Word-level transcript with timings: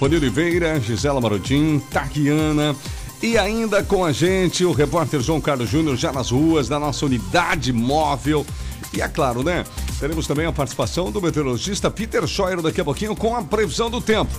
Rony 0.00 0.16
Oliveira, 0.16 0.78
Gisela 0.80 1.20
Marodim, 1.20 1.80
Taquiana. 1.90 2.76
E 3.22 3.38
ainda 3.38 3.82
com 3.82 4.04
a 4.04 4.12
gente 4.12 4.64
o 4.64 4.72
repórter 4.72 5.20
João 5.20 5.40
Carlos 5.40 5.70
Júnior 5.70 5.96
já 5.96 6.12
nas 6.12 6.30
ruas 6.30 6.68
da 6.68 6.78
nossa 6.78 7.06
unidade 7.06 7.72
móvel. 7.72 8.44
E 8.92 9.00
é 9.00 9.08
claro, 9.08 9.42
né? 9.42 9.64
Teremos 9.98 10.26
também 10.26 10.46
a 10.46 10.52
participação 10.52 11.10
do 11.10 11.20
meteorologista 11.20 11.90
Peter 11.90 12.26
Scheuer 12.26 12.60
daqui 12.60 12.80
a 12.80 12.84
pouquinho 12.84 13.16
com 13.16 13.34
a 13.34 13.42
previsão 13.42 13.90
do 13.90 14.00
tempo. 14.00 14.30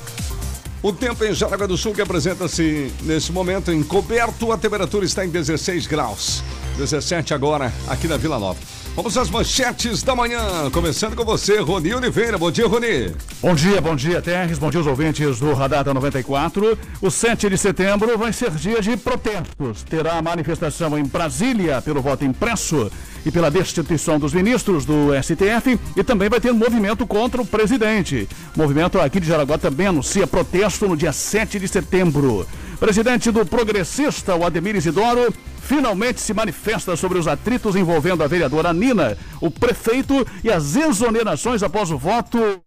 O 0.83 0.93
tempo 0.93 1.25
em 1.25 1.33
Jaraguá 1.33 1.65
do 1.65 1.75
Sul 1.75 1.93
que 1.93 2.01
apresenta-se 2.01 2.91
nesse 3.01 3.31
momento 3.31 3.71
encoberto, 3.71 4.51
a 4.51 4.57
temperatura 4.57 5.05
está 5.05 5.25
em 5.25 5.29
16 5.29 5.87
graus. 5.87 6.43
17 6.77 7.33
agora 7.33 7.73
aqui 7.87 8.07
na 8.07 8.15
Vila 8.15 8.37
Nova. 8.37 8.59
Vamos 8.97 9.15
às 9.15 9.29
manchetes 9.29 10.01
da 10.01 10.15
manhã, 10.15 10.71
começando 10.71 11.15
com 11.15 11.23
você, 11.23 11.59
Roni 11.59 11.93
Oliveira. 11.93 12.35
Bom 12.35 12.49
dia, 12.49 12.65
Roni. 12.65 13.13
Bom 13.39 13.53
dia, 13.53 13.79
bom 13.79 13.95
dia, 13.95 14.19
Terres. 14.23 14.57
Bom 14.57 14.71
dia 14.71 14.79
aos 14.79 14.87
ouvintes 14.87 15.39
do 15.39 15.53
Radar 15.53 15.83
da 15.83 15.93
94. 15.93 16.75
O 16.99 17.11
7 17.11 17.47
de 17.47 17.59
setembro 17.59 18.17
vai 18.17 18.33
ser 18.33 18.49
dia 18.49 18.81
de 18.81 18.97
protestos. 18.97 19.83
Terá 19.83 20.19
manifestação 20.19 20.97
em 20.97 21.03
Brasília 21.03 21.79
pelo 21.79 22.01
voto 22.01 22.25
impresso 22.25 22.91
e 23.23 23.29
pela 23.29 23.51
destituição 23.51 24.17
dos 24.17 24.33
ministros 24.33 24.83
do 24.83 25.09
STF 25.21 25.79
e 25.95 26.03
também 26.03 26.27
vai 26.27 26.41
ter 26.41 26.51
um 26.51 26.57
movimento 26.57 27.05
contra 27.05 27.39
o 27.39 27.45
presidente. 27.45 28.27
O 28.55 28.59
movimento 28.59 28.99
aqui 28.99 29.19
de 29.19 29.27
Jaraguá 29.27 29.59
também 29.59 29.85
anuncia 29.85 30.25
protesto 30.25 30.87
no 30.87 30.97
dia 30.97 31.13
7 31.13 31.59
de 31.59 31.67
setembro. 31.67 32.47
Presidente 32.79 33.31
do 33.31 33.43
Progressista, 33.43 34.35
o 34.35 34.45
Ademir 34.45 34.75
Isidoro, 34.75 35.33
finalmente 35.61 36.21
se 36.21 36.31
manifesta 36.31 36.95
sobre 36.95 37.17
os 37.17 37.27
atritos 37.27 37.75
envolvendo 37.75 38.23
a 38.23 38.27
vereadora 38.27 38.71
Nina, 38.71 39.17
o 39.41 39.49
prefeito 39.49 40.13
e 40.43 40.51
as 40.51 40.75
exonerações 40.75 41.63
após 41.63 41.89
o 41.89 41.97
voto. 41.97 42.61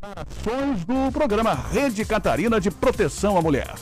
Ações 0.00 0.84
do 0.84 1.10
programa 1.10 1.54
Rede 1.54 2.04
Catarina 2.04 2.60
de 2.60 2.70
Proteção 2.70 3.36
à 3.36 3.42
Mulher. 3.42 3.74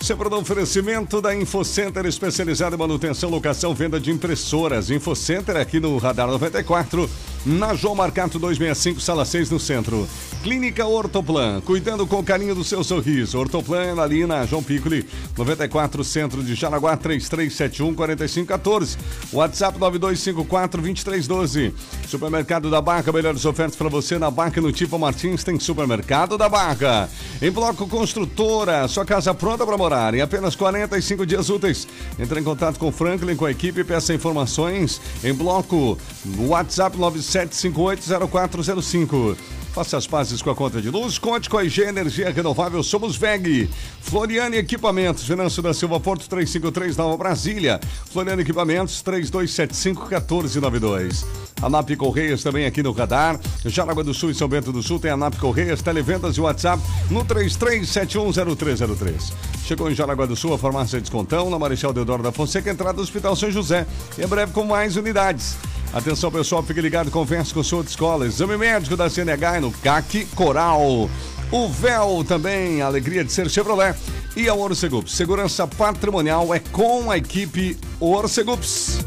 Sempre 0.08 0.30
no 0.30 0.38
oferecimento 0.38 1.22
da 1.22 1.36
InfoCenter, 1.36 2.06
especializada 2.06 2.78
em 2.78 2.80
manutenção, 2.80 3.30
locação, 3.30 3.76
venda 3.76 4.00
de 4.00 4.10
impressoras. 4.10 4.90
InfoCenter 4.90 5.58
aqui 5.58 5.82
no 5.82 5.98
Radar 5.98 6.28
94, 6.28 7.10
na 7.46 7.74
João 7.74 7.94
Marcato 7.94 8.40
265, 8.40 9.02
sala 9.02 9.26
6 9.26 9.50
no 9.50 9.60
centro. 9.60 10.08
Clínica 10.42 10.86
Ortoplan, 10.86 11.60
cuidando 11.60 12.08
com 12.08 12.24
carinho 12.24 12.56
do 12.56 12.64
seu 12.64 12.86
sorriso. 12.86 13.38
Ortoplan 13.38 13.84
é 13.84 14.00
ali 14.00 14.26
na 14.26 14.46
João 14.46 14.64
Piccoli, 14.64 15.06
94, 15.38 16.02
centro 16.06 16.42
de 16.42 16.56
Jaraguá, 16.56 16.96
3371 16.96 17.94
4514. 17.94 18.98
WhatsApp 19.34 19.78
9254 19.78 20.82
2312. 20.82 21.74
Supermercado 22.08 22.72
da 22.72 22.80
Barca, 22.80 23.12
melhores 23.12 23.44
ofertas 23.44 23.76
para 23.76 23.90
você 23.90 24.18
na 24.18 24.32
Barca 24.32 24.62
no 24.62 24.72
Tipo 24.72 24.98
Martins, 24.98 25.44
tem 25.44 25.60
Supermercado 25.60 26.38
da 26.38 26.48
Barca. 26.48 27.10
Em 27.42 27.52
Bloco 27.52 27.86
Construtora, 27.90 28.88
sua 28.88 29.04
casa 29.04 29.34
pronta 29.34 29.66
para 29.66 29.78
morar 29.78 29.97
em 30.14 30.22
apenas 30.22 30.56
45 30.56 31.26
dias 31.26 31.50
úteis. 31.50 31.88
Entre 32.20 32.40
em 32.40 32.44
contato 32.44 32.78
com 32.78 32.90
o 32.90 32.92
Franklin, 32.92 33.36
com 33.36 33.46
a 33.46 33.52
equipe 33.52 33.84
peça 33.84 34.14
informações 34.14 35.02
em 35.24 35.34
bloco 35.34 35.98
WhatsApp 36.38 36.96
97580405. 36.98 39.57
Faça 39.78 39.96
as 39.96 40.08
pazes 40.08 40.42
com 40.42 40.50
a 40.50 40.56
conta 40.56 40.82
de 40.82 40.90
luz, 40.90 41.20
conte 41.20 41.48
com 41.48 41.56
a 41.56 41.64
IG 41.64 41.84
Energia 41.84 42.32
Renovável, 42.32 42.82
somos 42.82 43.16
VEG. 43.16 43.70
Floriane 44.02 44.58
Equipamentos, 44.58 45.28
Venâncio 45.28 45.62
da 45.62 45.72
Silva 45.72 46.00
Porto 46.00 46.28
353, 46.28 46.98
Nova 46.98 47.16
Brasília. 47.16 47.80
Floriane 48.12 48.42
Equipamentos 48.42 49.04
3275-1492. 49.04 51.24
A 51.62 51.70
NAP 51.70 51.96
Correias 51.96 52.42
também 52.42 52.66
aqui 52.66 52.82
no 52.82 52.92
radar. 52.92 53.40
Jaraguá 53.66 54.02
do 54.02 54.16
Sul 54.16 54.32
e 54.32 54.34
São 54.34 54.48
Bento 54.48 54.72
do 54.72 54.82
Sul 54.82 55.00
tem 55.00 55.12
a 55.12 55.18
NAP 55.18 55.36
Correias, 55.36 55.84
televendas 55.84 56.38
e 56.38 56.42
WhatsApp 56.42 56.82
no 57.12 57.24
33710303. 57.24 59.32
Chegou 59.64 59.92
em 59.92 59.94
Jaraguá 59.94 60.26
do 60.26 60.36
Sul 60.36 60.56
a 60.56 60.58
farmácia 60.58 61.00
Descontão, 61.00 61.52
na 61.52 61.60
Marechal 61.60 61.94
Deodoro 61.94 62.24
da 62.24 62.32
Fonseca, 62.32 62.72
entrada 62.72 62.94
do 62.94 63.04
Hospital 63.04 63.36
São 63.36 63.52
José. 63.52 63.86
Em 64.18 64.26
breve 64.26 64.54
com 64.54 64.64
mais 64.64 64.98
unidades. 64.98 65.56
Atenção 65.94 66.32
pessoal, 66.32 66.62
fique 66.62 66.82
ligado, 66.82 67.10
converse 67.10 67.54
com 67.54 67.62
o 67.62 67.64
senhor 67.64 67.84
de 67.84 67.90
escola. 67.90 68.26
Exame 68.26 68.58
médico 68.58 68.96
da 68.96 69.10
CNH 69.10 69.62
no 69.62 69.72
CAC 69.72 70.26
Coral. 70.36 71.10
O 71.52 71.70
véu 71.70 72.26
também, 72.28 72.82
a 72.82 72.88
alegria 72.88 73.24
de 73.24 73.32
ser 73.32 73.50
Chevrolet. 73.50 73.96
E 74.36 74.48
a 74.48 74.54
Orcegups, 74.54 75.14
segurança 75.14 75.66
patrimonial 75.66 76.54
é 76.54 76.60
com 76.60 77.10
a 77.10 77.18
equipe 77.18 77.78
Orcegups. 78.00 79.00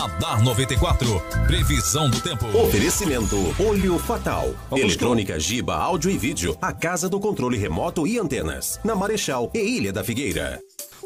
Radar 0.00 0.42
94. 0.42 1.20
Previsão 1.46 2.08
do 2.08 2.18
tempo. 2.22 2.46
Oferecimento 2.56 3.36
Olho 3.62 3.98
Fatal. 3.98 4.54
Vamos 4.70 4.86
Eletrônica 4.86 5.34
com... 5.34 5.38
Giba, 5.38 5.76
áudio 5.76 6.10
e 6.10 6.16
vídeo. 6.16 6.56
A 6.62 6.72
casa 6.72 7.06
do 7.06 7.20
controle 7.20 7.58
remoto 7.58 8.06
e 8.06 8.18
antenas. 8.18 8.80
Na 8.82 8.94
Marechal 8.94 9.50
e 9.52 9.58
Ilha 9.58 9.92
da 9.92 10.02
Figueira. 10.02 10.58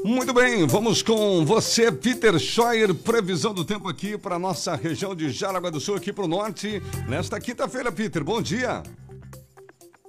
Muito 0.04 0.32
bem, 0.32 0.64
vamos 0.68 1.02
com 1.02 1.44
você, 1.44 1.90
Peter 1.90 2.38
Scheuer. 2.38 2.94
Previsão 2.94 3.52
do 3.52 3.64
tempo 3.64 3.88
aqui 3.88 4.16
para 4.16 4.38
nossa 4.38 4.76
região 4.76 5.12
de 5.12 5.28
Jaraguá 5.28 5.70
do 5.70 5.80
Sul, 5.80 5.96
aqui 5.96 6.12
para 6.12 6.26
o 6.26 6.28
norte, 6.28 6.80
nesta 7.08 7.40
quinta-feira, 7.40 7.90
Peter. 7.90 8.22
Bom 8.22 8.40
dia. 8.40 8.80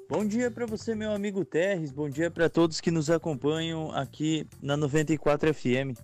Bom 0.07 0.23
dia 0.23 0.51
para 0.51 0.67
você, 0.67 0.93
meu 0.93 1.11
amigo 1.11 1.43
Terres. 1.43 1.91
Bom 1.91 2.07
dia 2.07 2.29
para 2.29 2.47
todos 2.47 2.79
que 2.79 2.91
nos 2.91 3.09
acompanham 3.09 3.91
aqui 3.93 4.45
na 4.61 4.77
94 4.77 5.51
FM. 5.55 5.97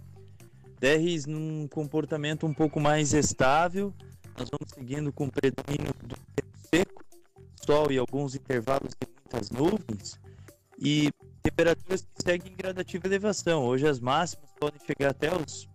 Terres 0.81 1.28
num 1.28 1.68
comportamento 1.68 2.48
um 2.48 2.54
pouco 2.56 2.80
mais 2.80 3.13
estável. 3.13 3.94
Nós 4.36 4.50
vamos 4.50 4.74
seguindo 4.74 5.13
com 5.13 5.25
o 5.25 5.31
predomínio 5.31 5.94
do 6.01 6.16
tempo 6.36 6.57
seco, 6.74 7.06
sol 7.63 7.92
e 7.92 8.00
alguns 8.00 8.33
intervalos 8.33 8.89
de 9.00 9.07
muitas 9.07 9.51
nuvens 9.51 10.19
e 10.80 11.12
temperaturas 11.44 12.01
que 12.01 12.24
seguem 12.24 12.51
em 12.51 12.56
gradativa 12.56 13.06
elevação. 13.06 13.63
Hoje 13.63 13.88
as 13.88 14.00
máximas 14.00 14.50
podem 14.60 14.80
chegar 14.83 15.12
até 15.12 15.30
os 15.31 15.69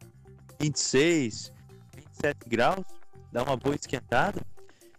26, 0.58 1.52
27 1.94 2.48
graus, 2.48 2.84
dá 3.30 3.44
uma 3.44 3.56
boa 3.56 3.76
esquentada. 3.76 4.40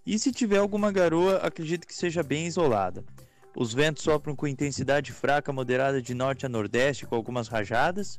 E 0.05 0.17
se 0.17 0.31
tiver 0.31 0.59
alguma 0.59 0.89
garoa, 0.89 1.39
acredito 1.39 1.85
que 1.85 1.93
seja 1.93 2.23
bem 2.23 2.47
isolada. 2.47 3.03
Os 3.57 3.73
ventos 3.73 4.03
sopram 4.03 4.37
com 4.37 4.47
intensidade 4.47 5.11
fraca 5.11 5.51
moderada 5.51 6.01
de 6.01 6.13
norte 6.13 6.45
a 6.45 6.49
nordeste, 6.49 7.05
com 7.05 7.13
algumas 7.13 7.49
rajadas. 7.49 8.17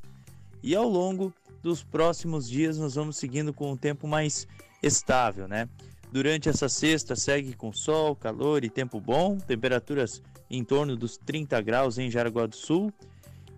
E 0.63 0.77
ao 0.77 0.87
longo 0.87 1.33
dos 1.63 1.83
próximos 1.83 2.49
dias 2.49 2.79
nós 2.79 2.95
vamos 2.95 3.17
seguindo 3.17 3.53
com 3.53 3.73
um 3.73 3.77
tempo 3.77 4.07
mais 4.07 4.47
estável, 4.83 5.49
né? 5.49 5.69
Durante 6.11 6.49
essa 6.49 6.69
sexta 6.69 7.15
segue 7.15 7.53
com 7.53 7.73
sol, 7.73 8.17
calor 8.17 8.65
e 8.65 8.71
tempo 8.71 9.01
bom, 9.01 9.37
temperaturas 9.37 10.23
em 10.51 10.65
torno 10.65 10.97
dos 10.97 11.19
30 11.19 11.61
graus 11.61 11.99
em 11.99 12.11
Jaraguá 12.11 12.47
do 12.47 12.57
Sul, 12.57 12.93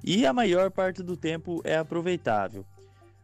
e 0.03 0.27
a 0.27 0.33
maior 0.33 0.71
parte 0.71 1.03
do 1.03 1.17
tempo 1.17 1.61
é 1.63 1.77
aproveitável. 1.77 2.65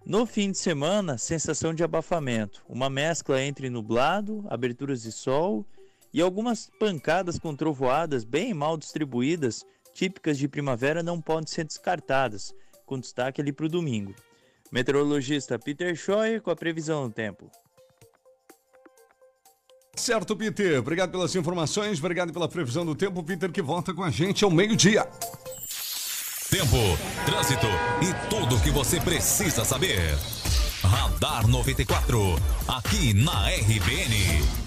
No 0.05 0.25
fim 0.25 0.52
de 0.52 0.58
semana, 0.58 1.19
sensação 1.19 1.75
de 1.75 1.82
abafamento, 1.82 2.62
uma 2.69 2.88
mescla 2.88 3.43
entre 3.43 3.69
nublado, 3.69 4.44
aberturas 4.49 5.02
de 5.02 5.11
sol 5.11 5.67
e 6.14 6.20
algumas 6.20 6.70
pancadas 6.78 7.40
com 7.40 7.56
trovoadas 7.56 8.23
bem 8.23 8.55
mal 8.55 8.76
distribuídas, 8.76 9.64
típicas 9.93 10.38
de 10.38 10.46
primavera, 10.46 11.02
não 11.02 11.20
podem 11.20 11.49
ser 11.49 11.64
descartadas, 11.64 12.55
com 12.84 13.00
destaque 13.00 13.40
ali 13.40 13.52
para 13.52 13.67
o 13.67 13.69
domingo. 13.69 14.14
Meteorologista 14.73 15.59
Peter 15.59 15.95
Scheuer 15.95 16.41
com 16.41 16.51
a 16.51 16.57
previsão 16.57 17.09
do 17.09 17.15
tempo. 17.15 17.51
Certo, 19.95 20.37
Peter. 20.37 20.79
Obrigado 20.79 21.11
pelas 21.11 21.35
informações, 21.35 21.99
obrigado 21.99 22.33
pela 22.33 22.49
previsão 22.49 22.85
do 22.85 22.95
tempo. 22.95 23.23
Peter 23.23 23.51
que 23.51 23.63
volta 23.63 23.95
com 23.95 24.03
a 24.03 24.11
gente 24.11 24.45
ao 24.45 24.51
meio-dia. 24.51 25.07
Tempo, 26.51 26.77
trânsito 27.25 27.67
e 28.03 28.29
tudo 28.31 28.57
o 28.57 28.63
que 28.63 28.71
você 28.71 29.01
precisa 29.01 29.65
saber. 29.65 29.99
Radar 30.83 31.49
94, 31.49 32.37
aqui 32.69 33.12
na 33.15 33.49
RBN. 33.49 34.66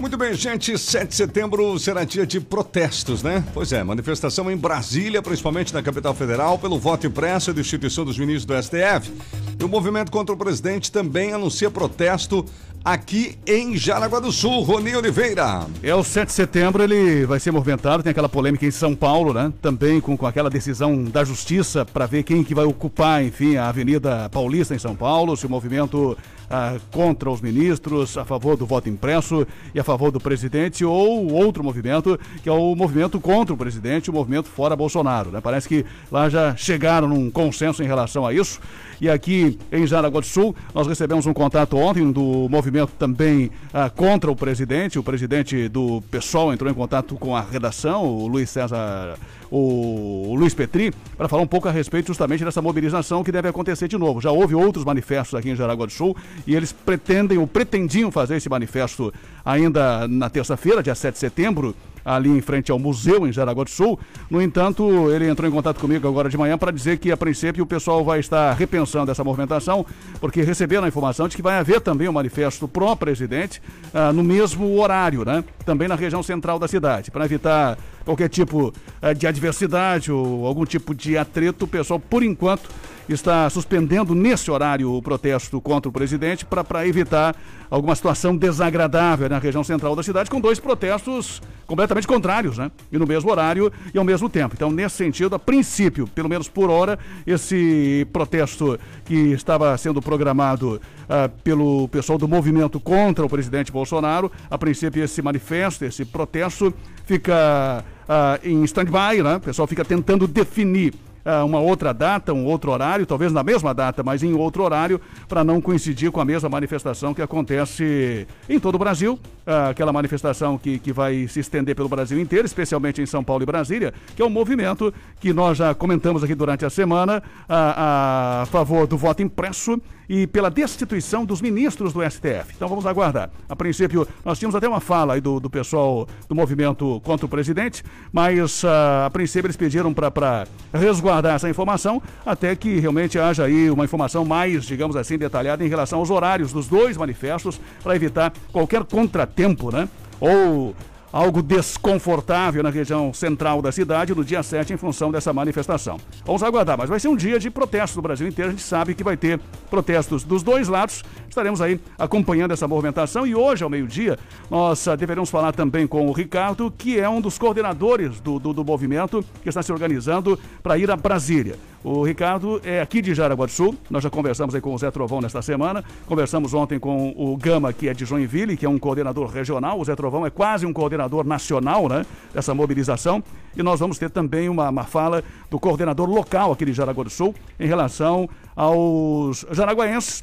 Muito 0.00 0.16
bem, 0.16 0.32
gente. 0.32 0.78
7 0.78 1.08
de 1.08 1.14
setembro 1.14 1.78
será 1.78 2.04
dia 2.04 2.26
de 2.26 2.40
protestos, 2.40 3.22
né? 3.22 3.44
Pois 3.52 3.70
é, 3.70 3.84
manifestação 3.84 4.50
em 4.50 4.56
Brasília, 4.56 5.20
principalmente 5.20 5.74
na 5.74 5.82
capital 5.82 6.14
federal, 6.14 6.58
pelo 6.58 6.78
voto 6.78 7.06
impresso 7.06 7.50
e 7.50 7.54
destituição 7.54 8.02
dos 8.02 8.18
ministros 8.18 8.46
do 8.46 8.62
STF. 8.62 9.12
E 9.58 9.62
o 9.62 9.68
movimento 9.68 10.10
contra 10.10 10.34
o 10.34 10.38
presidente 10.38 10.90
também 10.90 11.34
anuncia 11.34 11.70
protesto 11.70 12.46
aqui 12.82 13.38
em 13.46 13.76
Jaraguá 13.76 14.20
do 14.20 14.32
Sul. 14.32 14.62
Rony 14.62 14.96
Oliveira. 14.96 15.66
É 15.82 15.94
o 15.94 16.02
7 16.02 16.28
de 16.28 16.32
setembro, 16.32 16.82
ele 16.82 17.26
vai 17.26 17.38
ser 17.38 17.50
movimentado, 17.50 18.02
tem 18.02 18.10
aquela 18.10 18.28
polêmica 18.28 18.64
em 18.64 18.70
São 18.70 18.94
Paulo, 18.94 19.34
né? 19.34 19.52
Também 19.60 20.00
com, 20.00 20.16
com 20.16 20.26
aquela 20.26 20.48
decisão 20.48 21.04
da 21.04 21.24
justiça 21.24 21.84
para 21.84 22.06
ver 22.06 22.22
quem 22.22 22.42
que 22.42 22.54
vai 22.54 22.64
ocupar, 22.64 23.22
enfim, 23.22 23.56
a 23.56 23.68
Avenida 23.68 24.30
Paulista 24.30 24.74
em 24.74 24.78
São 24.78 24.96
Paulo, 24.96 25.36
se 25.36 25.44
o 25.44 25.50
movimento 25.50 26.16
ah, 26.50 26.76
contra 26.90 27.30
os 27.30 27.40
ministros, 27.40 28.18
a 28.18 28.24
favor 28.24 28.56
do 28.56 28.66
voto 28.66 28.88
impresso 28.88 29.46
e 29.72 29.78
a 29.78 29.84
favor 29.84 30.10
do 30.10 30.20
presidente, 30.20 30.84
ou 30.84 31.32
outro 31.32 31.62
movimento, 31.62 32.18
que 32.42 32.48
é 32.48 32.52
o 32.52 32.74
movimento 32.74 33.20
contra 33.20 33.54
o 33.54 33.56
presidente, 33.56 34.10
o 34.10 34.12
movimento 34.12 34.48
fora 34.48 34.74
Bolsonaro. 34.74 35.30
Né? 35.30 35.40
Parece 35.40 35.68
que 35.68 35.86
lá 36.10 36.28
já 36.28 36.56
chegaram 36.56 37.08
num 37.08 37.30
consenso 37.30 37.82
em 37.82 37.86
relação 37.86 38.26
a 38.26 38.34
isso. 38.34 38.60
E 39.00 39.08
aqui 39.08 39.58
em 39.72 39.86
Jaraguá 39.86 40.20
do 40.20 40.26
Sul, 40.26 40.54
nós 40.74 40.86
recebemos 40.86 41.26
um 41.26 41.32
contato 41.32 41.76
ontem 41.76 42.10
do 42.12 42.48
movimento 42.48 42.92
também 42.98 43.50
ah, 43.72 43.88
contra 43.88 44.30
o 44.30 44.36
presidente. 44.36 44.98
O 44.98 45.02
presidente 45.02 45.68
do 45.68 46.02
PSOL 46.10 46.52
entrou 46.52 46.70
em 46.70 46.74
contato 46.74 47.14
com 47.16 47.34
a 47.34 47.40
redação, 47.40 48.04
o 48.04 48.28
Luiz 48.28 48.50
César 48.50 49.16
o 49.50 50.34
Luiz 50.36 50.54
Petri, 50.54 50.92
para 51.16 51.28
falar 51.28 51.42
um 51.42 51.46
pouco 51.46 51.68
a 51.68 51.72
respeito 51.72 52.06
justamente 52.06 52.44
dessa 52.44 52.62
mobilização 52.62 53.24
que 53.24 53.32
deve 53.32 53.48
acontecer 53.48 53.88
de 53.88 53.98
novo. 53.98 54.20
Já 54.20 54.30
houve 54.30 54.54
outros 54.54 54.84
manifestos 54.84 55.34
aqui 55.34 55.50
em 55.50 55.56
Jaraguá 55.56 55.86
do 55.86 55.92
Sul 55.92 56.16
e 56.46 56.54
eles 56.54 56.72
pretendem 56.72 57.36
ou 57.36 57.46
pretendiam 57.46 58.10
fazer 58.12 58.36
esse 58.36 58.48
manifesto 58.48 59.12
ainda 59.44 60.06
na 60.06 60.30
terça-feira, 60.30 60.82
dia 60.82 60.94
7 60.94 61.14
de 61.14 61.18
setembro, 61.18 61.74
ali 62.04 62.30
em 62.30 62.40
frente 62.40 62.70
ao 62.70 62.78
museu 62.78 63.26
em 63.26 63.32
Jaraguá 63.32 63.64
do 63.64 63.70
Sul. 63.70 63.98
No 64.30 64.40
entanto, 64.40 65.10
ele 65.10 65.28
entrou 65.28 65.48
em 65.48 65.52
contato 65.52 65.78
comigo 65.80 66.06
agora 66.06 66.28
de 66.28 66.36
manhã 66.36 66.56
para 66.56 66.70
dizer 66.70 66.98
que 66.98 67.10
a 67.10 67.16
princípio 67.16 67.64
o 67.64 67.66
pessoal 67.66 68.04
vai 68.04 68.20
estar 68.20 68.52
repensando 68.54 69.10
essa 69.10 69.24
movimentação, 69.24 69.84
porque 70.20 70.42
receberam 70.42 70.84
a 70.84 70.88
informação 70.88 71.28
de 71.28 71.36
que 71.36 71.42
vai 71.42 71.58
haver 71.58 71.80
também 71.80 72.08
um 72.08 72.12
manifesto 72.12 72.66
pró-presidente 72.66 73.60
ah, 73.92 74.12
no 74.12 74.22
mesmo 74.22 74.78
horário, 74.78 75.24
né? 75.24 75.44
Também 75.64 75.88
na 75.88 75.94
região 75.94 76.22
central 76.22 76.58
da 76.58 76.68
cidade, 76.68 77.10
para 77.10 77.24
evitar 77.24 77.78
qualquer 78.04 78.28
tipo 78.28 78.72
ah, 79.00 79.12
de 79.12 79.26
adversidade 79.26 80.10
ou 80.10 80.46
algum 80.46 80.64
tipo 80.64 80.94
de 80.94 81.16
atrito, 81.16 81.64
o 81.64 81.68
pessoal, 81.68 82.00
por 82.00 82.22
enquanto, 82.22 82.68
está 83.14 83.48
suspendendo 83.50 84.14
nesse 84.14 84.50
horário 84.50 84.92
o 84.92 85.02
protesto 85.02 85.60
contra 85.60 85.88
o 85.88 85.92
presidente 85.92 86.44
para 86.44 86.86
evitar 86.86 87.34
alguma 87.70 87.94
situação 87.94 88.36
desagradável 88.36 89.28
na 89.28 89.38
região 89.38 89.64
central 89.64 89.94
da 89.94 90.02
cidade, 90.02 90.30
com 90.30 90.40
dois 90.40 90.58
protestos 90.58 91.40
completamente 91.66 92.06
contrários, 92.06 92.58
né? 92.58 92.70
E 92.90 92.98
no 92.98 93.06
mesmo 93.06 93.30
horário 93.30 93.72
e 93.94 93.98
ao 93.98 94.04
mesmo 94.04 94.28
tempo. 94.28 94.54
Então, 94.56 94.70
nesse 94.70 94.96
sentido, 94.96 95.36
a 95.36 95.38
princípio, 95.38 96.06
pelo 96.08 96.28
menos 96.28 96.48
por 96.48 96.68
hora, 96.68 96.98
esse 97.26 98.06
protesto 98.12 98.78
que 99.04 99.14
estava 99.32 99.76
sendo 99.78 100.02
programado 100.02 100.80
uh, 101.04 101.28
pelo 101.44 101.86
pessoal 101.88 102.18
do 102.18 102.26
movimento 102.26 102.80
contra 102.80 103.24
o 103.24 103.28
presidente 103.28 103.70
Bolsonaro, 103.70 104.32
a 104.50 104.58
princípio, 104.58 105.02
esse 105.02 105.22
manifesto, 105.22 105.84
esse 105.84 106.04
protesto, 106.04 106.74
fica 107.04 107.84
uh, 108.08 108.48
em 108.48 108.64
stand-by, 108.64 109.22
né? 109.22 109.36
O 109.36 109.40
pessoal 109.40 109.68
fica 109.68 109.84
tentando 109.84 110.26
definir 110.26 110.92
uh, 111.24 111.44
uma 111.44 111.60
outra 111.60 111.92
data, 111.92 112.32
um 112.32 112.44
outro 112.44 112.70
horário, 112.70 113.06
talvez 113.06 113.32
na 113.32 113.42
mesma 113.42 113.74
data, 113.74 114.02
mas 114.02 114.22
em 114.22 114.32
outro 114.32 114.62
horário, 114.62 115.00
para 115.28 115.44
não 115.44 115.60
coincidir 115.60 116.10
com 116.10 116.20
a 116.20 116.24
mesma 116.24 116.48
manifestação 116.48 117.14
que 117.14 117.22
acontece 117.22 118.26
em 118.48 118.58
todo 118.58 118.76
o 118.76 118.78
Brasil, 118.78 119.14
uh, 119.46 119.70
aquela 119.70 119.92
manifestação 119.92 120.58
que, 120.58 120.78
que 120.78 120.92
vai 120.92 121.26
se 121.28 121.40
estender 121.40 121.74
pelo 121.74 121.88
Brasil 121.88 122.18
inteiro, 122.18 122.46
especialmente 122.46 123.00
em 123.00 123.06
São 123.06 123.22
Paulo 123.22 123.42
e 123.42 123.46
Brasília, 123.46 123.92
que 124.14 124.22
é 124.22 124.24
um 124.24 124.30
movimento 124.30 124.92
que 125.20 125.32
nós 125.32 125.58
já 125.58 125.74
comentamos 125.74 126.24
aqui 126.24 126.34
durante 126.34 126.64
a 126.64 126.70
semana 126.70 127.22
a, 127.48 128.42
a 128.42 128.46
favor 128.46 128.86
do 128.86 128.96
voto 128.96 129.22
impresso 129.22 129.80
e 130.08 130.26
pela 130.26 130.50
destituição 130.50 131.24
dos 131.24 131.40
ministros 131.40 131.92
do 131.92 132.00
STF. 132.02 132.52
Então 132.56 132.68
vamos 132.68 132.84
aguardar. 132.84 133.30
A 133.48 133.54
princípio, 133.54 134.08
nós 134.24 134.40
tínhamos 134.40 134.56
até 134.56 134.68
uma 134.68 134.80
fala 134.80 135.14
aí 135.14 135.20
do, 135.20 135.38
do 135.38 135.48
pessoal 135.48 136.08
do 136.28 136.34
movimento 136.34 137.00
contra 137.04 137.26
o 137.26 137.28
presidente, 137.28 137.84
mas 138.12 138.64
a 138.64 139.08
princípio 139.10 139.46
eles 139.46 139.56
pediram 139.56 139.94
para 139.94 140.48
resguardar 140.74 141.09
essa 141.18 141.48
informação 141.48 142.02
até 142.24 142.54
que 142.54 142.78
realmente 142.78 143.18
haja 143.18 143.44
aí 143.44 143.70
uma 143.70 143.84
informação 143.84 144.24
mais, 144.24 144.64
digamos 144.64 144.96
assim, 144.96 145.18
detalhada 145.18 145.64
em 145.64 145.68
relação 145.68 145.98
aos 145.98 146.10
horários 146.10 146.52
dos 146.52 146.66
dois 146.68 146.96
manifestos 146.96 147.60
para 147.82 147.96
evitar 147.96 148.32
qualquer 148.52 148.84
contratempo, 148.84 149.70
né? 149.70 149.88
Ou 150.20 150.74
algo 151.12 151.42
desconfortável 151.42 152.62
na 152.62 152.70
região 152.70 153.12
central 153.12 153.60
da 153.60 153.72
cidade 153.72 154.14
no 154.14 154.24
dia 154.24 154.42
7 154.42 154.72
em 154.72 154.76
função 154.76 155.10
dessa 155.10 155.32
manifestação. 155.32 155.98
Vamos 156.24 156.42
aguardar, 156.42 156.78
mas 156.78 156.88
vai 156.88 157.00
ser 157.00 157.08
um 157.08 157.16
dia 157.16 157.38
de 157.38 157.50
protesto 157.50 157.96
no 157.96 158.02
Brasil 158.02 158.28
inteiro. 158.28 158.50
A 158.50 158.52
gente 158.52 158.62
sabe 158.62 158.94
que 158.94 159.02
vai 159.02 159.16
ter 159.16 159.40
protestos 159.68 160.24
dos 160.24 160.42
dois 160.42 160.68
lados. 160.68 161.02
Estaremos 161.28 161.60
aí 161.60 161.80
acompanhando 161.98 162.52
essa 162.52 162.68
movimentação 162.68 163.26
e 163.26 163.34
hoje, 163.34 163.64
ao 163.64 163.70
meio-dia, 163.70 164.18
nós 164.50 164.86
uh, 164.86 164.96
deveremos 164.96 165.30
falar 165.30 165.52
também 165.52 165.86
com 165.86 166.06
o 166.08 166.12
Ricardo, 166.12 166.70
que 166.70 166.98
é 166.98 167.08
um 167.08 167.20
dos 167.20 167.38
coordenadores 167.38 168.20
do, 168.20 168.38
do, 168.38 168.52
do 168.52 168.64
movimento 168.64 169.24
que 169.42 169.48
está 169.48 169.62
se 169.62 169.72
organizando 169.72 170.38
para 170.62 170.78
ir 170.78 170.90
a 170.90 170.96
Brasília. 170.96 171.56
O 171.82 172.04
Ricardo 172.04 172.60
é 172.62 172.82
aqui 172.82 173.00
de 173.00 173.14
Jaraguá 173.14 173.46
do 173.46 173.52
Sul. 173.52 173.74
Nós 173.88 174.02
já 174.02 174.10
conversamos 174.10 174.54
aí 174.54 174.60
com 174.60 174.74
o 174.74 174.78
Zé 174.78 174.90
Trovão 174.90 175.22
nesta 175.22 175.40
semana. 175.40 175.82
Conversamos 176.06 176.52
ontem 176.52 176.78
com 176.78 177.14
o 177.16 177.34
Gama, 177.38 177.72
que 177.72 177.88
é 177.88 177.94
de 177.94 178.04
Joinville, 178.04 178.54
que 178.54 178.66
é 178.66 178.68
um 178.68 178.78
coordenador 178.78 179.28
regional. 179.30 179.80
O 179.80 179.84
Zé 179.84 179.96
Trovão 179.96 180.26
é 180.26 180.30
quase 180.30 180.66
um 180.66 180.74
coordenador 180.74 181.24
nacional, 181.24 181.88
né? 181.88 182.04
Dessa 182.34 182.54
mobilização. 182.54 183.24
E 183.56 183.62
nós 183.62 183.80
vamos 183.80 183.98
ter 183.98 184.10
também 184.10 184.50
uma, 184.50 184.68
uma 184.68 184.84
fala 184.84 185.24
do 185.50 185.58
coordenador 185.58 186.06
local 186.06 186.52
aqui 186.52 186.66
de 186.66 186.74
Jaraguá 186.74 187.04
do 187.04 187.10
Sul 187.10 187.34
em 187.58 187.66
relação 187.66 188.28
aos 188.54 189.46
jaraguaenses 189.50 190.22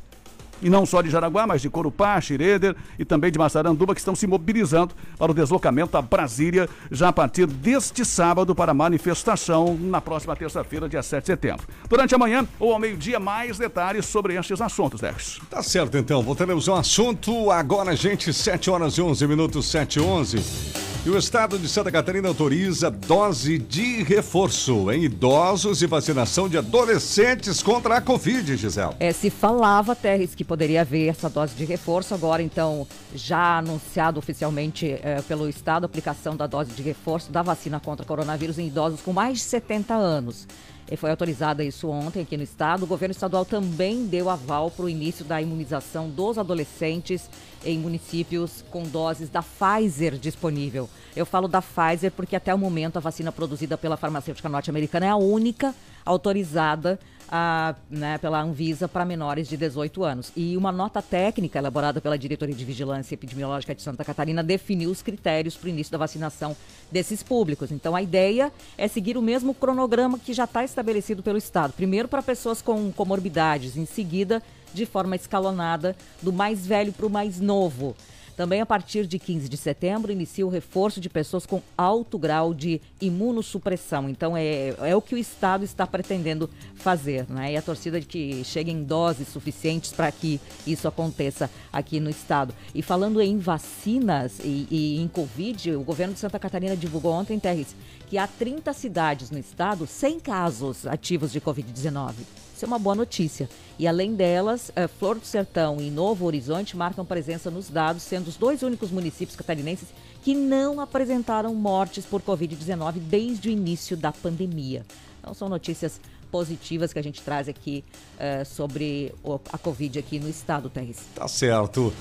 e 0.62 0.70
não 0.70 0.86
só 0.86 1.02
de 1.02 1.10
Jaraguá, 1.10 1.46
mas 1.46 1.62
de 1.62 1.70
Corupá, 1.70 2.20
Xireder 2.20 2.76
e 2.98 3.06
também 3.06 3.32
de 3.32 3.38
Massaranduba, 3.38 3.94
que 3.94 4.02
estão 4.02 4.16
se 4.16 4.28
mobilizando 4.28 4.94
para 5.18 5.32
o 5.32 5.36
deslocamento 5.36 5.98
a 5.98 6.02
Brasília 6.02 6.70
já 6.92 7.10
a 7.10 7.14
partir 7.14 7.46
deste 7.48 8.04
sábado 8.06 8.56
para 8.56 8.72
a 8.72 8.76
manifestação 8.76 9.78
na 9.80 10.02
próxima 10.02 10.36
terça-feira, 10.36 10.90
dia 10.90 11.04
7 11.04 11.22
de 11.22 11.28
setembro. 11.28 11.68
Durante 11.90 12.16
a 12.16 12.18
manhã 12.18 12.48
ou 12.60 12.74
ao 12.74 12.80
meio-dia, 12.80 13.20
mais 13.20 13.58
detalhes 13.58 14.06
sobre 14.06 14.36
estes 14.36 14.62
assuntos, 14.62 15.02
Dex. 15.02 15.40
Tá 15.50 15.62
certo, 15.62 15.98
então. 15.98 16.22
Voltaremos 16.22 16.68
ao 16.68 16.78
assunto 16.78 17.52
agora, 17.52 17.96
gente, 17.96 18.34
7 18.34 18.70
horas 18.70 18.98
e 18.98 19.02
11 19.02 19.28
minutos, 19.28 19.70
7 19.70 20.00
e 20.00 20.02
11. 20.02 20.88
E 21.08 21.10
o 21.10 21.18
estado 21.18 21.58
de 21.58 21.70
Santa 21.70 21.90
Catarina 21.90 22.28
autoriza 22.28 22.92
dose 22.92 23.58
de 23.58 24.04
reforço 24.04 24.92
em 24.92 25.06
idosos 25.06 25.82
e 25.82 25.88
vacinação 25.88 26.50
de 26.50 26.58
adolescentes 26.58 27.64
contra 27.64 27.96
a 27.96 28.02
Covid, 28.02 28.58
Gisele. 28.58 28.94
É, 29.00 29.14
se 29.14 29.30
falava, 29.30 29.96
Terres, 29.96 30.36
que 30.36 30.44
poderia 30.48 30.82
haver 30.82 31.10
essa 31.10 31.30
dose 31.30 31.54
de 31.56 31.66
reforço. 31.66 32.14
Agora, 32.14 32.42
então, 32.42 32.88
já 33.14 33.58
anunciado 33.58 34.18
oficialmente 34.18 34.98
é, 35.04 35.22
pelo 35.24 35.50
Estado 35.50 35.84
a 35.84 35.88
aplicação 35.88 36.36
da 36.36 36.48
dose 36.48 36.72
de 36.72 36.82
reforço 36.82 37.32
da 37.32 37.42
vacina 37.42 37.80
contra 37.80 38.06
coronavírus 38.06 38.58
em 38.58 38.68
idosos 38.68 39.02
com 39.02 39.12
mais 39.12 39.38
de 39.38 39.44
70 39.44 39.94
anos. 39.94 40.48
E 40.90 40.96
foi 40.96 41.10
autorizada 41.10 41.64
isso 41.64 41.90
ontem 41.90 42.22
aqui 42.22 42.38
no 42.38 42.44
estado. 42.44 42.84
O 42.84 42.88
governo 42.88 43.12
estadual 43.12 43.44
também 43.44 44.06
deu 44.06 44.30
aval 44.30 44.72
para 44.72 44.86
o 44.86 44.90
início 44.90 45.26
da 45.26 45.42
imunização 45.42 46.10
dos 46.10 46.38
adolescentes 46.38 47.30
em 47.66 47.78
municípios 47.78 48.64
com 48.72 48.84
doses 48.84 49.30
da 49.30 49.44
Pfizer 49.44 50.18
disponível. 50.18 50.90
Eu 51.14 51.26
falo 51.26 51.48
da 51.48 51.62
Pfizer 51.62 52.12
porque 52.12 52.38
até 52.38 52.56
o 52.56 52.58
momento 52.58 52.96
a 52.96 53.02
vacina 53.02 53.34
produzida 53.34 53.78
pela 53.78 53.98
farmacêutica 53.98 54.48
norte-americana 54.48 55.08
é 55.08 55.10
a 55.10 55.18
única 55.18 55.76
autorizada 56.06 56.98
a, 57.30 57.76
né, 57.90 58.18
pela 58.18 58.42
Anvisa 58.42 58.88
para 58.88 59.06
menores 59.06 59.48
de 59.48 59.58
18 59.58 60.04
anos. 60.04 60.32
E 60.36 60.56
uma 60.56 60.72
nota 60.72 61.02
técnica 61.02 61.60
elaborada 61.60 62.00
pela 62.00 62.18
Diretoria 62.18 62.56
de 62.56 62.66
Vigilância 62.66 63.14
Epidemiológica 63.16 63.76
de 63.76 63.82
Santa 63.82 64.04
Catarina 64.04 64.44
definiu 64.44 64.90
os 64.90 65.02
critérios 65.02 65.56
para 65.56 65.68
o 65.68 65.70
início 65.70 65.92
da 65.92 65.98
vacinação 65.98 66.56
desses 66.92 67.22
públicos. 67.22 67.72
Então, 67.72 67.96
a 67.96 68.02
ideia 68.02 68.52
é 68.78 68.88
seguir 68.88 69.18
o 69.18 69.22
mesmo 69.22 69.54
cronograma 69.54 70.18
que 70.20 70.34
já 70.34 70.46
está 70.46 70.64
estabelecido 70.64 71.22
pelo 71.22 71.38
Estado. 71.38 71.74
Primeiro 71.74 72.08
para 72.08 72.22
pessoas 72.22 72.62
com 72.62 72.92
comorbidades, 72.92 73.76
em 73.76 73.86
seguida, 73.86 74.42
de 74.74 74.86
forma 74.86 75.16
escalonada, 75.16 75.96
do 76.22 76.32
mais 76.32 76.66
velho 76.66 76.94
para 76.94 77.06
o 77.06 77.10
mais 77.10 77.40
novo. 77.40 77.96
Também 78.38 78.62
a 78.62 78.68
partir 78.68 79.08
de 79.08 79.18
15 79.18 79.50
de 79.50 79.58
setembro 79.58 80.12
inicia 80.12 80.46
o 80.46 80.50
reforço 80.50 81.02
de 81.02 81.10
pessoas 81.10 81.48
com 81.48 81.60
alto 81.76 82.20
grau 82.20 82.54
de 82.54 82.80
imunossupressão. 83.02 84.08
Então 84.08 84.38
é, 84.38 84.76
é 84.80 84.96
o 84.96 85.02
que 85.02 85.16
o 85.16 85.18
Estado 85.18 85.66
está 85.66 85.88
pretendendo 85.88 86.48
fazer, 86.76 87.26
né? 87.28 87.54
E 87.54 87.58
a 87.58 87.62
torcida 87.64 88.00
de 88.00 88.06
que 88.06 88.44
cheguem 88.44 88.84
doses 88.84 89.28
suficientes 89.28 89.92
para 89.92 90.12
que 90.12 90.40
isso 90.68 90.88
aconteça 90.88 91.50
aqui 91.74 92.00
no 92.00 92.12
Estado. 92.12 92.54
E 92.76 92.84
falando 92.84 93.20
em 93.20 93.40
vacinas 93.40 94.38
e, 94.44 94.68
e 94.70 95.02
em 95.02 95.08
Covid, 95.08 95.72
o 95.72 95.82
governo 95.82 96.14
de 96.14 96.20
Santa 96.20 96.38
Catarina 96.38 96.78
divulgou 96.78 97.14
ontem, 97.14 97.40
Terres, 97.40 97.76
que 98.06 98.20
há 98.20 98.28
30 98.28 98.72
cidades 98.72 99.32
no 99.32 99.40
estado 99.40 99.88
sem 99.88 100.20
casos 100.20 100.86
ativos 100.86 101.32
de 101.32 101.42
Covid-19. 101.42 102.14
Isso 102.58 102.66
é 102.66 102.68
uma 102.68 102.80
boa 102.80 102.96
notícia. 102.96 103.48
E 103.78 103.88
além 103.88 104.16
delas, 104.16 104.72
eh, 104.76 104.88
Flor 104.88 105.20
do 105.20 105.26
Sertão 105.28 105.80
e 105.80 105.92
Novo 105.92 106.26
Horizonte 106.26 106.76
marcam 106.76 107.06
presença 107.06 107.52
nos 107.52 107.70
dados, 107.70 108.02
sendo 108.02 108.30
os 108.30 108.36
dois 108.36 108.64
únicos 108.64 108.90
municípios 108.90 109.36
catarinenses 109.36 109.90
que 110.24 110.34
não 110.34 110.82
apresentaram 110.82 111.54
mortes 111.54 112.04
por 112.04 112.20
Covid-19 112.20 112.94
desde 112.94 113.50
o 113.50 113.52
início 113.52 113.96
da 113.96 114.12
pandemia. 114.12 114.84
Então 115.20 115.36
são 115.36 115.48
notícias 115.48 116.02
positivas 116.32 116.92
que 116.92 116.98
a 116.98 117.04
gente 117.04 117.22
traz 117.22 117.48
aqui 117.48 117.84
uh, 118.16 118.44
sobre 118.44 119.14
a 119.54 119.58
Covid 119.60 120.00
aqui 120.00 120.18
no 120.20 120.28
estado, 120.28 120.68
Terres. 120.68 120.98
Tá 121.14 121.28
certo. 121.28 121.94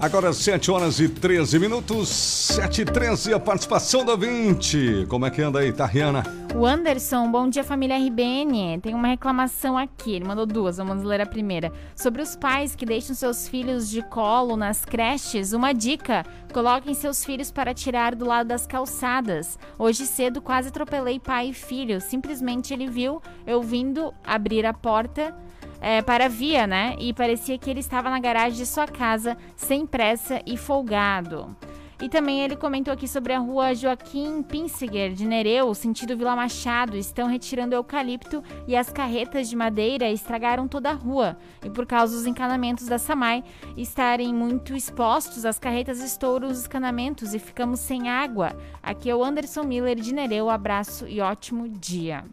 Agora 0.00 0.32
7 0.32 0.70
horas 0.70 0.98
e 0.98 1.10
13 1.10 1.58
minutos, 1.58 2.08
7 2.08 2.80
e 2.80 2.84
13, 2.86 3.34
a 3.34 3.38
participação 3.38 4.02
do 4.02 4.16
20. 4.16 5.04
Como 5.10 5.26
é 5.26 5.30
que 5.30 5.42
anda 5.42 5.58
aí, 5.58 5.74
Tariana? 5.74 6.22
O 6.54 6.64
Anderson, 6.64 7.30
bom 7.30 7.50
dia 7.50 7.62
família 7.62 7.98
RBN. 7.98 8.80
Tem 8.80 8.94
uma 8.94 9.08
reclamação 9.08 9.76
aqui, 9.76 10.14
ele 10.14 10.24
mandou 10.24 10.46
duas, 10.46 10.78
vamos 10.78 11.04
ler 11.04 11.20
a 11.20 11.26
primeira. 11.26 11.70
Sobre 11.94 12.22
os 12.22 12.34
pais 12.34 12.74
que 12.74 12.86
deixam 12.86 13.14
seus 13.14 13.46
filhos 13.46 13.90
de 13.90 14.00
colo 14.00 14.56
nas 14.56 14.86
creches, 14.86 15.52
uma 15.52 15.74
dica: 15.74 16.24
coloquem 16.50 16.94
seus 16.94 17.22
filhos 17.22 17.52
para 17.52 17.74
tirar 17.74 18.14
do 18.14 18.24
lado 18.24 18.46
das 18.46 18.66
calçadas. 18.66 19.58
Hoje 19.78 20.06
cedo 20.06 20.40
quase 20.40 20.68
atropelei 20.68 21.20
pai 21.20 21.50
e 21.50 21.52
filho, 21.52 22.00
simplesmente 22.00 22.72
ele 22.72 22.86
viu 22.86 23.20
eu 23.46 23.60
vindo 23.60 24.14
abrir 24.24 24.64
a 24.64 24.72
porta 24.72 25.36
é, 25.80 26.02
para 26.02 26.26
a 26.26 26.28
via, 26.28 26.66
né? 26.66 26.94
E 26.98 27.12
parecia 27.12 27.58
que 27.58 27.70
ele 27.70 27.80
estava 27.80 28.10
na 28.10 28.20
garagem 28.20 28.58
de 28.58 28.66
sua 28.66 28.86
casa, 28.86 29.36
sem 29.56 29.86
pressa 29.86 30.40
e 30.46 30.56
folgado. 30.56 31.56
E 32.02 32.08
também 32.08 32.40
ele 32.40 32.56
comentou 32.56 32.94
aqui 32.94 33.06
sobre 33.06 33.34
a 33.34 33.38
rua 33.38 33.74
Joaquim 33.74 34.42
Pinsiger, 34.42 35.12
de 35.12 35.26
Nereu, 35.26 35.74
sentido 35.74 36.16
Vila 36.16 36.34
Machado. 36.34 36.96
Estão 36.96 37.28
retirando 37.28 37.74
eucalipto 37.74 38.42
e 38.66 38.74
as 38.74 38.90
carretas 38.90 39.50
de 39.50 39.56
madeira 39.56 40.10
estragaram 40.10 40.66
toda 40.66 40.88
a 40.88 40.94
rua. 40.94 41.36
E 41.62 41.68
por 41.68 41.84
causa 41.84 42.16
dos 42.16 42.26
encanamentos 42.26 42.86
da 42.86 42.98
Samai 42.98 43.44
estarem 43.76 44.34
muito 44.34 44.74
expostos, 44.74 45.44
as 45.44 45.58
carretas 45.58 46.00
estouram 46.00 46.48
os 46.48 46.64
encanamentos 46.64 47.34
e 47.34 47.38
ficamos 47.38 47.80
sem 47.80 48.08
água. 48.08 48.56
Aqui 48.82 49.10
é 49.10 49.14
o 49.14 49.22
Anderson 49.22 49.64
Miller 49.64 49.96
de 49.96 50.14
Nereu. 50.14 50.48
Abraço 50.48 51.06
e 51.06 51.20
ótimo 51.20 51.68
dia. 51.68 52.24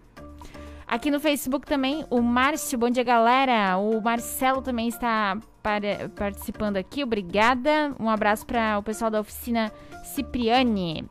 Aqui 0.88 1.12
no 1.12 1.20
Facebook 1.20 1.68
também, 1.68 2.06
o 2.10 2.22
Márcio, 2.22 2.80
bom 2.80 2.90
dia 2.90 3.04
galera. 3.04 3.78
O 3.78 4.02
Marcelo 4.02 4.62
também 4.62 4.88
está 4.88 5.38
para, 5.62 6.08
participando 6.16 6.78
aqui, 6.78 7.04
obrigada. 7.04 7.94
Um 8.00 8.10
abraço 8.10 8.46
para 8.46 8.80
o 8.80 8.84
pessoal 8.84 9.12
da 9.12 9.20
oficina 9.20 9.70
Cipriani. 10.16 11.04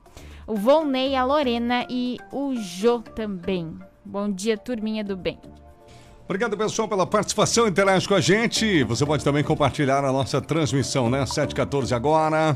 O 0.46 0.54
Volney, 0.54 1.14
a 1.14 1.26
Lorena 1.26 1.86
e 1.90 2.16
o 2.32 2.54
Jô 2.56 3.00
também. 3.00 3.78
Bom 4.02 4.30
dia, 4.30 4.56
turminha 4.56 5.04
do 5.04 5.14
bem. 5.14 5.38
Obrigado, 6.24 6.56
pessoal, 6.56 6.88
pela 6.88 7.06
participação. 7.06 7.68
Interage 7.68 8.08
com 8.08 8.14
a 8.14 8.20
gente. 8.20 8.82
Você 8.84 9.04
pode 9.04 9.22
também 9.22 9.44
compartilhar 9.44 10.02
a 10.02 10.10
nossa 10.10 10.40
transmissão, 10.40 11.10
né? 11.10 11.26
714 11.26 11.94
agora. 11.94 12.54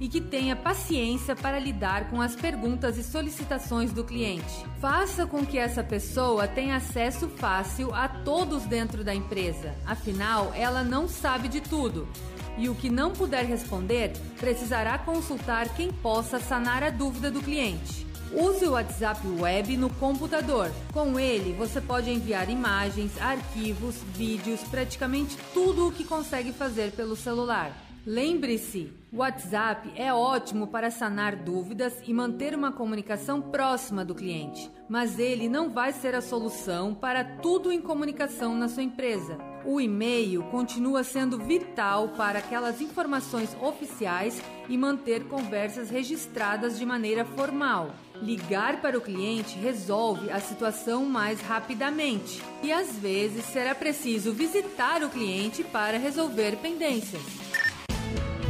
e 0.00 0.08
que 0.08 0.22
tenha 0.22 0.56
paciência 0.56 1.36
para 1.36 1.58
lidar 1.58 2.08
com 2.08 2.20
as 2.20 2.34
perguntas 2.34 2.96
e 2.96 3.04
solicitações 3.04 3.92
do 3.92 4.04
cliente. 4.04 4.64
Faça 4.80 5.26
com 5.26 5.44
que 5.44 5.58
essa 5.58 5.84
pessoa 5.84 6.48
tenha 6.48 6.76
acesso 6.76 7.28
fácil 7.28 7.94
a 7.94 8.08
todos 8.08 8.64
dentro 8.64 9.04
da 9.04 9.14
empresa, 9.14 9.74
afinal, 9.86 10.50
ela 10.54 10.82
não 10.82 11.06
sabe 11.06 11.48
de 11.48 11.60
tudo. 11.60 12.08
E 12.56 12.68
o 12.68 12.74
que 12.74 12.88
não 12.88 13.12
puder 13.12 13.44
responder, 13.44 14.12
precisará 14.38 14.98
consultar 14.98 15.74
quem 15.74 15.92
possa 15.92 16.38
sanar 16.38 16.82
a 16.82 16.90
dúvida 16.90 17.30
do 17.30 17.42
cliente. 17.42 18.06
Use 18.32 18.66
o 18.66 18.72
WhatsApp 18.72 19.26
Web 19.26 19.76
no 19.76 19.90
computador. 19.90 20.70
Com 20.92 21.20
ele, 21.20 21.52
você 21.52 21.80
pode 21.80 22.10
enviar 22.10 22.50
imagens, 22.50 23.20
arquivos, 23.20 23.96
vídeos, 24.14 24.60
praticamente 24.62 25.36
tudo 25.52 25.88
o 25.88 25.92
que 25.92 26.04
consegue 26.04 26.52
fazer 26.52 26.92
pelo 26.92 27.14
celular. 27.14 27.72
Lembre-se, 28.06 28.92
o 29.12 29.18
WhatsApp 29.18 29.90
é 29.96 30.12
ótimo 30.12 30.66
para 30.66 30.90
sanar 30.90 31.36
dúvidas 31.36 31.94
e 32.06 32.12
manter 32.12 32.54
uma 32.54 32.70
comunicação 32.70 33.40
próxima 33.40 34.04
do 34.04 34.14
cliente, 34.14 34.70
mas 34.88 35.18
ele 35.18 35.48
não 35.48 35.70
vai 35.70 35.92
ser 35.92 36.14
a 36.14 36.20
solução 36.20 36.94
para 36.94 37.24
tudo 37.24 37.72
em 37.72 37.80
comunicação 37.80 38.54
na 38.54 38.68
sua 38.68 38.82
empresa. 38.82 39.38
O 39.66 39.80
e-mail 39.80 40.42
continua 40.44 41.02
sendo 41.02 41.38
vital 41.38 42.10
para 42.10 42.38
aquelas 42.38 42.82
informações 42.82 43.56
oficiais 43.62 44.40
e 44.68 44.76
manter 44.76 45.24
conversas 45.24 45.88
registradas 45.88 46.78
de 46.78 46.84
maneira 46.84 47.24
formal. 47.24 47.94
Ligar 48.20 48.82
para 48.82 48.98
o 48.98 49.00
cliente 49.00 49.58
resolve 49.58 50.30
a 50.30 50.38
situação 50.38 51.04
mais 51.06 51.40
rapidamente 51.40 52.42
e 52.62 52.70
às 52.70 52.96
vezes 52.96 53.44
será 53.46 53.74
preciso 53.74 54.32
visitar 54.32 55.02
o 55.02 55.08
cliente 55.08 55.64
para 55.64 55.98
resolver 55.98 56.56
pendências. 56.56 57.22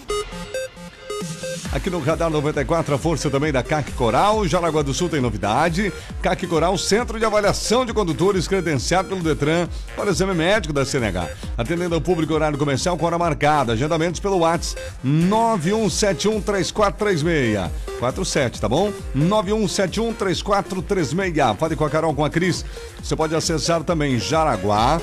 Aqui 1.73 1.89
no 1.89 1.99
Radar 1.99 2.29
94, 2.29 2.93
a 2.93 2.97
força 2.99 3.31
também 3.31 3.51
da 3.51 3.63
CAC 3.63 3.93
Coral. 3.93 4.47
Jaraguá 4.47 4.83
do 4.83 4.93
Sul 4.93 5.09
tem 5.09 5.19
novidade. 5.19 5.91
CAC 6.21 6.45
Coral, 6.45 6.77
Centro 6.77 7.17
de 7.17 7.25
Avaliação 7.25 7.83
de 7.83 7.91
Condutores, 7.91 8.47
credenciado 8.47 9.09
pelo 9.09 9.23
Detran 9.23 9.67
para 9.95 10.11
exame 10.11 10.35
médico 10.35 10.71
da 10.71 10.85
CNH. 10.85 11.27
Atendendo 11.57 11.95
ao 11.95 12.01
público 12.01 12.31
horário 12.31 12.59
comercial 12.59 12.95
com 12.95 13.07
hora 13.07 13.17
marcada. 13.17 13.73
Agendamentos 13.73 14.19
pelo 14.19 14.37
WhatsApp 14.37 14.79
91713436. 15.03 17.71
47, 17.97 18.61
tá 18.61 18.69
bom? 18.69 18.93
91713436. 19.15 21.57
Fale 21.57 21.75
com 21.75 21.85
a 21.85 21.89
Carol, 21.89 22.13
com 22.13 22.23
a 22.23 22.29
Cris. 22.29 22.63
Você 23.01 23.15
pode 23.15 23.35
acessar 23.35 23.83
também 23.83 24.19
jaraguá.cnh, 24.19 25.01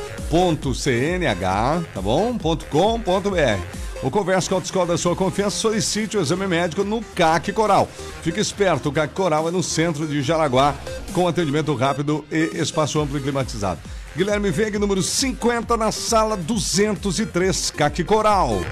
tá 1.92 2.00
bom? 2.00 2.38
.com.br. 2.38 3.79
O 4.02 4.10
Conversa 4.10 4.48
com 4.48 4.54
a 4.54 4.58
Autoescola 4.58 4.86
da 4.86 4.96
sua 4.96 5.14
confiança, 5.14 5.56
solicite 5.56 6.16
o 6.16 6.22
exame 6.22 6.46
médico 6.46 6.82
no 6.82 7.02
CAC 7.02 7.52
Coral. 7.52 7.86
Fique 8.22 8.40
esperto, 8.40 8.88
o 8.88 8.92
CAC 8.92 9.12
Coral 9.12 9.46
é 9.46 9.50
no 9.50 9.62
centro 9.62 10.06
de 10.06 10.22
Jaraguá, 10.22 10.74
com 11.12 11.28
atendimento 11.28 11.74
rápido 11.74 12.24
e 12.32 12.50
espaço 12.54 12.98
amplo 12.98 13.18
e 13.18 13.20
climatizado. 13.20 13.78
Guilherme 14.16 14.50
Veiga, 14.50 14.78
número 14.78 15.02
50, 15.02 15.76
na 15.76 15.92
sala 15.92 16.34
203, 16.34 17.72
CAC 17.72 18.02
Coral. 18.04 18.62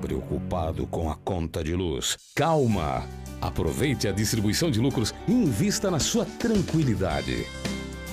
Preocupado 0.00 0.86
com 0.86 1.10
a 1.10 1.14
conta 1.16 1.62
de 1.62 1.74
luz? 1.74 2.16
Calma! 2.34 3.04
Aproveite 3.38 4.08
a 4.08 4.12
distribuição 4.12 4.70
de 4.70 4.80
lucros 4.80 5.12
e 5.28 5.32
invista 5.32 5.90
na 5.90 5.98
sua 5.98 6.24
tranquilidade. 6.24 7.46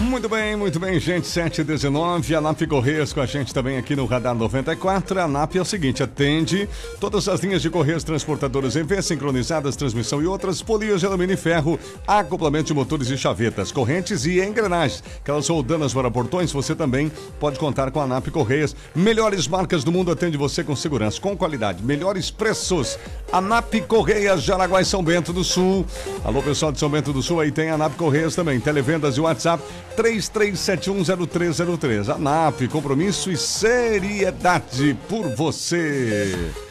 Muito 0.00 0.28
bem, 0.28 0.56
muito 0.56 0.78
bem, 0.78 1.00
gente. 1.00 1.26
719, 1.26 2.34
a 2.34 2.40
NAP 2.40 2.62
Correios 2.68 3.12
com 3.12 3.20
a 3.20 3.26
gente 3.26 3.52
também 3.52 3.78
aqui 3.78 3.96
no 3.96 4.04
Radar 4.04 4.34
94. 4.34 5.20
A 5.20 5.28
NAP 5.28 5.56
é 5.56 5.60
o 5.60 5.64
seguinte: 5.64 6.02
atende 6.02 6.68
todas 7.00 7.28
as 7.28 7.40
linhas 7.40 7.62
de 7.62 7.70
Correios 7.70 8.04
transportadoras 8.04 8.76
em 8.76 8.82
V, 8.82 9.00
sincronizadas, 9.00 9.74
transmissão 9.74 10.22
e 10.22 10.26
outras, 10.26 10.60
polias 10.60 11.00
de 11.00 11.06
alumínio 11.06 11.34
e 11.34 11.36
ferro, 11.36 11.78
acoplamento 12.06 12.66
de 12.66 12.74
motores 12.74 13.08
e 13.08 13.16
chavetas, 13.16 13.72
correntes 13.72 14.26
e 14.26 14.40
engrenagens. 14.40 15.02
Aquelas 15.22 15.48
roldanas 15.48 15.94
para 15.94 16.10
portões, 16.10 16.52
você 16.52 16.74
também 16.74 17.10
pode 17.40 17.58
contar 17.58 17.90
com 17.90 18.00
a 18.00 18.06
NAP 18.06 18.28
Correias. 18.28 18.76
Melhores 18.94 19.48
marcas 19.48 19.82
do 19.82 19.92
mundo 19.92 20.10
atende 20.10 20.36
você 20.36 20.62
com 20.62 20.76
segurança, 20.76 21.20
com 21.20 21.36
qualidade, 21.36 21.82
melhores 21.82 22.30
preços. 22.30 22.98
A 23.32 23.40
NAP 23.40 23.80
Correias, 23.88 24.42
Jaraguá 24.42 24.80
e 24.80 24.84
São 24.84 25.02
Bento 25.02 25.32
do 25.32 25.42
Sul. 25.42 25.86
Alô, 26.24 26.42
pessoal 26.42 26.70
de 26.70 26.78
São 26.78 26.88
Bento 26.88 27.12
do 27.12 27.22
Sul, 27.22 27.40
aí 27.40 27.50
tem 27.50 27.70
a 27.70 27.78
NAP 27.78 27.96
Correias 27.96 28.34
também. 28.34 28.60
Televendas 28.60 29.16
e 29.16 29.20
WhatsApp 29.20 29.35
33710303. 29.96 32.14
A 32.14 32.18
NAP, 32.18 32.68
compromisso 32.68 33.30
e 33.30 33.36
seriedade 33.36 34.96
por 35.08 35.34
você. 35.34 36.65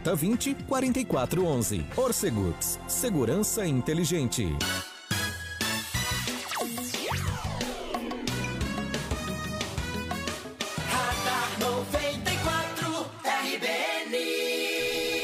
4020 0.00 0.54
4411. 0.66 1.86
Orcegups, 1.96 2.78
segurança 2.88 3.66
inteligente. 3.66 4.48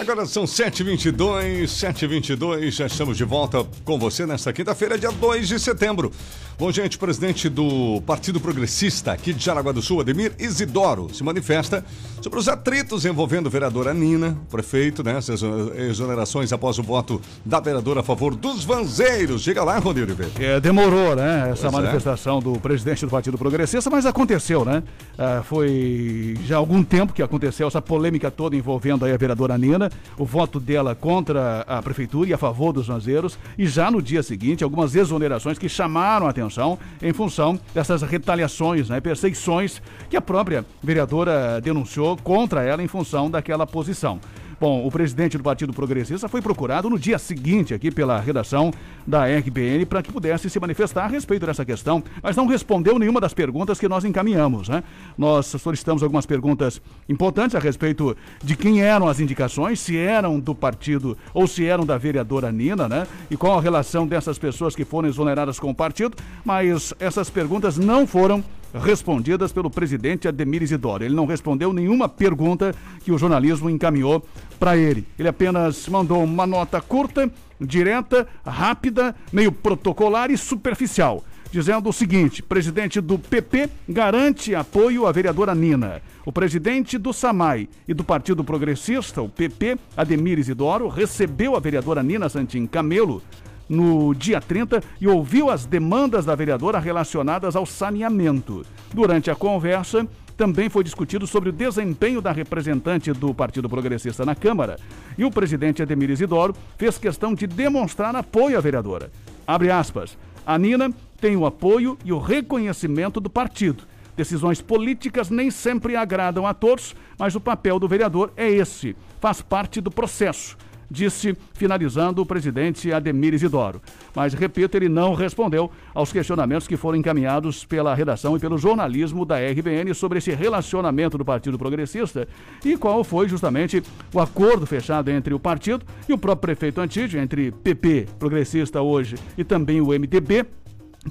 Agora 0.09 0.25
são 0.25 0.45
7h22, 0.45 1.65
7h22, 1.65 2.71
já 2.71 2.87
estamos 2.87 3.17
de 3.17 3.25
volta 3.25 3.67
com 3.85 3.99
você 3.99 4.25
nesta 4.25 4.53
quinta-feira, 4.53 4.97
dia 4.97 5.11
2 5.11 5.49
de 5.49 5.59
setembro. 5.59 6.13
Bom, 6.57 6.71
gente, 6.71 6.97
o 6.97 7.01
presidente 7.01 7.49
do 7.49 8.01
Partido 8.07 8.41
Progressista 8.41 9.13
aqui 9.13 9.33
de 9.33 9.45
Jaraguá 9.45 9.73
do 9.73 9.83
Sul, 9.83 10.01
Ademir 10.01 10.33
Isidoro, 10.39 11.13
se 11.13 11.23
manifesta 11.23 11.85
sobre 12.23 12.39
os 12.39 12.49
atritos 12.49 13.05
envolvendo 13.05 13.49
a 13.49 13.51
vereadora 13.51 13.93
Nina, 13.93 14.39
prefeito, 14.49 15.03
né? 15.03 15.19
Essas 15.19 15.43
exonerações 15.77 16.53
após 16.55 16.79
o 16.79 16.83
voto 16.83 17.21
da 17.45 17.61
vereadora 17.61 18.01
a 18.01 18.03
favor 18.03 18.35
dos 18.35 18.65
vanzeiros. 18.65 19.43
Diga 19.43 19.63
lá, 19.65 19.79
Rodrigo 19.79 20.07
Oliveira. 20.13 20.33
É, 20.39 20.59
demorou, 20.59 21.15
né? 21.15 21.51
Essa 21.51 21.69
Pois 21.69 21.75
é. 21.75 21.77
manifestação 21.77 22.39
do 22.41 22.59
presidente 22.59 23.05
do 23.05 23.11
Partido 23.11 23.37
Progressista, 23.37 23.91
mas 23.91 24.07
aconteceu, 24.07 24.65
né? 24.65 24.83
Ah, 25.19 25.43
foi 25.45 26.39
já 26.47 26.55
há 26.55 26.59
algum 26.59 26.83
tempo 26.83 27.13
que 27.13 27.23
aconteceu 27.23 27.67
essa 27.67 27.83
polêmica 27.83 28.31
toda 28.31 28.57
envolvendo 28.57 29.05
aí 29.05 29.13
a 29.13 29.17
vereadora 29.19 29.59
Nina, 29.59 29.91
o 30.19 30.25
voto 30.25 30.59
dela 30.59 30.95
contra 30.95 31.63
a 31.63 31.83
prefeitura 31.83 32.31
e 32.31 32.33
a 32.33 32.39
favor 32.39 32.73
dos 32.73 32.87
vanzeiros, 32.87 33.39
e 33.57 33.67
já 33.67 33.91
no 33.91 34.01
dia 34.01 34.23
seguinte, 34.23 34.65
algumas 34.65 34.95
exonerações 34.95 35.59
que 35.59 35.69
chamaram 35.69 36.27
a 36.27 36.31
atenção 36.31 36.79
em 37.03 37.13
função 37.13 37.59
dessas 37.75 38.03
retaliações, 38.03 38.89
né? 38.89 39.01
Perseguições 39.01 39.83
que 40.09 40.17
a 40.17 40.21
própria 40.21 40.65
vereadora 40.83 41.61
denunciou 41.61 42.17
contra 42.17 42.63
ela 42.63 42.83
em 42.83 42.89
função 42.89 43.31
daquela 43.31 43.67
posição. 43.67 44.21
Bom, 44.59 44.87
o 44.87 44.91
presidente 44.91 45.37
do 45.37 45.45
Partido 45.45 45.71
Progressista 45.75 46.31
foi 46.31 46.41
procurado 46.41 46.89
no 46.89 46.99
dia 46.99 47.19
seguinte 47.19 47.75
aqui 47.75 47.91
pela 47.91 48.19
redação 48.19 48.73
da 49.07 49.27
RBN 49.27 49.85
para 49.85 50.03
que 50.03 50.11
pudesse 50.11 50.49
se 50.49 50.59
manifestar 50.59 51.05
a 51.05 51.09
respeito 51.09 51.45
dessa 51.45 51.63
questão, 51.63 52.03
mas 52.23 52.37
não 52.37 52.47
respondeu 52.47 52.99
nenhuma 52.99 53.21
das 53.21 53.35
perguntas 53.35 53.79
que 53.79 53.87
nós 53.87 54.03
encaminhamos, 54.03 54.67
né? 54.67 54.83
Nós 55.17 55.45
solicitamos 55.47 56.03
algumas 56.03 56.25
perguntas 56.25 56.81
importantes 57.07 57.55
a 57.55 57.59
respeito 57.59 58.17
de 58.43 58.57
quem 58.57 58.81
eram 58.81 59.07
as 59.07 59.21
indicações, 59.21 59.79
se 59.79 59.99
eram 59.99 60.41
do 60.41 60.55
partido 60.55 61.19
ou 61.35 61.47
se 61.47 61.67
eram 61.67 61.85
da 61.85 61.99
vereadora 61.99 62.51
Nina, 62.51 62.89
né? 62.89 63.07
E 63.31 63.37
qual 63.37 63.59
a 63.59 63.61
relação 63.61 64.07
dessas 64.07 64.39
pessoas 64.39 64.75
que 64.75 64.87
foram 64.87 65.07
exoneradas 65.07 65.61
com 65.61 65.69
o 65.69 65.75
partido, 65.75 66.17
mas 66.43 66.95
essas 66.99 67.29
perguntas 67.29 67.77
não 67.77 68.07
foram 68.07 68.43
respondidas 68.75 69.53
pelo 69.53 69.71
presidente 69.71 70.29
Ademir 70.29 70.63
Isidoro. 70.63 71.05
Ele 71.05 71.15
não 71.15 71.27
respondeu 71.27 71.73
nenhuma 71.73 72.09
pergunta 72.09 72.75
que 73.03 73.13
o 73.13 73.19
jornalismo 73.19 73.71
encaminhou 73.71 74.25
para 74.59 74.77
ele. 74.77 75.07
Ele 75.19 75.29
apenas 75.29 75.89
mandou 75.89 76.23
uma 76.23 76.47
nota 76.47 76.81
curta, 76.81 77.31
direta, 77.61 78.27
rápida, 78.45 79.15
meio 79.33 79.51
protocolar 79.53 80.31
e 80.31 80.37
superficial, 80.37 81.25
dizendo 81.51 81.89
o 81.89 81.93
seguinte: 81.93 82.43
presidente 82.43 83.01
do 83.01 83.19
PP 83.19 83.69
garante 83.89 84.55
apoio 84.55 85.07
à 85.07 85.13
vereadora 85.13 85.55
Nina. 85.55 86.03
O 86.25 86.33
presidente 86.33 86.99
do 86.99 87.13
SAMAI 87.13 87.69
e 87.87 87.95
do 87.95 88.03
Partido 88.03 88.43
Progressista, 88.43 89.23
o 89.23 89.29
PP, 89.29 89.79
Ademir 89.97 90.41
Isidoro, 90.41 90.89
recebeu 90.89 91.55
a 91.55 91.61
vereadora 91.61 92.03
Nina 92.03 92.29
Santin 92.29 92.67
Camelo 92.67 93.23
no 93.69 94.15
dia 94.15 94.41
30 94.41 94.83
e 95.01 95.09
ouviu 95.09 95.51
as 95.51 95.67
demandas 95.67 96.25
da 96.25 96.35
vereadora 96.35 96.79
relacionadas 96.79 97.57
ao 97.57 97.67
saneamento. 97.67 98.65
Durante 98.93 99.31
a 99.31 99.35
conversa, 99.35 100.07
também 100.37 100.69
foi 100.69 100.85
discutido 100.85 101.27
sobre 101.27 101.49
o 101.49 101.53
desempenho 101.53 102.21
da 102.21 102.31
representante 102.31 103.13
do 103.13 103.35
Partido 103.35 103.69
Progressista 103.69 104.25
na 104.25 104.35
Câmara. 104.35 104.79
E 105.17 105.25
o 105.25 105.31
presidente 105.31 105.83
Ademir 105.83 106.11
Isidoro 106.11 106.55
fez 106.77 106.99
questão 106.99 107.35
de 107.35 107.47
demonstrar 107.47 108.15
apoio 108.15 108.59
à 108.59 108.61
vereadora. 108.61 109.11
Abre 109.47 109.71
aspas. 109.71 110.17
A 110.47 110.59
Nina 110.59 110.93
tem 111.21 111.37
o 111.37 111.47
apoio 111.47 111.99
e 112.05 112.13
o 112.13 112.19
reconhecimento 112.19 113.19
do 113.19 113.31
partido. 113.31 113.85
Decisões 114.15 114.63
políticas 114.63 115.29
nem 115.31 115.51
sempre 115.51 115.97
agradam 115.97 116.47
a 116.47 116.55
todos, 116.55 116.95
mas 117.19 117.35
o 117.35 117.41
papel 117.41 117.79
do 117.79 117.89
vereador 117.89 118.33
é 118.37 118.49
esse. 118.49 118.97
Faz 119.21 119.43
parte 119.43 119.81
do 119.81 119.91
processo 119.91 120.57
disse, 120.91 121.37
finalizando 121.55 122.23
o 122.23 122.27
presidente 122.27 122.93
Ademir 122.93 123.35
Isidoro. 123.35 123.81
Mas, 124.15 124.35
repito, 124.35 124.77
ele 124.77 124.89
não 124.89 125.15
respondeu 125.15 125.71
aos 125.95 126.13
questionamentos 126.13 126.67
que 126.67 126.77
foram 126.77 126.99
encaminhados 126.99 127.65
pela 127.65 127.95
redação 127.95 128.37
e 128.37 128.41
pelo 128.41 128.59
jornalismo 128.59 129.25
da 129.25 129.37
RBN 129.37 129.95
sobre 129.95 130.19
esse 130.19 130.33
relacionamento 130.33 131.19
do 131.19 131.25
Partido 131.25 131.59
Progressista 131.59 132.29
e 132.65 132.77
qual 132.77 133.03
foi 133.05 133.29
justamente 133.29 133.83
o 134.13 134.21
acordo 134.21 134.67
fechado 134.67 135.11
entre 135.11 135.35
o 135.35 135.41
partido 135.41 135.85
e 136.09 136.13
o 136.13 136.19
próprio 136.19 136.47
prefeito 136.47 136.81
Antídio, 136.81 137.21
entre 137.21 137.51
PP, 137.51 138.07
Progressista 138.19 138.81
hoje, 138.81 139.17
e 139.37 139.45
também 139.45 139.81
o 139.81 139.89
MDB, 139.89 140.47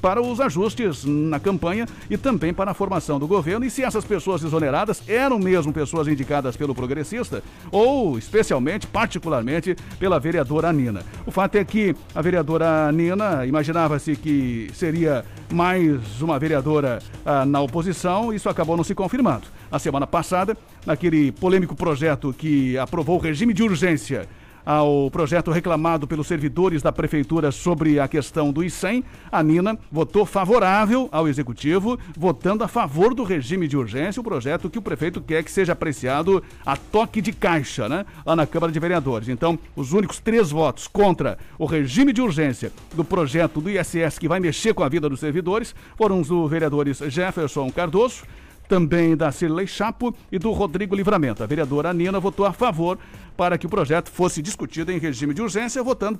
para 0.01 0.21
os 0.21 0.39
ajustes 0.39 1.05
na 1.05 1.39
campanha 1.39 1.87
e 2.09 2.17
também 2.17 2.53
para 2.53 2.71
a 2.71 2.73
formação 2.73 3.19
do 3.19 3.27
governo 3.27 3.65
e 3.65 3.69
se 3.69 3.83
essas 3.83 4.05
pessoas 4.05 4.43
exoneradas 4.43 5.01
eram 5.07 5.39
mesmo 5.39 5.73
pessoas 5.73 6.07
indicadas 6.07 6.55
pelo 6.57 6.75
progressista 6.75 7.43
ou 7.71 8.17
especialmente, 8.17 8.87
particularmente, 8.87 9.75
pela 9.99 10.19
vereadora 10.19 10.71
Nina. 10.71 11.03
O 11.25 11.31
fato 11.31 11.55
é 11.55 11.63
que 11.63 11.95
a 12.13 12.21
vereadora 12.21 12.91
Nina 12.91 13.45
imaginava-se 13.45 14.15
que 14.15 14.69
seria 14.73 15.25
mais 15.51 16.21
uma 16.21 16.39
vereadora 16.39 16.99
ah, 17.25 17.45
na 17.45 17.61
oposição, 17.61 18.33
isso 18.33 18.49
acabou 18.49 18.75
não 18.75 18.83
se 18.83 18.95
confirmando. 18.95 19.47
A 19.71 19.79
semana 19.79 20.07
passada, 20.07 20.57
naquele 20.85 21.31
polêmico 21.31 21.75
projeto 21.75 22.33
que 22.37 22.77
aprovou 22.77 23.17
o 23.17 23.21
regime 23.21 23.53
de 23.53 23.63
urgência 23.63 24.27
ao 24.65 25.09
projeto 25.11 25.51
reclamado 25.51 26.07
pelos 26.07 26.27
servidores 26.27 26.81
da 26.81 26.91
prefeitura 26.91 27.51
sobre 27.51 27.99
a 27.99 28.07
questão 28.07 28.51
do 28.51 28.63
ICEM, 28.63 29.03
a 29.31 29.43
Nina 29.43 29.77
votou 29.91 30.25
favorável 30.25 31.07
ao 31.11 31.27
executivo, 31.27 31.99
votando 32.17 32.63
a 32.63 32.67
favor 32.67 33.13
do 33.13 33.23
regime 33.23 33.67
de 33.67 33.77
urgência, 33.77 34.19
o 34.19 34.23
projeto 34.23 34.69
que 34.69 34.79
o 34.79 34.81
prefeito 34.81 35.21
quer 35.21 35.43
que 35.43 35.51
seja 35.51 35.73
apreciado 35.73 36.43
a 36.65 36.75
toque 36.75 37.21
de 37.21 37.31
caixa, 37.31 37.87
né? 37.87 38.05
Lá 38.25 38.35
na 38.35 38.47
Câmara 38.47 38.71
de 38.71 38.79
Vereadores. 38.79 39.29
Então, 39.29 39.59
os 39.75 39.93
únicos 39.93 40.19
três 40.19 40.51
votos 40.51 40.87
contra 40.87 41.37
o 41.57 41.65
regime 41.65 42.11
de 42.11 42.21
urgência 42.21 42.71
do 42.93 43.03
projeto 43.03 43.61
do 43.61 43.69
ISS 43.69 44.17
que 44.19 44.27
vai 44.27 44.39
mexer 44.39 44.73
com 44.73 44.83
a 44.83 44.89
vida 44.89 45.09
dos 45.09 45.19
servidores 45.19 45.75
foram 45.97 46.19
os 46.19 46.27
do 46.27 46.47
vereadores 46.47 46.97
Jefferson 46.97 47.69
Cardoso, 47.69 48.23
também 48.67 49.15
da 49.15 49.31
Cirlei 49.31 49.67
Chapo 49.67 50.15
e 50.31 50.39
do 50.39 50.51
Rodrigo 50.51 50.95
Livramento. 50.95 51.43
A 51.43 51.45
vereadora 51.45 51.93
Nina 51.93 52.19
votou 52.19 52.45
a 52.45 52.53
favor 52.53 52.97
para 53.35 53.57
que 53.57 53.65
o 53.65 53.69
projeto 53.69 54.09
fosse 54.09 54.41
discutido 54.41 54.91
em 54.91 54.97
regime 54.97 55.33
de 55.33 55.41
urgência, 55.41 55.83
votando 55.83 56.19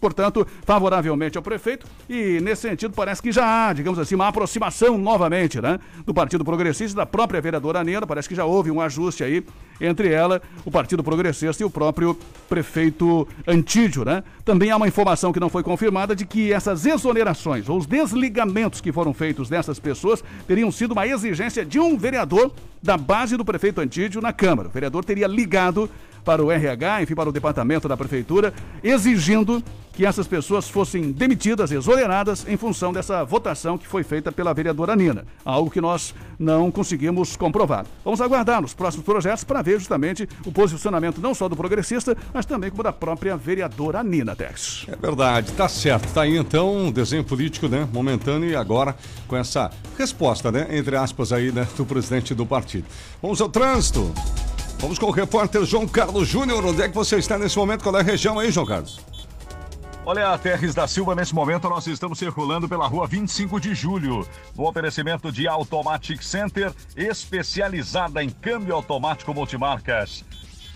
portanto, 0.00 0.46
favoravelmente 0.64 1.36
ao 1.36 1.42
prefeito, 1.42 1.86
e 2.08 2.40
nesse 2.40 2.62
sentido 2.62 2.94
parece 2.94 3.20
que 3.20 3.30
já 3.30 3.68
há, 3.68 3.72
digamos 3.72 3.98
assim, 3.98 4.14
uma 4.14 4.28
aproximação 4.28 4.96
novamente, 4.96 5.60
né, 5.60 5.78
do 6.06 6.14
Partido 6.14 6.44
Progressista 6.44 6.96
da 6.96 7.06
própria 7.06 7.40
vereadora 7.40 7.84
Nena, 7.84 8.06
parece 8.06 8.28
que 8.28 8.34
já 8.34 8.44
houve 8.44 8.70
um 8.70 8.80
ajuste 8.80 9.22
aí 9.22 9.44
entre 9.80 10.12
ela, 10.12 10.42
o 10.64 10.70
Partido 10.70 11.02
Progressista 11.02 11.62
e 11.62 11.66
o 11.66 11.70
próprio 11.70 12.16
prefeito 12.48 13.26
Antídio, 13.46 14.04
né? 14.04 14.22
Também 14.44 14.70
há 14.70 14.76
uma 14.76 14.86
informação 14.86 15.32
que 15.32 15.40
não 15.40 15.48
foi 15.48 15.62
confirmada 15.62 16.14
de 16.14 16.26
que 16.26 16.52
essas 16.52 16.84
exonerações 16.84 17.68
ou 17.68 17.78
os 17.78 17.86
desligamentos 17.86 18.80
que 18.80 18.92
foram 18.92 19.14
feitos 19.14 19.48
dessas 19.48 19.78
pessoas 19.78 20.22
teriam 20.46 20.70
sido 20.70 20.92
uma 20.92 21.06
exigência 21.06 21.64
de 21.64 21.78
um 21.78 21.96
vereador 21.96 22.52
da 22.82 22.96
base 22.96 23.36
do 23.36 23.44
prefeito 23.44 23.80
Antídio 23.80 24.20
na 24.20 24.32
Câmara. 24.32 24.68
O 24.68 24.70
vereador 24.70 25.04
teria 25.04 25.26
ligado 25.26 25.88
para 26.24 26.44
o 26.44 26.50
RH, 26.50 27.02
enfim, 27.02 27.14
para 27.14 27.28
o 27.28 27.32
departamento 27.32 27.88
da 27.88 27.96
prefeitura, 27.96 28.52
exigindo 28.82 29.62
que 29.92 30.06
essas 30.06 30.26
pessoas 30.26 30.68
fossem 30.68 31.12
demitidas, 31.12 31.70
exoneradas, 31.70 32.46
em 32.48 32.56
função 32.56 32.92
dessa 32.92 33.24
votação 33.24 33.76
que 33.76 33.86
foi 33.86 34.02
feita 34.02 34.32
pela 34.32 34.54
vereadora 34.54 34.96
Nina. 34.96 35.26
Algo 35.44 35.70
que 35.70 35.80
nós 35.80 36.14
não 36.38 36.70
conseguimos 36.70 37.36
comprovar. 37.36 37.84
Vamos 38.04 38.20
aguardar 38.20 38.62
nos 38.62 38.72
próximos 38.72 39.04
projetos 39.04 39.44
para 39.44 39.60
ver 39.60 39.78
justamente 39.78 40.28
o 40.46 40.52
posicionamento 40.52 41.20
não 41.20 41.34
só 41.34 41.48
do 41.48 41.56
progressista, 41.56 42.16
mas 42.32 42.46
também 42.46 42.70
como 42.70 42.82
da 42.82 42.92
própria 42.92 43.36
vereadora 43.36 44.02
Nina 44.02 44.34
Tex. 44.34 44.86
É 44.88 44.96
verdade, 44.96 45.52
tá 45.52 45.68
certo. 45.68 46.12
Tá 46.14 46.22
aí 46.22 46.36
então 46.36 46.74
um 46.74 46.90
desenho 46.90 47.24
político, 47.24 47.68
né? 47.68 47.86
Momentâneo 47.92 48.48
e 48.48 48.56
agora 48.56 48.96
com 49.28 49.36
essa 49.36 49.70
resposta, 49.98 50.50
né? 50.50 50.66
Entre 50.70 50.96
aspas 50.96 51.32
aí, 51.32 51.52
né? 51.52 51.68
Do 51.76 51.84
presidente 51.84 52.34
do 52.34 52.46
partido. 52.46 52.86
Vamos 53.20 53.40
ao 53.40 53.48
trânsito. 53.48 54.12
Vamos 54.80 54.98
com 54.98 55.06
o 55.06 55.10
repórter 55.10 55.62
João 55.66 55.86
Carlos 55.86 56.26
Júnior. 56.26 56.64
Onde 56.64 56.80
é 56.80 56.88
que 56.88 56.94
você 56.94 57.18
está 57.18 57.36
nesse 57.36 57.58
momento? 57.58 57.82
Qual 57.82 57.94
é 57.98 58.00
a 58.00 58.02
região 58.02 58.38
aí, 58.38 58.50
João 58.50 58.64
Carlos? 58.64 58.98
Olha, 60.06 60.38
Terres 60.38 60.74
da 60.74 60.88
Silva, 60.88 61.14
nesse 61.14 61.34
momento 61.34 61.68
nós 61.68 61.86
estamos 61.86 62.18
circulando 62.18 62.66
pela 62.66 62.86
rua 62.86 63.06
25 63.06 63.60
de 63.60 63.74
julho. 63.74 64.26
O 64.56 64.66
oferecimento 64.66 65.30
de 65.30 65.46
Automatic 65.46 66.22
Center, 66.22 66.72
especializada 66.96 68.24
em 68.24 68.30
câmbio 68.30 68.74
automático 68.74 69.34
multimarcas. 69.34 70.24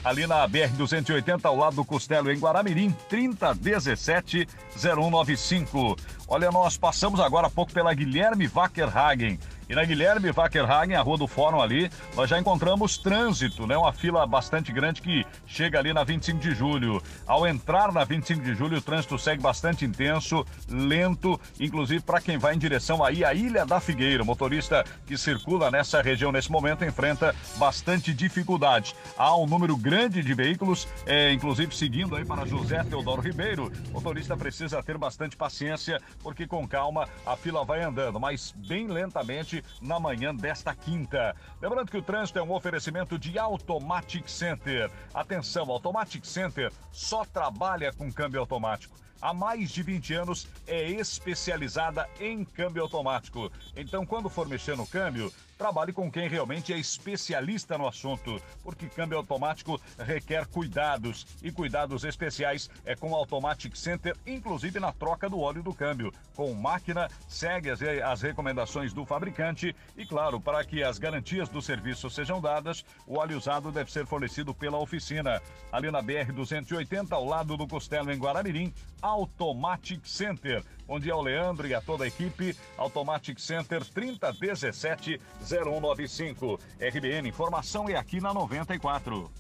Ali 0.05 0.27
na 0.27 0.47
BR-280, 0.47 1.47
ao 1.47 1.57
lado 1.57 1.77
do 1.77 1.85
Costelo, 1.85 2.31
em 2.31 2.39
Guaramirim, 2.39 2.95
3017-0195. 3.11 5.99
Olha, 6.29 6.53
nós 6.53 6.77
passamos 6.77 7.21
agora 7.21 7.47
há 7.47 7.51
pouco 7.51 7.73
pela 7.73 7.95
Guilherme 7.95 8.47
Wackerhagen. 8.47 9.39
E 9.69 9.75
na 9.75 9.85
Guilherme 9.85 10.31
Wackerhagen, 10.31 10.95
a 10.95 11.01
rua 11.01 11.17
do 11.17 11.27
Fórum 11.27 11.61
ali, 11.61 11.91
nós 12.15 12.29
já 12.29 12.39
encontramos 12.39 12.99
trânsito, 12.99 13.67
né? 13.67 13.77
Uma 13.77 13.93
fila 13.93 14.27
bastante 14.27 14.71
grande 14.73 15.01
que 15.01 15.25
chega 15.47 15.79
ali 15.79 15.93
na 15.93 16.05
25 16.05 16.39
de 16.39 16.55
julho. 16.55 17.03
Ao 17.27 17.47
entrar 17.47 17.91
na 17.93 18.05
25 18.05 18.43
de 18.43 18.55
julho, 18.55 18.79
o 18.79 18.83
trânsito 18.83 19.19
segue 19.19 19.43
bastante 19.43 19.85
intenso, 19.85 20.45
lento, 20.69 21.41
inclusive 21.59 22.03
para 22.03 22.21
quem 22.21 22.37
vai 22.37 22.55
em 22.55 22.59
direção 22.59 23.03
aí 23.03 23.25
à 23.25 23.33
Ilha 23.33 23.65
da 23.65 23.81
Figueira. 23.81 24.23
O 24.23 24.27
motorista 24.27 24.85
que 25.07 25.17
circula 25.17 25.71
nessa 25.71 26.03
região 26.03 26.31
nesse 26.31 26.51
momento 26.51 26.85
enfrenta 26.85 27.35
bastante 27.57 28.13
dificuldade. 28.13 28.95
Há 29.17 29.37
um 29.37 29.47
número 29.47 29.77
grande 29.77 30.23
de 30.23 30.35
veículos, 30.35 30.87
é, 31.07 31.33
inclusive 31.33 31.75
seguindo 31.75 32.17
aí 32.17 32.25
para 32.25 32.45
José 32.47 32.83
Teodoro 32.85 33.23
Ribeiro. 33.23 33.73
O 33.89 33.93
motorista 33.93 34.37
precisa 34.37 34.83
ter 34.83 34.99
bastante 34.99 35.37
paciência, 35.37 36.01
porque 36.23 36.47
com 36.47 36.67
calma 36.67 37.09
a 37.25 37.37
fila 37.37 37.65
vai 37.65 37.83
andando, 37.83 38.21
mas 38.21 38.55
bem 38.57 38.87
lentamente 38.87 39.54
na 39.81 40.01
manhã 40.01 40.35
desta 40.35 40.75
quinta. 40.75 41.37
Lembrando 41.61 41.91
que 41.91 41.99
o 41.99 42.03
trânsito 42.03 42.39
é 42.39 42.43
um 42.43 42.53
oferecimento 42.53 43.19
de 43.19 43.39
Automatic 43.39 44.29
Center. 44.29 44.91
Atenção, 45.13 45.71
Automatic 45.71 46.25
Center 46.25 46.73
só 46.91 47.25
trabalha 47.25 47.93
com 47.93 48.13
câmbio 48.13 48.41
automático. 48.41 48.97
Há 49.21 49.33
mais 49.33 49.71
de 49.71 49.83
20 49.83 50.15
anos 50.15 50.47
é 50.67 50.91
especializada 50.91 52.09
em 52.21 52.45
câmbio 52.45 52.83
automático. 52.83 53.51
Então, 53.75 54.05
quando 54.05 54.29
for 54.29 54.47
mexer 54.47 54.77
no 54.77 54.87
câmbio, 54.87 55.33
trabalhe 55.57 55.93
com 55.93 56.11
quem 56.11 56.29
realmente 56.29 56.73
é 56.73 56.79
especialista 56.79 57.79
no 57.79 57.87
assunto, 57.87 58.41
porque 58.63 58.89
câmbio 58.89 59.19
automático 59.19 59.81
requer 59.99 60.47
cuidados 60.47 61.27
e 61.43 61.51
cuidados 61.51 62.05
especiais 62.05 62.71
é 62.85 62.95
com 62.95 63.13
o 63.13 63.15
Automatic 63.15 63.77
Center, 63.77 64.17
inclusive 64.27 64.81
na 64.81 64.93
troca 64.93 65.29
do 65.29 65.41
óleo 65.41 65.63
do 65.63 65.75
câmbio. 65.75 66.13
Com 66.35 66.53
máquina, 66.55 67.09
segue 67.29 67.71
as, 67.71 67.81
as 67.83 68.23
recomendações 68.23 68.93
do 68.93 69.05
fabricante 69.05 69.75
e, 69.97 70.05
claro, 70.05 70.41
para 70.41 70.65
que 70.65 70.83
as 70.83 70.99
garantias 70.99 71.49
do 71.49 71.63
serviço 71.63 72.11
sejam 72.11 72.41
dadas, 72.41 72.85
o 73.07 73.19
óleo 73.19 73.39
usado 73.39 73.71
deve 73.71 73.93
ser 73.93 74.07
fornecido 74.07 74.55
pela 74.55 74.79
oficina. 74.79 75.41
Ali 75.71 75.91
na 75.91 76.03
BR-280, 76.03 77.13
ao 77.13 77.25
lado 77.25 77.57
do 77.57 77.67
Costelo, 77.67 78.13
em 78.13 78.19
Guaramirim, 78.19 78.73
Automatic 79.01 80.07
Center. 80.07 80.63
Bom 80.87 81.01
dia 81.01 81.15
ao 81.15 81.23
Leandro 81.23 81.67
e 81.67 81.75
a 81.75 81.81
toda 81.81 82.05
a 82.05 82.07
equipe. 82.07 82.55
Automatic 82.77 83.39
Center 83.41 83.85
3017 83.85 85.21
0195. 85.41 86.59
RBN 86.79 87.29
Informação 87.29 87.89
é 87.89 87.97
aqui 87.97 88.21
na 88.21 88.35
94. 88.35 89.31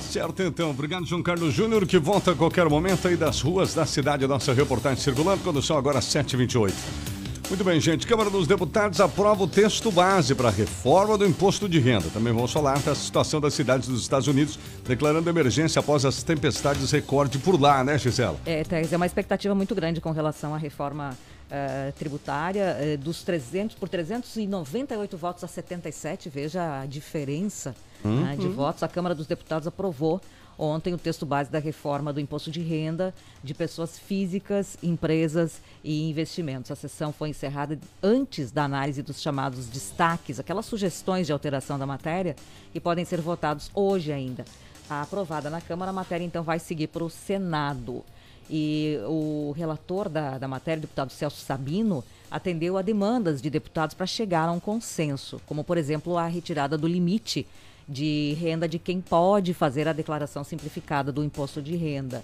Certo, 0.00 0.42
então. 0.42 0.70
Obrigado, 0.70 1.06
João 1.06 1.22
Carlos 1.22 1.54
Júnior, 1.54 1.86
que 1.86 1.98
volta 1.98 2.32
a 2.32 2.34
qualquer 2.34 2.68
momento 2.68 3.06
aí 3.06 3.16
das 3.16 3.40
ruas 3.40 3.74
da 3.74 3.86
cidade. 3.86 4.26
Nossa 4.26 4.52
reportagem 4.52 5.02
circulando, 5.02 5.42
quando 5.44 5.62
são 5.62 5.76
agora 5.76 6.00
7h28. 6.00 7.19
Muito 7.50 7.64
bem, 7.64 7.80
gente. 7.80 8.06
Câmara 8.06 8.30
dos 8.30 8.46
Deputados 8.46 9.00
aprova 9.00 9.42
o 9.42 9.48
texto 9.48 9.90
base 9.90 10.36
para 10.36 10.48
a 10.48 10.52
reforma 10.52 11.18
do 11.18 11.26
imposto 11.26 11.68
de 11.68 11.80
renda. 11.80 12.08
Também 12.10 12.32
vamos 12.32 12.52
falar 12.52 12.78
da 12.78 12.94
situação 12.94 13.40
das 13.40 13.54
cidades 13.54 13.88
dos 13.88 14.00
Estados 14.02 14.28
Unidos, 14.28 14.56
declarando 14.86 15.28
emergência 15.28 15.80
após 15.80 16.04
as 16.04 16.22
tempestades 16.22 16.92
recorde 16.92 17.38
por 17.38 17.60
lá, 17.60 17.82
né, 17.82 17.98
Gisela? 17.98 18.38
É, 18.46 18.62
Thais, 18.62 18.92
é 18.92 18.96
uma 18.96 19.04
expectativa 19.06 19.52
muito 19.52 19.74
grande 19.74 20.00
com 20.00 20.12
relação 20.12 20.54
à 20.54 20.58
reforma 20.58 21.18
eh, 21.50 21.92
tributária. 21.98 22.76
eh, 22.78 22.96
dos 22.96 23.24
300, 23.24 23.74
por 23.74 23.88
398 23.88 25.16
votos 25.16 25.42
a 25.42 25.48
77, 25.48 26.28
veja 26.28 26.82
a 26.82 26.86
diferença 26.86 27.74
né, 28.04 28.36
de 28.38 28.46
Uhum. 28.46 28.52
votos. 28.52 28.84
A 28.84 28.88
Câmara 28.88 29.12
dos 29.14 29.26
Deputados 29.26 29.66
aprovou 29.66 30.20
ontem 30.60 30.92
o 30.92 30.98
texto 30.98 31.24
base 31.24 31.50
da 31.50 31.58
reforma 31.58 32.12
do 32.12 32.20
imposto 32.20 32.50
de 32.50 32.60
renda 32.60 33.14
de 33.42 33.54
pessoas 33.54 33.98
físicas, 33.98 34.76
empresas 34.82 35.60
e 35.82 36.10
investimentos. 36.10 36.70
A 36.70 36.76
sessão 36.76 37.12
foi 37.12 37.30
encerrada 37.30 37.78
antes 38.02 38.52
da 38.52 38.64
análise 38.64 39.02
dos 39.02 39.22
chamados 39.22 39.66
destaques, 39.66 40.38
aquelas 40.38 40.66
sugestões 40.66 41.26
de 41.26 41.32
alteração 41.32 41.78
da 41.78 41.86
matéria, 41.86 42.36
que 42.72 42.78
podem 42.78 43.04
ser 43.04 43.20
votados 43.20 43.70
hoje 43.74 44.12
ainda. 44.12 44.44
A 44.88 45.02
aprovada 45.02 45.48
na 45.48 45.60
Câmara, 45.60 45.90
a 45.90 45.94
matéria 45.94 46.24
então 46.24 46.42
vai 46.42 46.58
seguir 46.58 46.88
para 46.88 47.04
o 47.04 47.08
Senado. 47.08 48.04
E 48.50 48.98
o 49.06 49.54
relator 49.56 50.08
da, 50.08 50.36
da 50.36 50.48
matéria, 50.48 50.80
deputado 50.80 51.12
Celso 51.12 51.40
Sabino, 51.40 52.04
atendeu 52.30 52.76
a 52.76 52.82
demandas 52.82 53.40
de 53.40 53.48
deputados 53.48 53.94
para 53.94 54.06
chegar 54.06 54.48
a 54.48 54.52
um 54.52 54.60
consenso, 54.60 55.40
como, 55.46 55.64
por 55.64 55.78
exemplo, 55.78 56.18
a 56.18 56.26
retirada 56.26 56.76
do 56.76 56.86
limite 56.86 57.46
de 57.90 58.36
renda 58.40 58.68
de 58.68 58.78
quem 58.78 59.00
pode 59.00 59.52
fazer 59.52 59.88
a 59.88 59.92
declaração 59.92 60.44
simplificada 60.44 61.10
do 61.10 61.24
imposto 61.24 61.60
de 61.60 61.74
renda. 61.74 62.22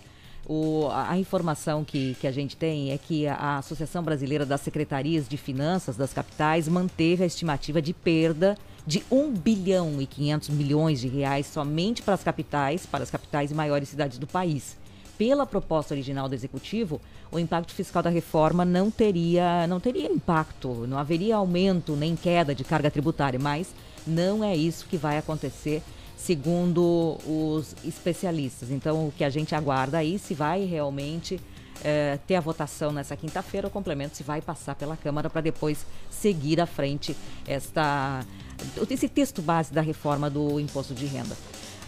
O- 0.49 0.89
a, 0.93 1.19
informação 1.19 1.85
que, 1.85 2.17
que 2.21 2.27
a 2.27 2.31
gente 2.31 2.57
tem 2.57 2.93
é 2.93 2.99
que 2.99 3.27
a, 3.27 3.35
a 3.35 3.59
Associação 3.59 4.01
Brasileira 4.05 4.47
das 4.47 4.61
Secretarias 4.61 5.29
de 5.29 5.37
Finanças 5.37 5.97
das 5.97 6.13
Capitais 6.13 6.69
manteve 6.69 7.25
a 7.25 7.27
estimativa 7.27 7.83
de 7.83 7.93
perda 7.93 8.57
de 8.87 9.03
1 9.11 9.33
bilhão 9.33 10.01
e 10.01 10.07
500 10.07 10.51
milhões 10.51 11.01
de 11.01 11.09
reais 11.09 11.47
somente 11.47 12.01
para 12.01 12.15
as 12.15 12.23
capitais, 12.23 12.87
para 12.87 13.03
as 13.03 13.11
capitais 13.11 13.51
e 13.51 13.55
maiores 13.55 13.89
cidades 13.89 14.19
do 14.19 14.27
país. 14.29 14.77
Pela 15.19 15.45
proposta 15.45 15.95
original 15.95 16.29
do 16.29 16.35
executivo, 16.37 17.01
o 17.33 17.41
impacto 17.41 17.73
fiscal 17.75 18.01
da 18.05 18.11
reforma 18.11 18.65
não 18.65 18.89
teria, 18.89 19.67
não 19.67 19.81
teria 19.81 20.07
impacto, 20.13 20.87
não 20.87 20.97
haveria 20.99 21.35
aumento 21.35 21.97
nem 21.97 22.15
queda 22.15 22.55
de 22.55 22.63
carga 22.63 22.89
tributária, 22.89 23.41
mas 23.41 23.75
não 24.07 24.43
é 24.45 24.57
isso 24.57 24.87
que 24.87 24.97
vai 24.97 25.19
acontecer, 25.19 25.83
segundo 26.17 27.19
os 27.27 27.75
especialistas. 27.85 28.71
Então, 28.71 29.09
o 29.09 29.13
que 29.13 29.25
a 29.25 29.31
gente 29.31 29.55
aguarda 29.55 29.99
aí, 29.99 30.19
se 30.19 30.35
vai 30.35 30.65
realmente 30.65 31.41
eh, 31.85 32.19
ter 32.27 32.37
a 32.37 32.41
votação 32.41 32.93
nessa 32.93 33.17
quinta-feira, 33.17 33.69
o 33.69 33.71
complemento 33.71 34.17
se 34.17 34.23
vai 34.23 34.41
passar 34.41 34.75
pela 34.75 34.97
Câmara 34.97 35.29
para 35.29 35.41
depois 35.41 35.85
seguir 36.11 36.61
à 36.61 36.67
frente 36.67 37.17
esta, 37.47 38.25
esse 38.91 39.09
texto 39.09 39.43
base 39.43 39.73
da 39.73 39.81
reforma 39.81 40.31
do 40.31 40.59
imposto 40.59 40.95
de 40.95 41.07
renda. 41.07 41.37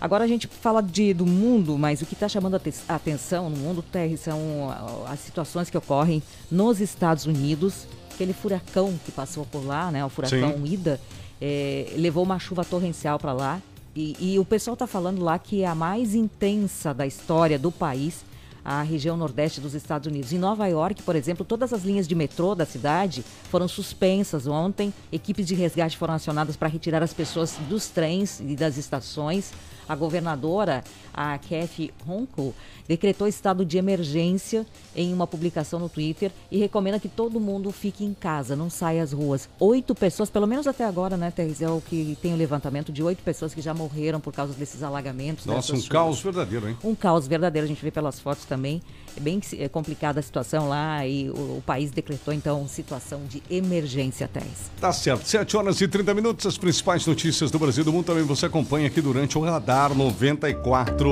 Agora 0.01 0.25
a 0.25 0.29
gente 0.29 0.47
fala 0.47 0.81
de, 0.81 1.13
do 1.13 1.27
mundo, 1.27 1.77
mas 1.77 2.01
o 2.01 2.07
que 2.07 2.15
está 2.15 2.29
chamando 2.29 2.55
a 2.55 2.95
atenção 2.95 3.51
no 3.51 3.57
mundo 3.57 3.83
Terry, 3.83 4.17
são 4.17 4.39
ah, 4.71 5.11
as 5.11 5.19
situações 5.21 5.69
que 5.69 5.77
ocorrem 5.77 6.23
nos 6.51 6.81
Estados 6.81 7.27
Unidos. 7.27 7.87
Aquele 8.15 8.33
furacão 8.33 8.99
que 9.05 9.13
passou 9.13 9.45
por 9.47 9.65
lá, 9.65 9.91
né, 9.91 10.05
o 10.05 10.09
furacão 10.09 10.53
Sim. 10.53 10.65
Ida, 10.73 11.01
eh, 11.41 11.93
levou 11.97 12.23
uma 12.23 12.39
chuva 12.39 12.65
torrencial 12.65 13.19
para 13.19 13.33
lá. 13.33 13.63
E, 13.95 14.17
e 14.21 14.39
o 14.39 14.45
pessoal 14.45 14.75
está 14.75 14.87
falando 14.87 15.23
lá 15.23 15.39
que 15.39 15.63
é 15.63 15.67
a 15.67 15.75
mais 15.75 16.15
intensa 16.15 16.95
da 16.95 17.07
história 17.07 17.59
do 17.59 17.73
país, 17.73 18.25
a 18.65 18.83
região 18.83 19.17
nordeste 19.17 19.61
dos 19.61 19.75
Estados 19.75 20.07
Unidos. 20.07 20.33
Em 20.33 20.39
Nova 20.39 20.67
York, 20.67 21.03
por 21.03 21.17
exemplo, 21.17 21.45
todas 21.45 21.73
as 21.73 21.85
linhas 21.85 22.07
de 22.07 22.15
metrô 22.15 22.55
da 22.55 22.67
cidade 22.67 23.25
foram 23.51 23.67
suspensas 23.67 24.47
ontem. 24.47 24.93
Equipes 25.11 25.47
de 25.47 25.55
resgate 25.55 25.97
foram 25.97 26.15
acionadas 26.15 26.55
para 26.55 26.69
retirar 26.69 27.03
as 27.03 27.15
pessoas 27.15 27.57
dos 27.69 27.89
trens 27.89 28.41
e 28.41 28.55
das 28.55 28.77
estações. 28.77 29.53
A 29.89 29.97
governadora, 29.97 30.85
a 31.19 31.37
Kathy 31.37 31.93
Hochul, 32.07 32.55
decretou 32.87 33.27
estado 33.27 33.65
de 33.65 33.77
emergência 33.77 34.65
em 34.95 35.13
uma 35.13 35.27
publicação 35.27 35.81
no 35.81 35.89
Twitter 35.89 36.31
e 36.49 36.59
recomenda 36.59 37.01
que 37.01 37.09
todo 37.09 37.41
mundo 37.41 37.73
fique 37.73 38.05
em 38.05 38.15
casa, 38.15 38.55
não 38.55 38.71
saia 38.71 39.03
às 39.03 39.13
ruas. 39.13 39.49
Oito 39.59 39.97
pessoas, 39.97 40.31
pelo 40.31 40.47
menos 40.47 40.69
até 40.69 40.85
agora, 40.85 41.17
né, 41.17 41.33
Teresa, 41.33 41.65
é 41.65 41.69
o 41.69 41.81
que 41.81 42.17
tem 42.23 42.33
o 42.33 42.37
levantamento 42.37 42.93
de 42.93 43.03
oito 43.03 43.21
pessoas 43.25 43.53
que 43.53 43.61
já 43.61 43.75
morreram 43.75 44.21
por 44.21 44.33
causa 44.33 44.53
desses 44.53 44.81
alagamentos. 44.85 45.45
Nossa, 45.45 45.73
um 45.73 45.77
chuvas. 45.77 45.89
caos 45.89 46.21
verdadeiro, 46.21 46.69
hein? 46.69 46.77
Um 46.85 46.95
caos 46.95 47.27
verdadeiro, 47.27 47.65
a 47.65 47.69
gente 47.69 47.83
vê 47.83 47.91
pelas 47.91 48.21
fotos 48.21 48.45
também. 48.45 48.81
É 49.17 49.21
bem 49.21 49.41
é 49.59 49.69
complicada 49.69 50.21
a 50.21 50.23
situação 50.23 50.69
lá 50.69 51.05
e 51.05 51.29
o, 51.31 51.59
o 51.59 51.63
país 51.67 51.91
decretou 51.91 52.33
então 52.33 52.69
situação 52.69 53.23
de 53.29 53.43
emergência, 53.51 54.29
Thais. 54.29 54.71
Tá 54.81 54.93
certo. 54.93 55.27
7 55.27 55.57
horas 55.57 55.81
e 55.81 55.89
30 55.89 56.15
minutos. 56.15 56.47
As 56.47 56.57
principais 56.57 57.05
notícias 57.05 57.51
do 57.51 57.59
Brasil 57.59 57.83
e 57.83 57.85
do 57.85 57.93
mundo 57.93 58.05
também 58.05 58.23
você 58.23 58.47
acompanha 58.47 58.87
aqui 58.87 59.01
durante 59.01 59.37
o 59.37 59.41
Radar 59.41 59.93
94. 59.93 61.08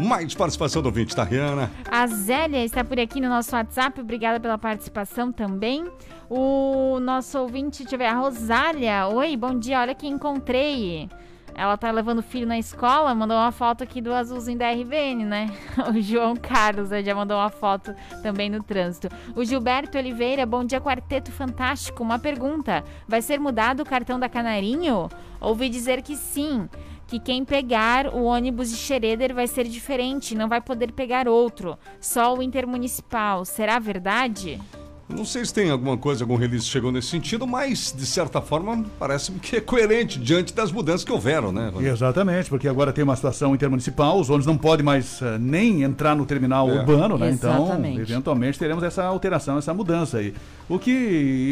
Mais 0.00 0.34
participação 0.34 0.82
do 0.82 0.86
ouvinte, 0.86 1.14
tá, 1.14 1.24
Rihanna? 1.24 1.70
A 1.90 2.06
Zélia 2.06 2.64
está 2.64 2.84
por 2.84 2.98
aqui 2.98 3.20
no 3.20 3.28
nosso 3.28 3.54
WhatsApp. 3.54 4.00
Obrigada 4.00 4.38
pela 4.38 4.58
participação 4.58 5.32
também. 5.32 5.86
O 6.28 6.98
nosso 7.00 7.38
ouvinte, 7.38 7.82
deixa 7.82 7.94
eu 7.94 7.98
ver, 7.98 8.06
a 8.06 8.14
Rosália. 8.14 9.06
Oi, 9.08 9.36
bom 9.36 9.58
dia. 9.58 9.80
Olha 9.80 9.94
quem 9.94 10.12
encontrei. 10.12 11.08
Ela 11.56 11.76
tá 11.76 11.90
levando 11.92 12.18
o 12.18 12.22
filho 12.22 12.46
na 12.46 12.58
escola, 12.58 13.14
mandou 13.14 13.36
uma 13.36 13.52
foto 13.52 13.84
aqui 13.84 14.00
do 14.00 14.12
azulzinho 14.12 14.58
da 14.58 14.70
RBN, 14.72 15.24
né? 15.24 15.50
O 15.88 16.00
João 16.00 16.34
Carlos 16.34 16.90
né, 16.90 17.02
já 17.02 17.14
mandou 17.14 17.36
uma 17.36 17.48
foto 17.48 17.94
também 18.22 18.50
no 18.50 18.60
trânsito. 18.60 19.08
O 19.36 19.44
Gilberto 19.44 19.96
Oliveira, 19.96 20.44
bom 20.44 20.64
dia, 20.64 20.80
Quarteto 20.80 21.30
Fantástico. 21.30 22.02
Uma 22.02 22.18
pergunta: 22.18 22.82
vai 23.06 23.22
ser 23.22 23.38
mudado 23.38 23.80
o 23.80 23.86
cartão 23.86 24.18
da 24.18 24.28
Canarinho? 24.28 25.08
Ouvi 25.40 25.68
dizer 25.68 26.02
que 26.02 26.16
sim. 26.16 26.68
Que 27.06 27.18
quem 27.18 27.44
pegar 27.44 28.08
o 28.14 28.24
ônibus 28.24 28.70
de 28.70 28.76
Xereder 28.76 29.34
vai 29.34 29.46
ser 29.46 29.64
diferente, 29.64 30.34
não 30.34 30.48
vai 30.48 30.60
poder 30.60 30.92
pegar 30.92 31.28
outro. 31.28 31.78
Só 32.00 32.34
o 32.34 32.42
intermunicipal. 32.42 33.44
Será 33.44 33.78
verdade? 33.78 34.60
Não 35.08 35.24
sei 35.24 35.44
se 35.44 35.52
tem 35.52 35.70
alguma 35.70 35.98
coisa, 35.98 36.24
algum 36.24 36.34
release 36.36 36.64
que 36.64 36.70
chegou 36.72 36.90
nesse 36.90 37.08
sentido, 37.08 37.46
mas 37.46 37.94
de 37.96 38.06
certa 38.06 38.40
forma 38.40 38.84
parece-me 38.98 39.38
que 39.38 39.56
é 39.56 39.60
coerente 39.60 40.18
diante 40.18 40.54
das 40.54 40.72
mudanças 40.72 41.04
que 41.04 41.12
houveram, 41.12 41.52
né? 41.52 41.70
Exatamente, 41.80 42.48
porque 42.48 42.66
agora 42.66 42.90
tem 42.92 43.04
uma 43.04 43.14
situação 43.14 43.54
intermunicipal, 43.54 44.18
os 44.18 44.30
ônibus 44.30 44.46
não 44.46 44.56
podem 44.56 44.84
mais 44.84 45.20
eh, 45.20 45.36
nem 45.38 45.82
entrar 45.82 46.16
no 46.16 46.24
terminal 46.24 46.70
É. 46.70 46.78
urbano, 46.78 47.18
né? 47.18 47.30
Então, 47.30 47.64
Exatamente. 47.66 48.00
eventualmente 48.00 48.58
teremos 48.58 48.82
essa 48.82 49.04
alteração, 49.04 49.58
essa 49.58 49.74
mudança 49.74 50.18
aí. 50.18 50.32
O 50.68 50.78
que 50.78 50.90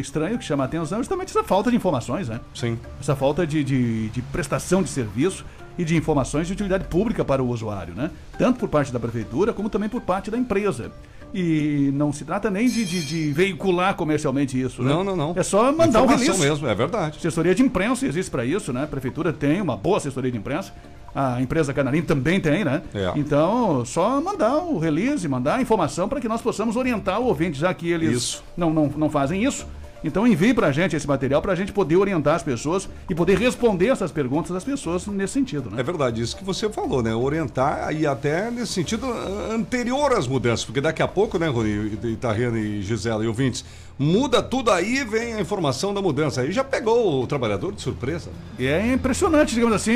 estranho, 0.01 0.39
que 0.39 0.45
chama 0.45 0.65
a 0.65 0.67
atenção, 0.67 0.99
é 0.99 1.03
justamente 1.03 1.29
essa 1.29 1.45
falta 1.45 1.71
de 1.71 1.77
informações, 1.77 2.31
né? 2.31 2.41
Sim. 2.55 2.79
Essa 3.01 3.15
falta 3.15 3.47
de, 3.47 3.63
de, 3.63 4.09
de 4.09 4.23
prestação 4.23 4.83
de 4.83 4.89
serviço 4.89 5.45
e 5.77 5.85
de 5.85 5.95
informações 5.95 6.47
de 6.47 6.55
utilidade 6.55 6.85
pública 6.85 7.23
para 7.23 7.43
o 7.43 7.49
usuário, 7.49 7.95
né? 7.95 8.11
Tanto 8.39 8.59
por 8.59 8.69
parte 8.71 8.91
da 8.91 8.99
prefeitura 8.99 9.53
como 9.53 9.69
também 9.69 9.91
por 9.91 10.01
parte 10.01 10.31
da 10.31 10.39
empresa. 10.39 10.91
E 11.35 11.91
não 11.95 12.13
se 12.13 12.25
trata 12.25 12.51
nem 12.51 12.69
de, 12.69 12.85
de- 12.85 13.05
de 13.05 13.33
veicular 13.33 13.95
comercialmente 13.95 14.61
isso, 14.61 14.83
né? 14.83 14.91
Não, 14.93 15.03
não, 15.03 15.17
não. 15.17 15.33
É 15.35 15.43
só 15.43 15.73
mandar 15.73 16.01
o 16.01 16.05
Informação 16.05 16.19
release. 16.35 16.41
mesmo, 16.51 16.67
é 16.69 16.75
verdade. 16.75 17.19
Assessoria 17.19 17.55
de 17.55 17.63
imprensa 17.63 18.07
existe 18.07 18.31
para 18.31 18.45
isso, 18.45 18.73
né? 18.73 18.85
A 18.85 18.87
prefeitura 18.87 19.33
tem 19.33 19.61
uma 19.61 19.77
boa 19.77 19.97
assessoria 19.97 20.31
de 20.31 20.37
imprensa. 20.37 20.73
A 21.15 21.41
empresa 21.43 21.73
Canarim 21.75 22.03
também 22.03 22.41
tem, 22.41 22.65
né? 22.65 22.83
É. 22.95 23.13
Então, 23.17 23.85
só 23.85 24.21
mandar 24.21 24.59
o 24.59 24.79
release, 24.79 25.27
mandar 25.29 25.57
a 25.57 25.63
informação 25.63 26.09
para 26.09 26.21
que 26.21 26.29
nós 26.29 26.41
possamos 26.41 26.77
orientar 26.77 27.21
o 27.21 27.25
ouvinte, 27.27 27.59
já 27.59 27.73
que 27.75 27.91
eles 27.91 28.13
Isso. 28.17 28.45
Não, 28.57 28.71
não, 28.73 28.87
não 28.97 29.11
fazem 29.11 29.45
isso. 29.45 29.67
Então 30.05 30.27
envie 30.27 30.53
para 30.53 30.69
a 30.69 30.73
gente 30.73 30.97
esse 30.97 31.07
material 31.07 31.41
para 31.41 31.53
a 31.53 31.57
gente 31.57 31.73
poder 31.73 31.97
orientar 31.97 32.35
as 32.35 32.43
pessoas 32.43 32.89
e 33.09 33.15
poder 33.15 33.39
responder 33.39 33.89
essas 33.89 34.11
perguntas 34.11 34.51
das 34.51 34.65
pessoas 34.65 35.07
nesse 35.07 35.35
sentido, 35.35 35.71
né? 35.71 35.81
É 35.81 35.83
verdade, 35.83 36.21
isso 36.21 36.37
que 36.37 36.45
você 36.45 36.69
falou, 36.69 37.03
né? 37.03 37.15
Orientar 37.15 37.95
e 37.95 38.07
até 38.07 38.51
nesse 38.51 38.73
sentido 38.73 39.07
anterior 39.51 40.13
às 40.13 40.27
mudanças, 40.27 40.65
porque 40.65 40.81
daqui 40.81 41.03
a 41.03 41.09
pouco, 41.09 41.39
né, 41.39 41.49
Rony, 41.49 41.99
Itarriana 42.05 42.59
e 42.59 42.83
Gisela 42.83 43.25
e 43.25 43.29
ouvintes, 43.29 43.65
muda 43.99 44.43
tudo 44.43 44.71
aí 44.71 45.05
vem 45.05 45.35
a 45.35 45.41
informação 45.41 45.93
da 45.93 46.01
mudança. 46.01 46.41
Aí 46.41 46.53
já 46.53 46.65
pegou 46.65 47.23
o 47.23 47.27
trabalhador 47.27 47.73
de 47.73 47.81
surpresa. 47.81 48.31
E 48.59 48.67
é 48.67 48.93
impressionante, 48.93 49.55
digamos 49.55 49.75
assim, 49.75 49.93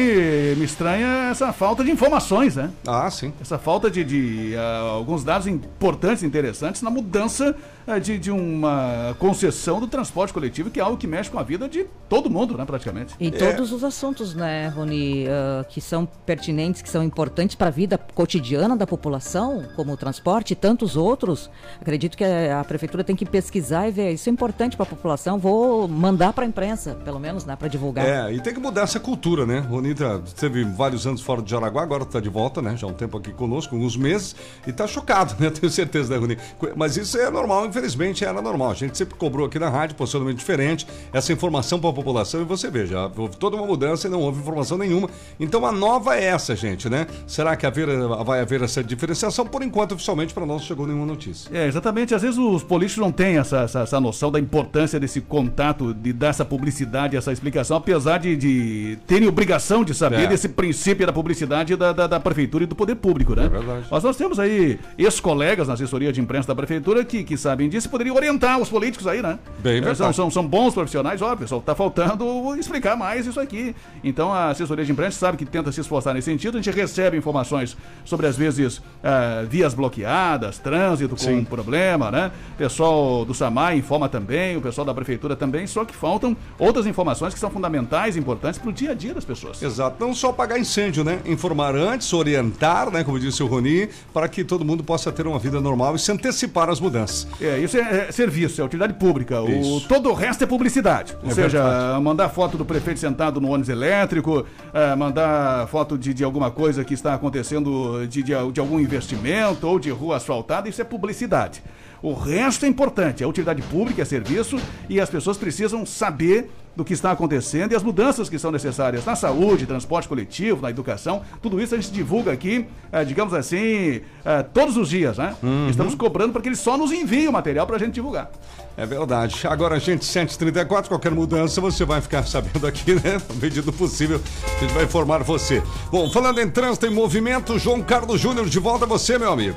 me 0.57 0.65
estranha 0.65 1.31
essa 1.31 1.53
falta 1.53 1.85
de 1.85 1.91
informações, 1.91 2.57
né? 2.57 2.71
Ah, 2.87 3.11
sim. 3.11 3.33
Essa 3.41 3.59
falta 3.59 3.91
de, 3.91 4.05
de, 4.05 4.55
ah, 4.57 4.81
alguns 4.95 5.25
dados 5.25 5.47
importantes 5.47 6.23
interessantes 6.23 6.83
na 6.83 6.91
mudança 6.91 7.57
ah, 7.87 7.99
de, 7.99 8.19
de 8.19 8.31
uma 8.31 9.15
concessão 9.19 9.81
do 9.81 9.87
transporte 9.87 10.33
coletivo, 10.33 10.71
que 10.71 10.81
é 10.81 10.83
algo 10.83 10.97
que 10.97 11.07
mexe 11.07 11.31
com 11.31 11.39
a 11.39 11.43
vida 11.43 11.69
de 11.69 11.87
todo 12.09 12.29
mundo, 12.29 12.57
né, 12.57 12.65
praticamente. 12.65 13.15
E 13.19 13.31
todos 13.31 13.73
os 13.73 13.85
assuntos, 13.85 14.35
né, 14.35 14.69
Rony, 14.69 15.27
ah, 15.29 15.65
que 15.69 15.81
são 15.81 16.07
pertinentes, 16.07 16.83
que 16.83 16.89
são 16.89 17.03
importantes 17.03 17.57
para 17.57 17.69
a 17.69 17.71
vida 17.71 17.99
cotidiana 17.99 18.77
da 18.77 18.87
população, 18.87 19.65
como 19.75 19.93
o 19.93 19.97
transporte 19.97 20.53
e 20.53 20.57
tantos 20.57 20.97
outros, 20.97 21.51
acredito 21.81 22.17
que 22.17 22.25
a, 22.25 22.61
a 22.61 22.65
prefeitura 22.65 23.05
tem 23.05 23.15
que 23.15 23.25
pesquisar 23.25 23.89
e 23.89 23.93
ver. 23.97 24.13
Isso 24.13 24.29
é 24.29 24.33
importante 24.33 24.77
para 24.77 24.85
a 24.85 24.89
população. 24.89 25.39
Vou 25.39 25.89
mandar 25.89 26.33
para 26.33 26.45
a 26.45 26.49
imprensa, 26.49 26.95
pelo 27.05 27.19
menos, 27.19 27.45
né, 27.45 27.57
para 27.57 27.69
divulgar. 27.69 28.07
É, 28.07 28.33
e 28.33 28.41
tem 28.41 28.53
que 28.53 28.61
mudar 28.61 28.83
essa 28.83 29.01
cultura, 29.01 29.47
né? 29.47 29.59
Ronita 29.61 30.23
teve 30.39 30.65
vários 30.65 31.07
anos 31.07 31.21
fora 31.21 31.43
de 31.43 31.51
Jaraguá, 31.51 31.83
agora 31.83 32.05
tá 32.05 32.21
de 32.21 32.29
volta, 32.29 32.61
né? 32.61 32.77
Já 32.77 32.87
há 32.87 32.91
um 32.91 32.95
tempo 32.95 33.17
aqui 33.17 33.33
conosco, 33.33 33.75
alguns 33.75 33.97
meses, 33.97 34.37
e 34.67 34.73
tá 34.73 34.87
chocado, 34.87 35.35
né? 35.39 35.51
Tenho 35.59 35.71
certeza, 35.71 36.13
né, 36.13 36.21
Rony? 36.21 36.37
Mas 36.77 36.97
isso 36.97 37.17
é 37.19 37.31
normal, 37.31 37.67
infelizmente 37.67 38.25
era 38.25 38.43
normal. 38.43 38.71
A 38.71 38.75
gente 38.75 38.99
sempre 38.99 39.15
cobrou 39.15 39.47
aqui 39.47 39.59
na 39.59 39.69
rádio, 39.69 39.97
posicionamento 39.97 40.39
diferente, 40.39 40.87
essa 41.13 41.33
informação 41.33 41.79
para 41.79 41.91
a 41.91 41.93
população, 41.93 42.43
e 42.43 42.45
você 42.45 42.71
veja, 42.71 43.11
houve 43.17 43.37
toda 43.37 43.57
uma 43.57 43.67
mudança 43.67 44.07
e 44.07 44.11
não 44.11 44.21
houve 44.21 44.41
informação 44.41 44.77
nenhuma. 44.77 45.09
Então 45.41 45.65
a 45.65 45.73
nova 45.73 46.17
é 46.17 46.25
essa, 46.25 46.55
gente, 46.55 46.89
né? 46.89 47.07
Será 47.27 47.57
que 47.57 47.65
haver, 47.65 47.87
vai 48.25 48.41
haver 48.41 48.63
essa 48.63 48.83
diferenciação? 48.83 49.47
Por 49.47 49.63
enquanto, 49.63 49.93
oficialmente, 49.93 50.35
para 50.35 50.45
nós 50.45 50.57
não 50.57 50.67
chegou 50.67 50.87
nenhuma 50.87 51.07
notícia. 51.07 51.51
É, 51.57 51.67
exatamente. 51.67 52.15
Às 52.15 52.23
vezes 52.23 52.39
os 52.39 52.63
políticos 52.63 53.03
não 53.03 53.13
têm 53.13 53.37
essa, 53.39 53.61
essa, 53.61 53.76
essa 53.83 54.01
noção 54.01 54.31
da 54.31 54.39
importância 54.41 54.99
desse 55.01 55.21
contato, 55.21 55.93
de 55.95 56.13
dar 56.13 56.29
essa 56.29 56.45
publicidade, 56.45 57.17
essa 57.17 57.33
explicação, 57.33 57.77
apesar 57.77 58.19
de, 58.19 58.37
de 58.37 58.99
terem 59.07 59.29
obrigação 59.29 59.85
de 59.85 59.95
saber 59.95 60.25
É. 60.25 60.27
desse 60.27 60.49
princípio 60.49 61.07
da 61.07 61.13
publicidade 61.13 61.75
da, 61.77 61.93
da, 61.93 62.07
da 62.07 62.21
prefeitura 62.21 62.65
e 62.65 62.67
do 62.67 62.75
poder 62.75 62.95
público, 62.97 63.35
né? 63.35 63.45
É 63.47 63.49
verdade. 63.49 63.87
Mas 63.91 64.03
nós 64.03 64.17
temos 64.17 64.39
aí 64.39 64.79
ex-colegas 64.97 65.69
na 65.69 65.75
assessoria 65.75 66.13
de 66.13 66.21
imprensa 66.21 66.49
da 66.49 66.55
prefeitura 66.55 67.05
que, 67.05 67.23
que 67.25 67.37
sabem 67.37 67.69
disso 67.69 67.87
e 67.87 67.91
poderiam 67.91 68.17
orientar 68.17 68.59
os 68.61 68.69
políticos 68.69 69.07
aí, 69.07 69.23
né? 69.23 69.39
Bem 69.59 69.79
É, 69.79 69.81
verdade. 69.81 69.99
são, 69.99 70.13
são, 70.13 70.31
são 70.31 70.47
bons 70.47 70.75
profissionais, 70.75 71.21
ó, 71.23 71.35
pessoal, 71.37 71.61
tá 71.61 71.75
faltando 71.75 72.55
explicar 72.57 72.97
mais 72.97 73.27
isso 73.27 73.39
aqui. 73.41 73.75
Então 74.03 74.33
a 74.33 74.51
assessoria 74.51 74.85
de 74.85 74.93
imprensa 74.93 75.19
sabe 75.19 75.37
que 75.39 75.45
tenta 75.45 75.71
se 75.73 75.81
esforçar 75.81 76.15
nesse 76.15 76.31
sentido, 76.31 76.59
a 76.59 76.61
gente 76.63 76.75
recebe 76.75 77.17
informações 77.17 77.77
sobre, 78.05 78.27
às 78.27 78.37
vezes, 78.37 78.81
ah, 79.03 79.45
vias 79.49 79.75
bloqueadas, 79.75 80.59
trânsito 80.59 81.11
com 81.17 81.23
Sim. 81.23 81.45
problema, 81.45 82.11
né? 82.11 82.31
Pessoal 82.59 83.25
do 83.25 83.35
Informa 83.75 84.09
também, 84.09 84.57
o 84.57 84.61
pessoal 84.61 84.85
da 84.85 84.95
prefeitura 84.95 85.35
também, 85.35 85.67
só 85.67 85.85
que 85.85 85.95
faltam 85.95 86.37
outras 86.59 86.87
informações 86.87 87.33
que 87.35 87.41
são 87.41 87.51
fundamentais, 87.51 88.17
importantes 88.17 88.59
para 88.59 88.69
o 88.71 88.73
dia 88.73 88.93
a 88.93 88.95
dia 88.95 89.15
das 89.15 89.25
pessoas. 89.25 89.63
Exato, 89.63 89.97
não 90.05 90.15
só 90.15 90.31
apagar 90.31 90.59
incêndio, 90.59 91.03
né? 91.03 91.21
Informar 91.27 91.75
antes, 91.75 92.13
orientar, 92.13 92.91
né? 92.91 93.03
Como 93.05 93.19
disse 93.19 93.43
o 93.43 93.47
Rony, 93.47 93.89
para 94.13 94.29
que 94.29 94.45
todo 94.45 94.65
mundo 94.65 94.85
possa 94.85 95.11
ter 95.11 95.27
uma 95.27 95.39
vida 95.39 95.61
normal 95.61 95.97
e 95.97 95.99
se 95.99 96.11
antecipar 96.13 96.69
às 96.69 96.81
mudanças. 96.81 97.27
É, 97.41 97.59
isso 97.59 97.77
é, 97.77 98.07
é 98.09 98.13
serviço, 98.13 98.61
é 98.61 98.65
utilidade 98.65 98.95
pública. 98.95 99.43
O, 99.43 99.81
todo 99.83 100.11
o 100.11 100.15
resto 100.15 100.45
é 100.45 100.47
publicidade. 100.47 101.17
Ou 101.23 101.31
É 101.31 101.35
seja, 101.35 101.63
verdade. 101.63 102.03
mandar 102.03 102.29
foto 102.29 102.57
do 102.59 102.65
prefeito 102.65 103.01
sentado 103.01 103.41
no 103.41 103.49
ônibus 103.49 103.69
elétrico, 103.69 104.45
é, 104.73 104.95
mandar 104.95 105.67
foto 105.69 105.97
de, 105.99 106.13
de 106.13 106.25
alguma 106.25 106.51
coisa 106.51 106.85
que 106.85 106.95
está 106.95 107.15
acontecendo, 107.15 108.07
de, 108.07 108.23
de, 108.23 108.53
de 108.53 108.61
algum 108.61 108.79
investimento 108.81 109.67
ou 109.67 109.79
de 109.79 109.91
rua 109.91 110.17
asfaltada, 110.17 110.69
isso 110.69 110.81
é 110.81 110.85
publicidade. 110.85 111.63
O 112.03 112.13
resto 112.13 112.65
é 112.65 112.69
importante, 112.69 113.23
é 113.23 113.27
utilidade 113.27 113.63
pública, 113.63 114.03
é 114.03 114.05
serviço 114.05 114.59
e 114.89 115.01
as 115.01 115.09
pessoas 115.11 115.37
precisam 115.37 115.85
saber 115.87 116.51
do 116.77 116.85
que 116.85 116.93
está 116.93 117.11
acontecendo 117.11 117.73
e 117.73 117.75
as 117.75 117.83
mudanças 117.83 118.29
que 118.29 118.39
são 118.39 118.53
necessárias 118.53 119.05
na 119.05 119.17
saúde, 119.17 119.65
transporte 119.65 120.07
coletivo, 120.07 120.61
na 120.61 120.69
educação. 120.69 121.23
Tudo 121.41 121.61
isso 121.61 121.75
a 121.75 121.79
gente 121.81 121.91
divulga 121.91 122.31
aqui, 122.31 122.67
eh, 122.93 123.05
digamos 123.05 123.33
assim, 123.33 124.03
eh, 124.25 124.43
todos 124.53 124.77
os 124.77 124.91
dias, 124.91 125.17
né? 125.17 125.35
Uhum. 125.43 125.71
Estamos 125.71 125.95
cobrando 125.95 126.33
para 126.33 126.43
que 126.43 126.51
eles 126.51 126.59
só 126.59 126.77
nos 126.77 126.93
enviem 126.93 127.29
o 127.29 127.33
material 127.33 127.67
para 127.67 127.77
a 127.77 127.79
gente 127.79 127.95
divulgar. 127.95 128.31
É 128.77 128.85
verdade. 128.85 129.47
Agora, 129.49 129.81
gente, 129.81 130.05
7h34, 130.05 130.89
qualquer 130.89 131.11
mudança 131.11 131.63
você 131.63 131.83
vai 131.85 132.03
ficar 132.03 132.25
sabendo 132.29 132.67
aqui, 132.67 132.95
né? 132.95 133.23
Na 133.27 133.35
medida 133.41 133.63
do 133.63 133.73
possível, 133.73 134.21
a 134.45 134.61
gente 134.61 134.75
vai 134.75 134.85
informar 134.85 135.23
você. 135.23 135.63
Bom, 135.91 136.11
falando 136.11 136.41
em 136.41 136.51
trânsito 136.51 136.87
em 136.87 136.91
movimento, 136.91 137.59
João 137.59 137.81
Carlos 137.81 138.21
Júnior, 138.21 138.47
de 138.51 138.59
volta 138.59 138.85
a 138.85 138.89
você, 138.89 139.19
meu 139.19 139.33
amigo. 139.33 139.57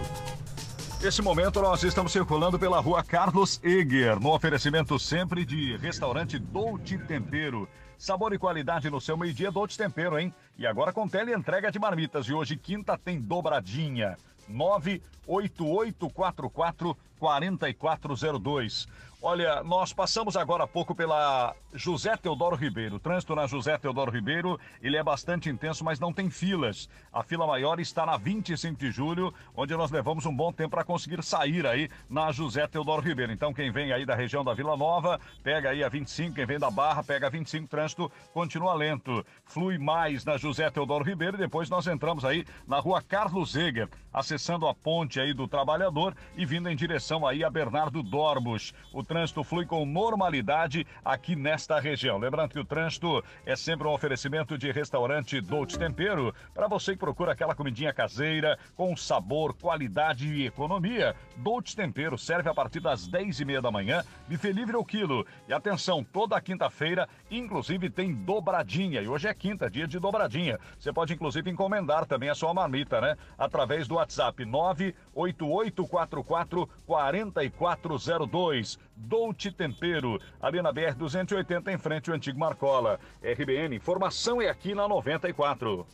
Nesse 1.01 1.21
momento, 1.21 1.61
nós 1.61 1.81
estamos 1.83 2.11
circulando 2.11 2.59
pela 2.59 2.81
rua 2.81 3.01
Carlos 3.01 3.57
Eger, 3.63 4.19
no 4.19 4.33
oferecimento 4.33 4.99
sempre 4.99 5.45
de 5.45 5.77
restaurante 5.77 6.37
Dolce 6.37 6.97
Tempero. 6.97 7.69
Sabor 7.97 8.33
e 8.33 8.37
qualidade 8.37 8.89
no 8.89 8.99
seu 8.99 9.15
meio-dia, 9.15 9.49
Dolce 9.49 9.77
Tempero, 9.77 10.19
hein? 10.19 10.33
E 10.57 10.67
agora 10.67 10.91
com 10.91 11.07
tele 11.07 11.33
entrega 11.33 11.71
de 11.71 11.79
marmitas. 11.79 12.25
E 12.25 12.33
hoje, 12.33 12.57
quinta, 12.57 12.97
tem 12.97 13.17
dobradinha. 13.17 14.17
98844 14.49 16.97
4402. 17.17 18.85
Olha, 19.21 19.61
nós 19.63 19.91
passamos 19.91 20.37
agora 20.37 20.63
há 20.63 20.67
pouco 20.67 20.95
pela 20.95 21.53
José 21.73 22.15
Teodoro 22.15 22.55
Ribeiro. 22.55 22.95
O 22.95 22.99
trânsito 22.99 23.35
na 23.35 23.47
José 23.47 23.77
Teodoro 23.77 24.09
Ribeiro, 24.09 24.57
ele 24.81 24.95
é 24.95 25.03
bastante 25.03 25.49
intenso, 25.49 25.83
mas 25.83 25.99
não 25.99 26.13
tem 26.13 26.29
filas. 26.29 26.87
A 27.11 27.21
fila 27.21 27.45
maior 27.45 27.81
está 27.81 28.05
na 28.05 28.15
25 28.15 28.79
de 28.79 28.89
julho, 28.91 29.33
onde 29.53 29.75
nós 29.75 29.91
levamos 29.91 30.25
um 30.25 30.33
bom 30.33 30.53
tempo 30.53 30.69
para 30.69 30.85
conseguir 30.85 31.21
sair 31.21 31.67
aí 31.67 31.89
na 32.09 32.31
José 32.31 32.65
Teodoro 32.65 33.01
Ribeiro. 33.01 33.33
Então, 33.33 33.53
quem 33.53 33.69
vem 33.73 33.91
aí 33.91 34.05
da 34.05 34.15
região 34.15 34.41
da 34.41 34.53
Vila 34.53 34.77
Nova, 34.77 35.19
pega 35.43 35.71
aí 35.71 35.83
a 35.83 35.89
25, 35.89 36.35
quem 36.35 36.45
vem 36.45 36.57
da 36.57 36.71
Barra, 36.71 37.03
pega 37.03 37.27
a 37.27 37.29
25, 37.29 37.67
trânsito 37.67 38.09
continua 38.33 38.73
lento. 38.73 39.25
Flui 39.43 39.77
mais 39.77 40.23
na 40.23 40.37
José 40.37 40.69
Teodoro 40.69 41.03
Ribeiro 41.03 41.35
e 41.35 41.39
depois 41.39 41.69
nós 41.69 41.87
entramos 41.87 42.23
aí 42.23 42.45
na 42.65 42.79
rua 42.79 43.01
Carlos 43.01 43.53
Eger, 43.53 43.89
acessando 44.13 44.67
a 44.67 44.73
ponte 44.73 45.19
aí 45.19 45.33
do 45.33 45.47
Trabalhador 45.47 46.15
e 46.35 46.45
vindo 46.45 46.69
em 46.69 46.75
direção 46.75 47.25
aí 47.25 47.43
a 47.43 47.49
Bernardo 47.49 48.01
Dorbos. 48.01 48.73
O 48.93 49.03
trânsito 49.03 49.43
flui 49.43 49.65
com 49.65 49.85
normalidade 49.85 50.85
aqui 51.03 51.35
nesta 51.35 51.79
região. 51.79 52.17
Lembrando 52.17 52.51
que 52.51 52.59
o 52.59 52.65
trânsito 52.65 53.23
é 53.45 53.55
sempre 53.55 53.87
um 53.87 53.93
oferecimento 53.93 54.57
de 54.57 54.71
restaurante 54.71 55.39
Dolce 55.41 55.77
Tempero 55.77 56.33
para 56.53 56.67
você 56.67 56.93
que 56.93 56.99
procura 56.99 57.33
aquela 57.33 57.55
comidinha 57.55 57.93
caseira 57.93 58.57
com 58.75 58.95
sabor, 58.95 59.53
qualidade 59.53 60.27
e 60.27 60.47
economia. 60.47 61.15
Dolce 61.37 61.75
Tempero 61.75 62.17
serve 62.17 62.49
a 62.49 62.53
partir 62.53 62.79
das 62.79 63.07
10 63.07 63.39
e 63.39 63.45
meia 63.45 63.61
da 63.61 63.71
manhã, 63.71 64.03
buffet 64.27 64.51
livre 64.51 64.75
ao 64.75 64.85
quilo. 64.85 65.25
E 65.47 65.53
atenção, 65.53 66.03
toda 66.03 66.39
quinta-feira, 66.41 67.07
inclusive 67.29 67.89
tem 67.89 68.13
dobradinha. 68.13 69.01
E 69.01 69.07
hoje 69.07 69.27
é 69.27 69.33
quinta, 69.33 69.69
dia 69.69 69.87
de 69.87 69.99
dobradinha. 69.99 70.59
Você 70.79 70.91
pode 70.91 71.13
inclusive 71.13 71.49
encomendar 71.49 72.05
também 72.05 72.29
a 72.29 72.35
sua 72.35 72.53
marmita, 72.53 72.99
né? 73.01 73.15
Através 73.37 73.87
do 73.87 73.98
WhatsApp 73.99 74.43
98844 74.45 76.69
4402. 76.85 78.77
Dolce 78.95 79.51
Tempero, 79.51 80.19
ali 80.41 80.61
na 80.61 80.71
BR 80.71 80.93
280 80.97 81.69
em 81.71 81.77
frente 81.77 82.09
ao 82.09 82.15
antigo 82.15 82.39
Marcola. 82.39 82.99
RBN, 83.23 83.75
informação 83.75 84.41
é 84.41 84.49
aqui 84.49 84.73
na 84.75 84.87
94. 84.87 85.85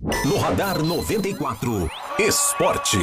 No 0.00 0.38
Radar 0.38 0.82
94, 0.82 1.90
Esporte. 2.18 2.98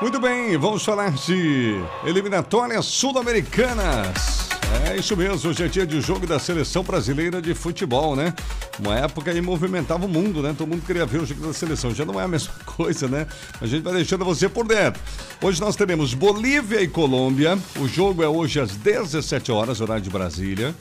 Muito 0.00 0.18
bem, 0.20 0.56
vamos 0.58 0.84
falar 0.84 1.12
de 1.12 1.76
eliminatórias 2.04 2.84
sul-americanas. 2.86 4.41
É 4.90 4.96
isso 4.96 5.16
mesmo, 5.16 5.50
hoje 5.50 5.64
é 5.64 5.68
dia 5.68 5.86
de 5.86 6.00
jogo 6.00 6.26
da 6.26 6.38
seleção 6.38 6.82
brasileira 6.82 7.40
de 7.40 7.54
futebol, 7.54 8.14
né? 8.14 8.34
Uma 8.78 8.96
época 8.98 9.30
aí 9.30 9.40
movimentava 9.40 10.04
o 10.04 10.08
mundo, 10.08 10.42
né? 10.42 10.54
Todo 10.56 10.68
mundo 10.68 10.84
queria 10.84 11.06
ver 11.06 11.22
o 11.22 11.26
jogo 11.26 11.46
da 11.46 11.52
seleção. 11.52 11.94
Já 11.94 12.04
não 12.04 12.20
é 12.20 12.24
a 12.24 12.28
mesma 12.28 12.52
coisa, 12.66 13.08
né? 13.08 13.26
A 13.60 13.66
gente 13.66 13.82
vai 13.82 13.94
deixando 13.94 14.24
você 14.24 14.48
por 14.48 14.66
dentro. 14.66 15.00
Hoje 15.40 15.60
nós 15.60 15.76
teremos 15.76 16.14
Bolívia 16.14 16.82
e 16.82 16.88
Colômbia. 16.88 17.58
O 17.80 17.88
jogo 17.88 18.22
é 18.22 18.28
hoje 18.28 18.60
às 18.60 18.76
17 18.76 19.50
horas, 19.50 19.80
horário 19.80 20.02
de 20.02 20.10
Brasília. 20.10 20.74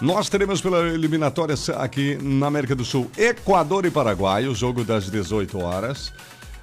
Nós 0.00 0.28
teremos 0.28 0.60
pela 0.60 0.88
eliminatória 0.88 1.54
aqui 1.76 2.18
na 2.22 2.46
América 2.46 2.74
do 2.74 2.84
Sul 2.84 3.10
Equador 3.18 3.84
e 3.84 3.90
Paraguai, 3.90 4.46
o 4.46 4.54
jogo 4.54 4.82
das 4.82 5.10
18 5.10 5.58
horas. 5.58 6.12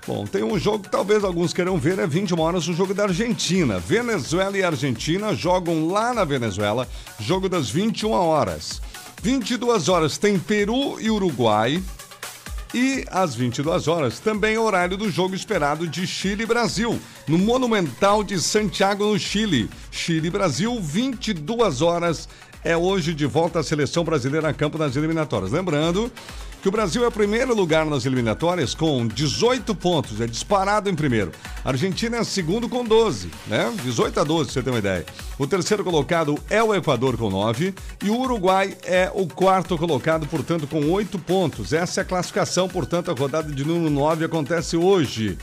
Bom, 0.08 0.26
tem 0.26 0.42
um 0.42 0.58
jogo 0.58 0.86
que 0.86 0.90
talvez 0.90 1.22
alguns 1.22 1.52
queiram 1.52 1.78
ver, 1.78 2.00
é 2.00 2.08
21 2.08 2.40
horas, 2.40 2.66
o 2.70 2.74
jogo 2.74 2.94
da 2.94 3.04
Argentina. 3.04 3.78
Venezuela 3.78 4.58
e 4.58 4.64
Argentina 4.64 5.36
jogam 5.36 5.90
lá 5.90 6.14
na 6.14 6.24
Venezuela, 6.24 6.88
jogo 7.20 7.50
das 7.50 7.70
21 7.70 8.12
horas. 8.12 8.82
22 9.22 9.90
horas 9.90 10.18
tem 10.18 10.40
Peru 10.40 10.98
e 11.02 11.12
Uruguai. 11.12 11.84
E 12.74 13.04
às 13.10 13.36
22 13.36 13.90
horas, 13.90 14.20
também 14.20 14.58
horário 14.58 14.96
do 14.96 15.10
jogo 15.10 15.36
esperado 15.36 15.86
de 15.86 16.08
Chile 16.08 16.44
e 16.44 16.46
Brasil, 16.46 17.00
no 17.28 17.38
Monumental 17.38 18.24
de 18.24 18.40
Santiago, 18.40 19.06
no 19.06 19.20
Chile. 19.20 19.70
Chile 19.92 20.28
e 20.28 20.32
Brasil, 20.32 20.80
22 20.80 21.82
horas. 21.82 22.30
É 22.68 22.76
hoje 22.76 23.14
de 23.14 23.26
volta 23.26 23.62
a 23.62 23.64
seleção 23.64 24.04
brasileira 24.04 24.50
a 24.50 24.54
campo 24.54 24.78
nas 24.78 24.94
eliminatórias. 24.98 25.54
Lembrando 25.54 26.12
que 26.62 26.68
o 26.68 26.72
Brasil 26.72 27.06
é 27.06 27.10
primeiro 27.10 27.56
lugar 27.56 27.86
nas 27.86 28.06
eliminatórias 28.06 28.76
com 28.76 29.08
18 29.08 29.74
pontos, 29.74 30.20
é 30.20 30.28
disparado 30.28 30.90
em 30.90 30.94
primeiro. 30.94 31.32
A 31.64 31.70
Argentina 31.70 32.18
é 32.18 32.26
segundo 32.26 32.68
com 32.68 32.84
12, 32.84 33.32
né? 33.48 33.74
18 33.86 34.20
a 34.20 34.24
12, 34.26 34.44
pra 34.44 34.54
você 34.54 34.62
ter 34.62 34.70
uma 34.70 34.80
ideia. 34.80 35.06
O 35.40 35.48
terceiro 35.48 35.82
colocado 35.82 36.38
é 36.50 36.62
o 36.62 36.76
Equador 36.76 37.16
com 37.16 37.30
9 37.30 37.74
e 38.04 38.10
o 38.10 38.20
Uruguai 38.20 38.76
é 38.84 39.10
o 39.16 39.26
quarto 39.28 39.78
colocado, 39.78 40.28
portanto, 40.28 40.68
com 40.68 40.92
8 40.92 41.18
pontos. 41.20 41.72
Essa 41.72 42.02
é 42.02 42.04
a 42.04 42.06
classificação, 42.06 42.68
portanto, 42.68 43.10
a 43.10 43.14
rodada 43.14 43.50
de 43.50 43.64
número 43.64 43.90
9 43.90 44.26
acontece 44.26 44.76
hoje. 44.76 45.38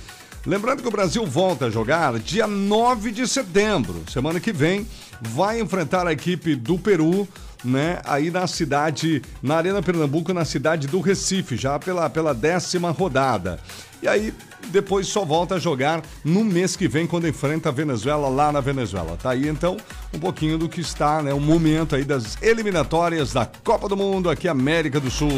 Lembrando 0.47 0.83
que 0.83 0.89
o 0.89 0.91
Brasil 0.91 1.25
volta 1.25 1.67
a 1.67 1.71
jogar 1.71 2.19
dia 2.19 2.47
9 2.47 3.11
de 3.11 3.27
setembro, 3.27 4.03
semana 4.13 4.39
que 4.39 4.53
vem, 4.53 4.87
vai 5.21 5.59
enfrentar 5.59 6.07
a 6.07 6.13
equipe 6.13 6.55
do 6.55 6.79
Peru 6.79 7.27
né, 7.65 8.01
aí 8.05 8.31
na 8.31 8.47
cidade, 8.47 9.23
na 9.43 9.57
Arena 9.57 9.83
Pernambuco, 9.83 10.35
na 10.35 10.45
cidade 10.45 10.87
do 10.87 11.01
Recife, 11.01 11.57
já 11.57 11.79
pela, 11.79 12.11
pela 12.11 12.35
décima 12.35 12.91
rodada. 12.91 13.59
E 14.03 14.07
aí, 14.07 14.35
depois 14.67 15.07
só 15.07 15.25
volta 15.25 15.55
a 15.55 15.59
jogar 15.59 16.03
no 16.23 16.45
mês 16.45 16.77
que 16.77 16.87
vem, 16.87 17.07
quando 17.07 17.27
enfrenta 17.27 17.71
a 17.71 17.73
Venezuela 17.73 18.29
lá 18.29 18.53
na 18.53 18.61
Venezuela. 18.61 19.17
Tá 19.17 19.31
aí 19.31 19.49
então 19.49 19.79
um 20.13 20.19
pouquinho 20.19 20.59
do 20.59 20.69
que 20.69 20.83
está, 20.83 21.23
né? 21.23 21.33
O 21.33 21.41
momento 21.41 21.97
aí 21.97 22.05
das 22.05 22.37
eliminatórias 22.43 23.33
da 23.33 23.47
Copa 23.47 23.89
do 23.89 23.97
Mundo 23.97 24.29
aqui 24.29 24.47
América 24.47 25.01
do 25.01 25.11
Sul. 25.11 25.31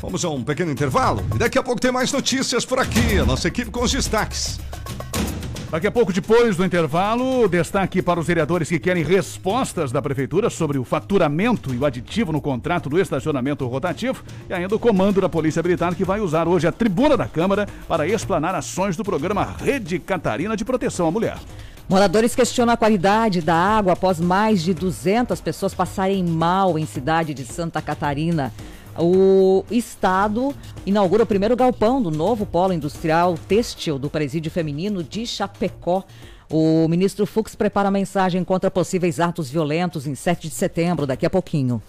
Vamos 0.00 0.24
a 0.24 0.30
um 0.30 0.44
pequeno 0.44 0.70
intervalo 0.70 1.24
e 1.34 1.38
daqui 1.38 1.58
a 1.58 1.62
pouco 1.62 1.80
tem 1.80 1.90
mais 1.90 2.12
notícias 2.12 2.64
por 2.64 2.78
aqui. 2.78 3.18
A 3.18 3.24
nossa 3.24 3.48
equipe 3.48 3.70
com 3.70 3.82
os 3.82 3.90
destaques. 3.90 4.60
Daqui 5.70 5.88
a 5.88 5.90
pouco, 5.90 6.12
depois 6.12 6.56
do 6.56 6.64
intervalo, 6.64 7.48
destaque 7.48 8.00
para 8.00 8.20
os 8.20 8.26
vereadores 8.26 8.68
que 8.68 8.78
querem 8.78 9.02
respostas 9.02 9.90
da 9.90 10.00
Prefeitura 10.00 10.48
sobre 10.48 10.78
o 10.78 10.84
faturamento 10.84 11.74
e 11.74 11.78
o 11.78 11.84
aditivo 11.84 12.30
no 12.30 12.40
contrato 12.40 12.88
do 12.88 13.00
estacionamento 13.00 13.66
rotativo 13.66 14.22
e 14.48 14.54
ainda 14.54 14.76
o 14.76 14.78
comando 14.78 15.20
da 15.20 15.28
Polícia 15.28 15.62
Militar 15.62 15.94
que 15.96 16.04
vai 16.04 16.20
usar 16.20 16.46
hoje 16.46 16.68
a 16.68 16.72
tribuna 16.72 17.16
da 17.16 17.26
Câmara 17.26 17.66
para 17.88 18.06
explanar 18.06 18.54
ações 18.54 18.96
do 18.96 19.02
programa 19.02 19.44
Rede 19.44 19.98
Catarina 19.98 20.56
de 20.56 20.64
Proteção 20.64 21.08
à 21.08 21.10
Mulher. 21.10 21.36
Moradores 21.88 22.34
questionam 22.34 22.72
a 22.72 22.76
qualidade 22.76 23.40
da 23.40 23.54
água 23.54 23.94
após 23.94 24.20
mais 24.20 24.62
de 24.62 24.72
200 24.72 25.40
pessoas 25.40 25.74
passarem 25.74 26.24
mal 26.24 26.78
em 26.78 26.86
cidade 26.86 27.34
de 27.34 27.44
Santa 27.44 27.82
Catarina. 27.82 28.52
O 28.98 29.64
Estado 29.70 30.54
inaugura 30.84 31.24
o 31.24 31.26
primeiro 31.26 31.56
galpão 31.56 32.02
do 32.02 32.10
novo 32.10 32.46
polo 32.46 32.72
industrial 32.72 33.34
têxtil 33.48 33.98
do 33.98 34.08
presídio 34.08 34.50
feminino 34.50 35.02
de 35.02 35.26
Chapecó. 35.26 36.04
O 36.50 36.86
ministro 36.88 37.26
Fux 37.26 37.54
prepara 37.54 37.90
mensagem 37.90 38.42
contra 38.44 38.70
possíveis 38.70 39.20
atos 39.20 39.50
violentos 39.50 40.06
em 40.06 40.14
7 40.14 40.48
de 40.48 40.54
setembro, 40.54 41.06
daqui 41.06 41.26
a 41.26 41.30
pouquinho. 41.30 41.82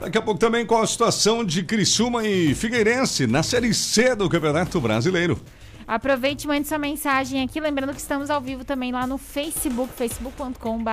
Daqui 0.00 0.16
a 0.16 0.22
pouco 0.22 0.38
também 0.38 0.64
com 0.64 0.76
a 0.76 0.86
situação 0.86 1.44
de 1.44 1.64
Criciúma 1.64 2.24
e 2.24 2.54
Figueirense 2.54 3.26
na 3.26 3.42
Série 3.42 3.74
C 3.74 4.14
do 4.14 4.28
Campeonato 4.28 4.80
Brasileiro. 4.80 5.40
Aproveite 5.86 6.44
e 6.44 6.48
mande 6.48 6.68
sua 6.68 6.78
mensagem 6.78 7.42
aqui, 7.42 7.58
lembrando 7.58 7.92
que 7.92 8.00
estamos 8.00 8.30
ao 8.30 8.40
vivo 8.40 8.64
também 8.64 8.92
lá 8.92 9.06
no 9.06 9.18
Facebook, 9.18 9.92
facebook.com.br. 9.92 10.88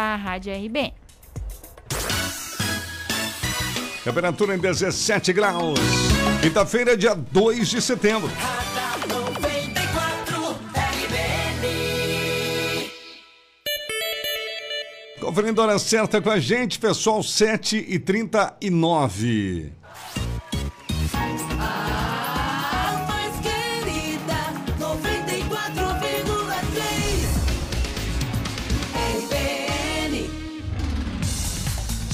Temperatura 4.06 4.54
em 4.54 4.60
17 4.60 5.34
graus. 5.34 5.80
Quinta-feira, 6.40 6.96
dia 6.96 7.16
2 7.16 7.68
de 7.68 7.82
setembro. 7.82 8.30
Conferindo 15.20 15.60
a 15.60 15.64
hora 15.64 15.80
certa 15.80 16.22
com 16.22 16.30
a 16.30 16.40
gente, 16.40 16.78
pessoal, 16.78 17.24
7 17.24 17.84
e 17.90 17.98
39 17.98 19.74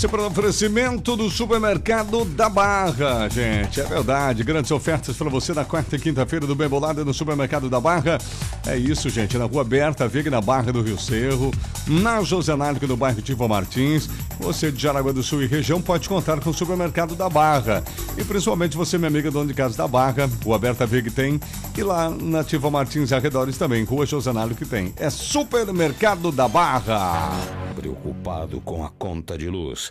Sempre 0.01 0.19
oferecimento 0.21 1.15
do 1.15 1.29
supermercado 1.29 2.25
da 2.25 2.49
Barra, 2.49 3.29
gente. 3.29 3.79
É 3.79 3.83
verdade. 3.83 4.43
Grandes 4.43 4.71
ofertas 4.71 5.15
para 5.15 5.29
você 5.29 5.53
na 5.53 5.63
quarta 5.63 5.95
e 5.95 5.99
quinta-feira 5.99 6.47
do 6.47 6.55
Bem 6.55 6.67
Bolado 6.67 7.05
no 7.05 7.13
supermercado 7.13 7.69
da 7.69 7.79
Barra. 7.79 8.17
É 8.65 8.75
isso, 8.75 9.11
gente. 9.11 9.37
Na 9.37 9.45
Rua 9.45 9.63
Berta, 9.63 10.07
Vega 10.07 10.31
na 10.31 10.41
Barra 10.41 10.73
do 10.73 10.81
Rio 10.81 10.99
Cerro, 10.99 11.51
na 11.85 12.23
José 12.23 12.55
Nálico, 12.55 12.87
no 12.87 12.97
bairro 12.97 13.21
Tivo 13.21 13.47
Martins. 13.47 14.09
Você 14.39 14.71
de 14.71 14.81
Jaraguá 14.81 15.11
do 15.11 15.21
Sul 15.21 15.43
e 15.43 15.45
região 15.45 15.79
pode 15.79 16.09
contar 16.09 16.39
com 16.39 16.49
o 16.49 16.53
supermercado 16.53 17.13
da 17.13 17.29
Barra. 17.29 17.83
E 18.17 18.23
principalmente 18.23 18.75
você, 18.75 18.97
minha 18.97 19.07
amiga 19.07 19.29
dona 19.29 19.49
de 19.49 19.53
casa 19.53 19.77
da 19.77 19.87
Barra, 19.87 20.27
Rua 20.43 20.57
Berta 20.57 20.87
Veg 20.87 21.11
tem. 21.11 21.39
E 21.77 21.83
lá 21.83 22.09
na 22.09 22.43
Tivo 22.43 22.71
Martins 22.71 23.11
e 23.11 23.13
arredores 23.13 23.55
também, 23.55 23.83
Rua 23.83 24.07
José 24.07 24.31
que 24.57 24.65
tem. 24.65 24.95
É 24.97 25.11
supermercado 25.11 26.31
da 26.31 26.47
Barra. 26.47 27.29
Preocupado 27.75 28.59
com 28.61 28.83
a 28.83 28.89
conta 28.89 29.37
de 29.37 29.47
luz? 29.47 29.90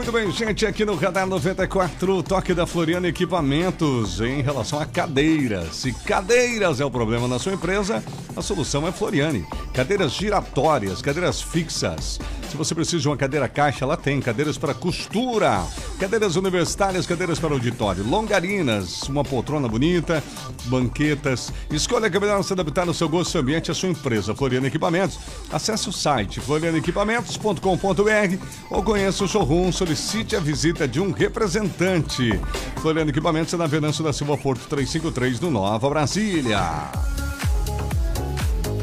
Muito 0.00 0.12
bem, 0.12 0.30
gente, 0.30 0.64
aqui 0.64 0.82
no 0.82 0.94
Radar 0.94 1.26
94, 1.26 2.16
o 2.16 2.22
toque 2.22 2.54
da 2.54 2.66
Floriana 2.66 3.06
Equipamentos 3.06 4.18
em 4.18 4.40
relação 4.40 4.80
a 4.80 4.86
cadeiras. 4.86 5.76
Se 5.76 5.92
cadeiras 5.92 6.80
é 6.80 6.84
o 6.86 6.90
problema 6.90 7.28
na 7.28 7.38
sua 7.38 7.52
empresa, 7.52 8.02
a 8.34 8.40
solução 8.40 8.88
é 8.88 8.92
Floriane. 8.92 9.44
Cadeiras 9.74 10.12
giratórias, 10.12 11.02
cadeiras 11.02 11.42
fixas. 11.42 12.18
Se 12.50 12.56
você 12.56 12.74
precisa 12.74 13.00
de 13.00 13.08
uma 13.08 13.16
cadeira 13.16 13.48
caixa, 13.48 13.86
lá 13.86 13.96
tem. 13.96 14.20
Cadeiras 14.20 14.58
para 14.58 14.74
costura, 14.74 15.64
cadeiras 16.00 16.34
universitárias, 16.34 17.06
cadeiras 17.06 17.38
para 17.38 17.52
auditório, 17.52 18.02
longarinas, 18.02 19.02
uma 19.02 19.22
poltrona 19.22 19.68
bonita, 19.68 20.20
banquetas. 20.64 21.52
Escolha 21.70 22.08
a 22.08 22.20
melhor 22.20 22.42
se 22.42 22.52
adaptar 22.52 22.84
no 22.84 22.92
seu 22.92 23.08
gosto, 23.08 23.30
seu 23.30 23.42
ambiente 23.42 23.68
e 23.68 23.70
a 23.70 23.74
sua 23.74 23.90
empresa. 23.90 24.34
Floriana 24.34 24.66
Equipamentos. 24.66 25.20
Acesse 25.52 25.88
o 25.88 25.92
site 25.92 26.40
florianequipamentos.com.br 26.40 28.44
ou 28.68 28.82
conheça 28.82 29.22
o 29.22 29.28
showroom, 29.28 29.70
solicite 29.90 30.36
a 30.36 30.40
visita 30.40 30.86
de 30.86 31.00
um 31.00 31.10
representante. 31.10 32.38
Floriano 32.80 33.10
Equipamentos 33.10 33.52
é 33.54 33.56
na 33.56 33.66
Venâncio 33.66 34.04
da 34.04 34.12
Silva 34.12 34.36
Porto 34.36 34.68
353, 34.68 35.40
no 35.40 35.50
Nova 35.50 35.88
Brasília. 35.88 36.60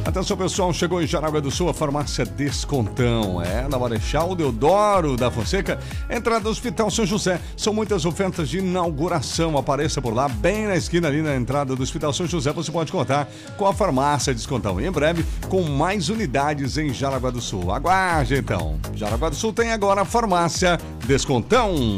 Atenção 0.08 0.38
pessoal, 0.38 0.72
chegou 0.72 1.04
em 1.04 1.06
Jaraguá 1.06 1.42
do 1.42 1.52
Sul 1.52 1.68
a 1.68 1.74
farmácia 1.74 2.26
Descontão. 2.26 3.42
É, 3.42 3.68
na 3.68 3.78
Marechal 3.78 4.34
Deodoro 4.38 5.18
da 5.18 5.30
Fonseca, 5.30 5.78
entrada 6.10 6.46
do 6.46 6.50
Hospital 6.50 6.90
São 6.90 7.06
José. 7.06 7.42
São 7.58 7.74
muitas 7.74 8.06
ofertas 8.06 8.48
de 8.48 8.60
inauguração. 8.60 9.58
Apareça 9.58 10.02
por 10.02 10.14
lá, 10.14 10.30
bem 10.30 10.66
na 10.66 10.78
esquina 10.78 11.10
ali 11.10 11.22
na 11.22 11.36
entrada 11.36 11.76
do 11.76 11.84
Hospital 11.84 12.14
São 12.14 12.26
José. 12.26 12.54
Você 12.54 12.72
pode 12.72 12.90
contar 12.90 13.28
com 13.58 13.68
a 13.68 13.74
farmácia 13.74 14.34
Descontão. 14.34 14.80
E 14.80 14.88
em 14.88 14.92
breve, 14.92 15.26
com 15.50 15.62
mais 15.64 16.08
unidades 16.08 16.78
em 16.78 16.94
Jaraguá 16.94 17.30
do 17.30 17.42
Sul. 17.42 17.70
Aguarde 17.70 18.36
então. 18.36 18.80
Jaraguá 18.94 19.28
do 19.28 19.36
Sul 19.36 19.52
tem 19.52 19.74
agora 19.74 20.04
a 20.04 20.06
farmácia 20.06 20.80
Descontão. 21.06 21.98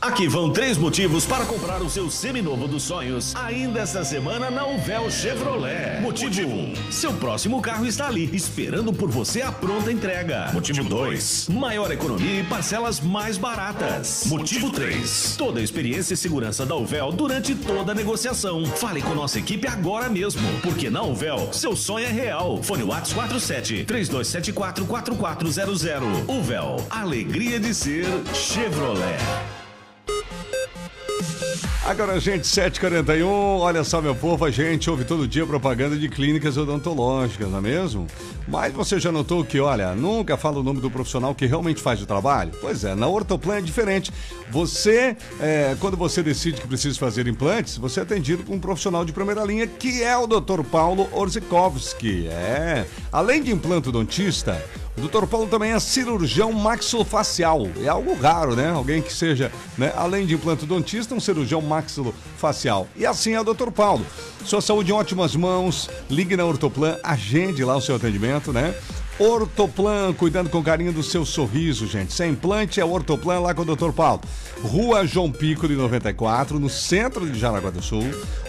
Aqui 0.00 0.28
vão 0.28 0.52
três 0.52 0.78
motivos 0.78 1.26
para 1.26 1.44
comprar 1.44 1.82
o 1.82 1.90
seu 1.90 2.08
seminovo 2.08 2.68
dos 2.68 2.84
sonhos 2.84 3.34
ainda 3.34 3.80
essa 3.80 4.04
semana 4.04 4.48
na 4.48 4.64
Uvel 4.64 5.10
Chevrolet. 5.10 6.00
Motivo 6.00 6.48
1. 6.48 6.54
Um, 6.54 6.92
seu 6.92 7.12
próximo 7.14 7.47
carro 7.60 7.86
está 7.86 8.06
ali, 8.06 8.28
esperando 8.32 8.92
por 8.92 9.10
você 9.10 9.42
a 9.42 9.50
pronta 9.50 9.90
entrega. 9.90 10.50
Motivo 10.52 10.84
2. 10.84 11.48
Maior 11.48 11.90
economia 11.90 12.40
e 12.40 12.44
parcelas 12.44 13.00
mais 13.00 13.36
baratas. 13.36 14.24
Motivo 14.26 14.70
3. 14.70 15.36
Toda 15.36 15.60
a 15.60 15.62
experiência 15.62 16.14
e 16.14 16.16
segurança 16.16 16.64
da 16.64 16.76
Uvel 16.76 17.10
durante 17.12 17.54
toda 17.54 17.92
a 17.92 17.94
negociação. 17.94 18.64
Fale 18.64 19.02
com 19.02 19.14
nossa 19.14 19.38
equipe 19.38 19.66
agora 19.66 20.08
mesmo, 20.08 20.42
porque 20.62 20.90
na 20.90 21.02
Uvel, 21.02 21.52
seu 21.52 21.74
sonho 21.74 22.06
é 22.06 22.10
real. 22.10 22.62
Fone 22.62 22.84
Whats 22.84 23.12
47 23.12 23.84
3274 23.84 24.84
4400. 24.86 26.08
Uvel, 26.28 26.76
alegria 26.90 27.58
de 27.58 27.74
ser 27.74 28.06
Chevrolet. 28.34 29.18
Agora, 31.84 32.20
gente, 32.20 32.42
7h41, 32.42 33.24
olha 33.24 33.82
só, 33.82 34.02
meu 34.02 34.14
povo, 34.14 34.44
a 34.44 34.50
gente 34.50 34.90
ouve 34.90 35.04
todo 35.04 35.26
dia 35.26 35.46
propaganda 35.46 35.96
de 35.96 36.08
clínicas 36.08 36.56
odontológicas, 36.56 37.48
não 37.48 37.58
é 37.58 37.60
mesmo? 37.62 38.06
Mas 38.46 38.74
você 38.74 39.00
já 39.00 39.10
notou 39.10 39.44
que, 39.44 39.58
olha, 39.58 39.94
nunca 39.94 40.36
fala 40.36 40.58
o 40.58 40.62
nome 40.62 40.80
do 40.80 40.90
profissional 40.90 41.34
que 41.34 41.46
realmente 41.46 41.80
faz 41.80 42.02
o 42.02 42.06
trabalho? 42.06 42.52
Pois 42.60 42.84
é, 42.84 42.94
na 42.94 43.06
Ortoplan 43.06 43.56
é 43.56 43.60
diferente. 43.60 44.12
Você, 44.50 45.16
é, 45.40 45.76
quando 45.80 45.96
você 45.96 46.22
decide 46.22 46.60
que 46.60 46.66
precisa 46.66 46.98
fazer 46.98 47.26
implantes, 47.26 47.78
você 47.78 48.00
é 48.00 48.02
atendido 48.02 48.42
por 48.42 48.54
um 48.54 48.60
profissional 48.60 49.04
de 49.04 49.12
primeira 49.12 49.44
linha, 49.44 49.66
que 49.66 50.02
é 50.02 50.16
o 50.16 50.26
Dr. 50.26 50.62
Paulo 50.70 51.08
Orzikowski. 51.12 52.26
É, 52.28 52.86
além 53.10 53.42
de 53.42 53.50
implantodontista, 53.50 54.62
o. 54.98 55.26
Paulo 55.26 55.46
também 55.46 55.72
é 55.72 55.80
cirurgião 55.80 56.52
maxilofacial. 56.52 57.68
É 57.82 57.88
algo 57.88 58.14
raro, 58.14 58.54
né? 58.56 58.70
Alguém 58.70 59.00
que 59.00 59.12
seja, 59.12 59.52
né, 59.76 59.92
além 59.96 60.26
de 60.26 60.34
implantodontista, 60.34 61.14
um 61.14 61.20
cirurgião 61.20 61.60
maxilofacial. 61.60 62.88
E 62.96 63.06
assim 63.06 63.32
é 63.32 63.42
o. 63.42 63.72
Paulo. 63.72 64.04
Sua 64.44 64.60
saúde 64.60 64.90
em 64.90 64.94
ótimas 64.94 65.36
mãos. 65.36 65.88
Ligue 66.10 66.36
na 66.36 66.44
Ortoplan, 66.44 66.98
agende 67.02 67.64
lá 67.64 67.76
o 67.76 67.80
seu 67.80 67.96
atendimento, 67.96 68.52
né? 68.52 68.74
Ortoplan, 69.18 70.12
cuidando 70.12 70.48
com 70.48 70.62
carinho 70.62 70.92
do 70.92 71.02
seu 71.02 71.24
sorriso, 71.24 71.88
gente. 71.88 72.12
Sem 72.12 72.30
implante 72.30 72.80
é 72.80 72.84
Ortoplan 72.84 73.40
lá 73.40 73.52
com 73.52 73.62
o 73.62 73.76
Dr. 73.76 73.90
Paulo. 73.90 74.20
Rua 74.62 75.04
João 75.04 75.30
Pico 75.30 75.66
de 75.66 75.74
94, 75.74 76.58
no 76.58 76.68
centro 76.68 77.28
de 77.28 77.38
Jaraguá 77.38 77.70
do 77.70 77.82
Sul. 77.82 78.04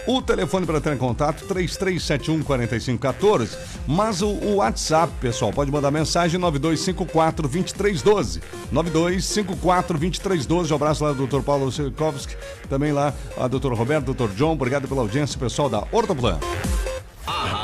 O 0.06 0.22
telefone 0.22 0.66
para 0.66 0.78
entrar 0.78 0.94
em 0.94 0.98
contato 0.98 1.44
3371 1.46 2.42
4514. 2.42 3.56
Mas 3.86 4.22
o, 4.22 4.28
o 4.28 4.56
WhatsApp, 4.56 5.12
pessoal, 5.20 5.52
pode 5.52 5.72
mandar 5.72 5.90
mensagem 5.90 6.38
9254 6.38 7.48
2312. 7.48 8.40
9254 8.70 9.98
2312. 9.98 10.72
Um 10.72 10.76
abraço 10.76 11.04
lá 11.04 11.12
do 11.12 11.26
Dr. 11.26 11.42
Paulo 11.42 11.70
Sikovski, 11.72 12.36
também 12.68 12.92
lá 12.92 13.12
a 13.36 13.48
Dr. 13.48 13.72
Roberto, 13.72 14.14
Dr. 14.14 14.28
John. 14.36 14.52
Obrigado 14.52 14.86
pela 14.86 15.00
audiência, 15.00 15.38
pessoal 15.38 15.68
da 15.68 15.84
Ortoplan. 15.90 16.38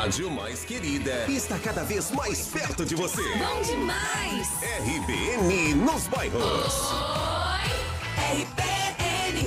Rádio 0.07 0.31
mais 0.31 0.65
querida 0.65 1.27
está 1.29 1.59
cada 1.59 1.83
vez 1.83 2.13
mais 2.13 2.47
perto 2.47 2.85
de 2.85 2.95
você. 2.95 3.21
Bom 3.37 3.61
demais! 3.63 4.47
RBN 4.63 5.75
nos 5.75 6.07
bairros. 6.07 6.93
Oi, 6.93 8.43
RBN. 8.43 8.66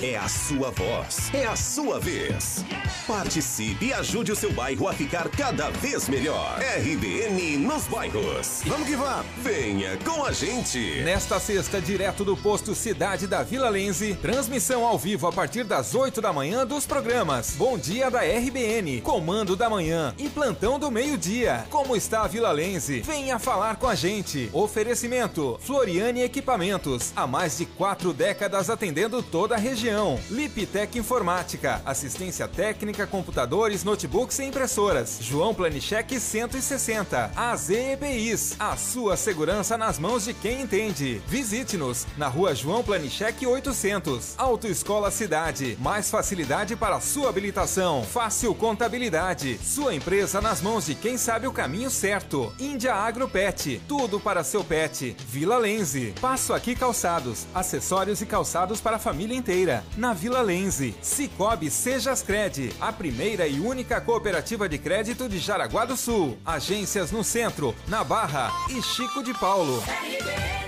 É 0.01 0.15
a 0.15 0.29
sua 0.29 0.71
voz, 0.71 1.29
é 1.33 1.45
a 1.45 1.57
sua 1.57 1.99
vez. 1.99 2.63
Participe 3.05 3.87
e 3.87 3.93
ajude 3.93 4.31
o 4.31 4.35
seu 4.35 4.49
bairro 4.53 4.87
a 4.87 4.93
ficar 4.93 5.27
cada 5.27 5.69
vez 5.71 6.07
melhor. 6.07 6.57
RBN 6.77 7.57
nos 7.57 7.83
bairros. 7.83 8.61
Vamos 8.65 8.87
que 8.87 8.95
vamos! 8.95 9.25
Venha 9.39 9.97
com 9.97 10.23
a 10.23 10.31
gente. 10.31 11.01
Nesta 11.03 11.37
sexta, 11.37 11.81
direto 11.81 12.23
do 12.23 12.37
posto 12.37 12.73
Cidade 12.73 13.27
da 13.27 13.43
Vila 13.43 13.67
Lense, 13.67 14.15
transmissão 14.21 14.85
ao 14.85 14.97
vivo 14.97 15.27
a 15.27 15.33
partir 15.33 15.65
das 15.65 15.93
8 15.93 16.21
da 16.21 16.31
manhã 16.31 16.65
dos 16.65 16.85
programas 16.85 17.55
Bom 17.57 17.77
Dia 17.77 18.09
da 18.09 18.21
RBN, 18.21 19.01
Comando 19.01 19.53
da 19.53 19.69
Manhã 19.69 20.15
e 20.17 20.29
Plantão 20.29 20.79
do 20.79 20.89
Meio-Dia. 20.89 21.65
Como 21.69 21.93
está 21.93 22.21
a 22.21 22.27
Vila 22.27 22.53
Lense? 22.53 23.01
Venha 23.01 23.37
falar 23.37 23.75
com 23.75 23.87
a 23.87 23.95
gente. 23.95 24.49
Oferecimento: 24.53 25.59
Floriane 25.61 26.21
Equipamentos, 26.21 27.11
há 27.17 27.27
mais 27.27 27.57
de 27.57 27.65
quatro 27.65 28.13
décadas 28.13 28.69
atendendo 28.69 29.21
toda 29.21 29.55
a 29.55 29.57
região. 29.57 29.88
Liptec 30.29 30.97
Informática, 30.99 31.81
assistência 31.83 32.47
técnica, 32.47 33.07
computadores, 33.07 33.83
notebooks 33.83 34.37
e 34.37 34.43
impressoras. 34.43 35.17
João 35.19 35.53
Planicheque 35.53 36.19
160. 36.19 37.31
AZ 37.35 37.69
EPIs, 37.69 38.55
a 38.59 38.75
sua 38.77 39.17
segurança 39.17 39.77
nas 39.77 39.97
mãos 39.97 40.25
de 40.25 40.33
quem 40.33 40.61
entende. 40.61 41.21
Visite-nos 41.27 42.05
na 42.17 42.27
rua 42.27 42.53
João 42.53 42.83
Planicheque 42.83 43.47
800. 43.47 44.35
Autoescola 44.37 45.09
Cidade, 45.09 45.75
mais 45.79 46.09
facilidade 46.11 46.75
para 46.75 46.99
sua 46.99 47.29
habilitação. 47.29 48.03
Fácil 48.03 48.53
Contabilidade, 48.53 49.59
sua 49.63 49.95
empresa 49.95 50.39
nas 50.39 50.61
mãos 50.61 50.85
de 50.85 50.93
quem 50.93 51.17
sabe 51.17 51.47
o 51.47 51.51
caminho 51.51 51.89
certo. 51.89 52.53
Índia 52.59 52.93
Agro 52.93 53.27
Pet, 53.27 53.81
tudo 53.87 54.19
para 54.19 54.43
seu 54.43 54.63
pet. 54.63 55.15
Vila 55.27 55.57
Lenze, 55.57 56.13
Passo 56.21 56.53
Aqui 56.53 56.75
Calçados, 56.75 57.47
acessórios 57.55 58.21
e 58.21 58.25
calçados 58.25 58.79
para 58.79 58.97
a 58.97 58.99
família 58.99 59.35
inteira. 59.35 59.78
Na 59.97 60.13
Vila 60.13 60.41
Lenze, 60.41 60.95
Cicobi 61.01 61.69
Sejascred, 61.69 62.73
a 62.79 62.91
primeira 62.91 63.47
e 63.47 63.59
única 63.59 63.99
cooperativa 63.99 64.67
de 64.67 64.77
crédito 64.77 65.29
de 65.29 65.39
Jaraguá 65.39 65.85
do 65.85 65.97
Sul. 65.97 66.37
Agências 66.45 67.11
no 67.11 67.23
centro, 67.23 67.75
na 67.87 68.03
Barra 68.03 68.51
e 68.69 68.81
Chico 68.81 69.23
de 69.23 69.33
Paulo. 69.33 69.79
Radar 69.79 70.59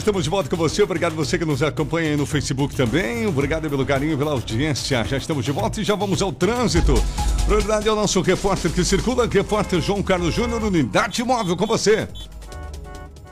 estamos 0.00 0.24
de 0.24 0.30
volta 0.30 0.48
com 0.48 0.56
você. 0.56 0.82
Obrigado 0.82 1.14
você 1.14 1.38
que 1.38 1.44
nos 1.44 1.62
acompanha 1.62 2.10
aí 2.10 2.16
no 2.16 2.24
Facebook 2.24 2.74
também. 2.74 3.26
Obrigado 3.26 3.68
pelo 3.68 3.84
carinho, 3.84 4.16
pela 4.16 4.32
audiência. 4.32 5.04
Já 5.04 5.16
estamos 5.18 5.44
de 5.44 5.52
volta 5.52 5.80
e 5.80 5.84
já 5.84 5.94
vamos 5.94 6.22
ao 6.22 6.32
trânsito. 6.32 6.94
Prioridade 7.44 7.86
é 7.86 7.92
o 7.92 7.96
nosso 7.96 8.20
repórter 8.22 8.72
que 8.72 8.82
circula, 8.82 9.28
repórter 9.30 9.80
João 9.80 10.02
Carlos 10.02 10.34
Júnior, 10.34 10.64
Unidade 10.64 11.22
Móvel, 11.22 11.56
com 11.56 11.66
você. 11.66 12.08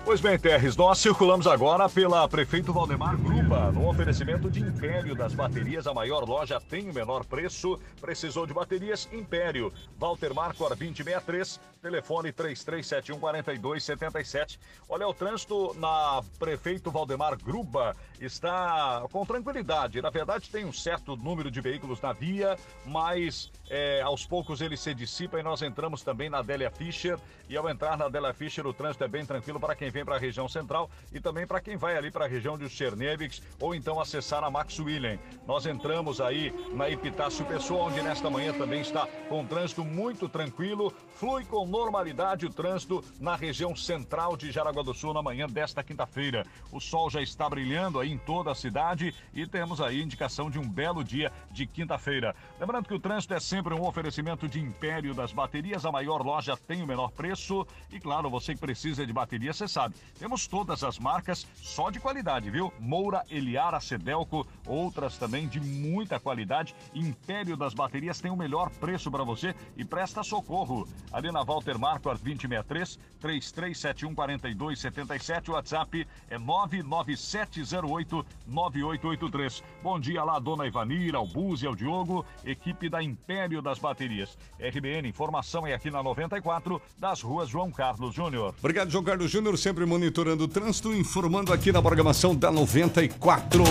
Pois 0.09 0.23
bem, 0.23 0.39
Terres, 0.39 0.75
nós 0.75 1.01
circulamos 1.01 1.47
agora 1.47 1.87
pela 1.87 2.27
Prefeito 2.27 2.73
Valdemar 2.73 3.15
Gruba, 3.19 3.71
no 3.71 3.91
oferecimento 3.91 4.51
de 4.51 4.61
Império 4.61 5.15
das 5.15 5.35
Baterias, 5.35 5.87
a 5.87 5.93
maior 5.93 6.27
loja 6.27 6.59
tem 6.59 6.89
o 6.89 6.95
menor 6.95 7.27
preço. 7.27 7.79
Precisou 8.01 8.47
de 8.47 8.55
baterias? 8.55 9.07
Império. 9.13 9.71
Walter 9.99 10.33
Marcor 10.33 10.71
2063, 10.71 11.61
telefone 11.83 12.33
33714277. 12.33 14.59
Olha, 14.89 15.07
o 15.07 15.13
trânsito 15.13 15.77
na 15.79 16.23
Prefeito 16.39 16.91
Valdemar 16.91 17.37
Gruba 17.37 17.95
está 18.19 19.05
com 19.13 19.27
tranquilidade. 19.27 20.01
Na 20.01 20.09
verdade, 20.09 20.49
tem 20.49 20.65
um 20.65 20.73
certo 20.73 21.17
número 21.17 21.51
de 21.51 21.61
veículos 21.61 22.01
na 22.01 22.15
via, 22.15 22.57
mas 22.87 23.53
é, 23.69 24.01
aos 24.01 24.25
poucos 24.25 24.63
ele 24.63 24.79
se 24.79 24.95
dissipa 24.95 25.39
e 25.39 25.43
nós 25.43 25.61
entramos 25.61 26.03
também 26.03 26.31
na 26.31 26.39
Adélia 26.39 26.71
Fischer. 26.71 27.19
E 27.49 27.57
ao 27.57 27.69
entrar 27.69 27.97
na 27.97 28.07
Adélia 28.07 28.35
Fischer, 28.35 28.67
o 28.67 28.75
trânsito 28.75 29.05
é 29.05 29.09
bem 29.09 29.25
tranquilo 29.25 29.59
para 29.59 29.75
quem 29.75 29.91
vem 29.91 29.98
vem 29.99 30.05
para 30.05 30.15
a 30.15 30.19
região 30.19 30.49
central 30.49 30.89
e 31.13 31.21
também 31.21 31.47
para 31.47 31.61
quem 31.61 31.77
vai 31.77 31.97
ali 31.97 32.11
para 32.11 32.25
a 32.25 32.29
região 32.29 32.57
de 32.57 32.69
Chernevics 32.69 33.43
ou 33.61 33.75
então 33.75 34.01
acessar 34.01 34.45
a 34.45 34.51
Max 34.51 34.79
William. 34.79 35.19
Nós 35.47 35.67
entramos 35.67 36.21
aí 36.21 36.55
na 36.73 36.89
Epitácio 36.89 37.45
Pessoa, 37.45 37.85
onde 37.85 38.01
nesta 38.01 38.31
manhã 38.31 38.53
também 38.53 38.81
está 38.81 39.09
com 39.29 39.45
trânsito 39.45 39.85
muito 39.85 40.29
tranquilo, 40.29 40.93
flui 41.15 41.45
com 41.45 41.67
normalidade 41.67 42.47
o 42.47 42.51
trânsito 42.51 43.03
na 43.19 43.35
região 43.35 43.75
central 43.75 44.37
de 44.37 44.53
Jaraguá 44.53 44.83
do 44.83 44.95
Sul 44.95 45.13
na 45.13 45.23
manhã 45.23 45.49
desta 45.49 45.83
quinta-feira. 45.83 46.47
O 46.71 46.79
sol 46.79 47.11
já 47.11 47.21
está 47.21 47.49
brilhando 47.49 47.99
aí 47.99 48.13
em 48.13 48.19
toda 48.19 48.53
a 48.53 48.55
cidade 48.55 49.13
e 49.35 49.47
temos 49.47 49.81
aí 49.81 50.01
indicação 50.01 50.49
de 50.49 50.59
um 50.59 50.69
belo 50.69 51.03
dia 51.03 51.33
de 51.51 51.67
quinta-feira. 51.67 52.37
Lembrando 52.61 52.87
que 52.87 52.95
o 52.95 53.01
trânsito 53.01 53.35
é 53.35 53.41
sempre 53.41 53.75
um 53.75 53.85
oferecimento 53.85 54.47
de 54.47 54.61
Império 54.61 55.13
das 55.13 55.33
Baterias, 55.33 55.85
a 55.85 55.91
maior 55.91 56.23
loja 56.23 56.57
tem 56.57 56.83
o 56.83 56.87
menor 56.87 57.11
preço 57.11 57.67
e 57.91 57.99
claro, 57.99 58.31
você 58.31 58.55
que 58.55 58.61
precisa 58.61 59.05
de 59.05 59.13
bateria, 59.13 59.53
você 59.53 59.67
sabe. 59.67 59.88
Temos 60.19 60.47
todas 60.47 60.83
as 60.83 60.99
marcas 60.99 61.47
só 61.55 61.91
de 61.91 62.01
qualidade, 62.01 62.51
viu? 62.51 62.73
Moura, 62.81 63.23
Eliara, 63.31 63.81
Cedelco, 63.81 64.47
outras 64.67 65.17
também 65.17 65.47
de 65.47 65.61
muita 65.61 66.19
qualidade. 66.19 66.75
Império 66.95 67.57
das 67.57 67.75
Baterias 67.75 68.21
tem 68.21 68.31
o 68.31 68.37
melhor 68.37 68.71
preço 68.71 69.11
para 69.11 69.25
você 69.25 69.55
e 69.77 69.85
presta 69.85 70.23
socorro. 70.23 70.89
Ali 71.13 71.31
na 71.31 71.43
Walter 71.43 71.79
Marquardt 71.79 72.23
2063 72.23 72.99
3371 73.21 74.15
4277, 74.15 75.51
o 75.51 75.55
WhatsApp 75.55 76.07
é 76.31 76.39
99708 76.39 78.27
9883. 78.47 79.63
Bom 79.83 79.99
dia 80.01 80.25
lá, 80.25 80.39
dona 80.39 80.67
Ivanira, 80.67 81.19
ao 81.19 81.27
Buzi, 81.27 81.67
ao 81.67 81.75
Diogo, 81.75 82.25
equipe 82.45 82.89
da 82.89 83.03
Império 83.03 83.61
das 83.61 83.79
Baterias. 83.79 84.39
RBN, 84.59 85.09
informação 85.09 85.67
é 85.67 85.75
aqui 85.75 85.91
na 85.91 86.03
94, 86.03 86.81
das 86.99 87.23
ruas 87.23 87.49
João 87.49 87.71
Carlos 87.71 88.15
Júnior. 88.15 88.55
Obrigado, 88.59 88.91
João 88.91 89.05
Carlos 89.05 89.31
Júnior, 89.31 89.57
sempre 89.69 89.85
monitorando 89.85 90.45
o 90.45 90.49
trânsito, 90.49 90.95
informando 90.95 91.53
aqui 91.53 91.71
na 91.71 91.83
programação 91.83 92.35
da 92.35 92.51
94. 92.51 93.63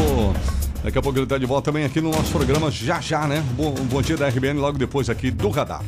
Daqui 0.84 0.95
a 0.95 1.02
pouco 1.02 1.18
ele 1.18 1.24
está 1.26 1.39
de 1.39 1.45
volta 1.48 1.72
também 1.72 1.86
aqui 1.86 2.00
no 2.00 2.12
nosso 2.12 2.32
programa, 2.32 2.70
já 2.70 3.02
já, 3.02 3.26
né? 3.26 3.43
Bom, 3.56 3.74
bom 3.74 4.00
dia 4.00 4.16
da 4.16 4.30
RBN, 4.30 4.60
logo 4.60 4.78
depois 4.78 5.10
aqui 5.10 5.32
do 5.32 5.50
Radar. 5.50 5.82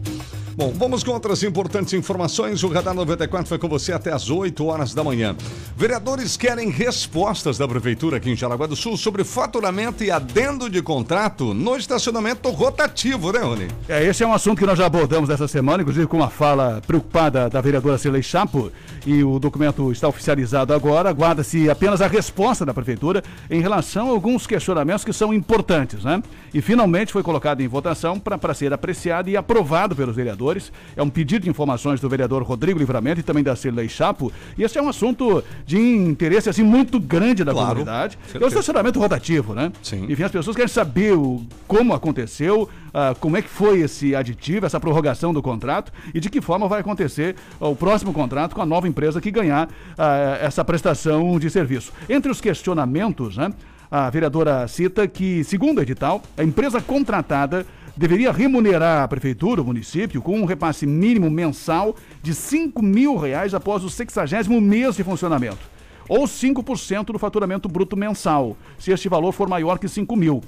Bom, 0.60 0.74
vamos 0.76 1.06
com 1.06 1.12
outras 1.12 1.42
importantes 1.42 1.94
informações. 1.94 2.64
O 2.64 2.68
Radar 2.68 2.94
94 2.94 3.48
foi 3.48 3.58
com 3.58 3.70
você 3.70 3.94
até 3.94 4.12
às 4.12 4.30
8 4.30 4.66
horas 4.66 4.94
da 4.94 5.02
manhã. 5.02 5.34
Vereadores 5.78 6.36
querem 6.36 6.70
respostas 6.70 7.58
da 7.58 7.66
Prefeitura 7.66 8.18
aqui 8.18 8.30
em 8.30 8.36
Jaraguá 8.36 8.68
do 8.68 8.76
Sul 8.76 8.98
sobre 8.98 9.24
faturamento 9.24 10.04
e 10.04 10.12
adendo 10.12 10.70
de 10.70 10.82
contrato 10.82 11.54
no 11.54 11.78
estacionamento 11.78 12.50
rotativo, 12.50 13.32
né, 13.32 13.40
Rony? 13.40 13.68
É, 13.88 14.04
esse 14.04 14.22
é 14.22 14.28
um 14.28 14.34
assunto 14.34 14.60
que 14.60 14.66
nós 14.66 14.78
já 14.78 14.86
abordamos 14.86 15.30
essa 15.30 15.48
semana, 15.48 15.82
inclusive 15.82 16.08
com 16.08 16.18
uma 16.18 16.30
fala 16.30 16.82
preocupada 16.86 17.50
da 17.50 17.62
vereadora 17.62 17.98
Celei 17.98 18.22
Chapo, 18.22 18.70
e 19.06 19.24
o 19.24 19.40
documento 19.40 19.90
está 19.94 20.10
oficializado 20.10 20.74
agora. 20.74 21.10
Aguarda-se 21.10 21.70
apenas 21.70 22.02
a 22.02 22.08
resposta 22.08 22.66
da 22.66 22.74
Prefeitura 22.74 23.24
em 23.50 23.62
relação 23.62 24.10
a 24.10 24.12
alguns 24.12 24.46
questionamentos 24.46 25.06
que 25.06 25.14
são 25.14 25.34
importantes, 25.34 26.04
né? 26.04 26.22
E 26.54 26.60
finalmente 26.60 27.14
foi 27.14 27.24
colocado 27.24 27.62
em 27.62 27.68
votação 27.70 28.20
para 28.20 28.54
ser 28.54 28.74
apreciado 28.74 29.30
e 29.30 29.38
aprovado 29.38 29.96
pelos 29.96 30.18
vereadores. 30.18 30.49
É 30.96 31.04
um 31.04 31.10
pedido 31.10 31.44
de 31.44 31.50
informações 31.50 32.00
do 32.00 32.10
vereador 32.10 32.44
Rodrigo 32.44 32.80
Livramento 32.80 33.20
e 33.20 33.24
também 33.24 33.44
da 33.44 33.56
Celei 33.56 33.88
Chapo. 33.90 34.32
E 34.58 34.64
esse 34.64 34.78
é 34.78 34.82
um 34.82 34.90
assunto 34.90 35.44
de 35.66 35.78
interesse 35.80 36.50
assim 36.50 36.64
muito 36.64 37.00
grande 37.00 37.44
da 37.44 37.52
Claro, 37.52 37.68
comunidade. 37.70 38.18
É 38.18 38.28
o 38.28 38.32
certeza. 38.32 38.48
estacionamento 38.48 39.00
rotativo, 39.00 39.54
né? 39.54 39.72
Sim. 39.84 40.06
Enfim, 40.10 40.24
as 40.24 40.32
pessoas 40.32 40.56
querem 40.56 40.70
saber 40.70 41.14
o, 41.14 41.44
como 41.68 41.94
aconteceu, 41.94 42.70
ah, 42.94 43.16
como 43.20 43.38
é 43.38 43.42
que 43.42 43.50
foi 43.50 43.82
esse 43.82 44.16
aditivo, 44.16 44.66
essa 44.66 44.80
prorrogação 44.80 45.34
do 45.34 45.42
contrato 45.42 45.92
e 46.14 46.20
de 46.20 46.30
que 46.30 46.42
forma 46.42 46.68
vai 46.68 46.80
acontecer 46.82 47.36
o 47.60 47.76
próximo 47.76 48.14
contrato 48.14 48.56
com 48.56 48.62
a 48.62 48.66
nova 48.66 48.88
empresa 48.88 49.22
que 49.22 49.30
ganhar 49.32 49.70
ah, 49.98 50.38
essa 50.42 50.64
prestação 50.66 51.40
de 51.40 51.50
serviço. 51.50 51.92
Entre 52.10 52.32
os 52.32 52.42
questionamentos, 52.42 53.38
né? 53.38 53.52
A 53.92 54.08
vereadora 54.10 54.68
cita 54.68 55.08
que, 55.08 55.44
segundo 55.44 55.80
o 55.80 55.82
edital, 55.82 56.22
a 56.38 56.44
empresa 56.44 56.80
contratada 56.80 57.66
deveria 58.00 58.32
remunerar 58.32 59.04
a 59.04 59.08
prefeitura, 59.10 59.62
o 59.62 59.66
município, 59.66 60.22
com 60.22 60.40
um 60.40 60.46
repasse 60.46 60.88
mínimo 60.88 61.30
mensal 61.30 61.94
de 62.24 62.34
5 62.34 62.82
mil 62.82 63.18
reais 63.18 63.54
após 63.54 63.84
o 63.84 63.90
60 63.90 64.50
mês 64.62 64.96
de 64.96 65.04
funcionamento 65.04 65.60
ou 66.08 66.24
5% 66.24 67.08
do 67.08 67.20
faturamento 67.20 67.68
bruto 67.68 67.98
mensal, 67.98 68.56
se 68.80 68.92
este 68.92 69.10
valor 69.10 69.34
for 69.34 69.50
maior 69.50 69.78
que 69.78 69.90
5 69.90 70.16
mil. 70.16 70.42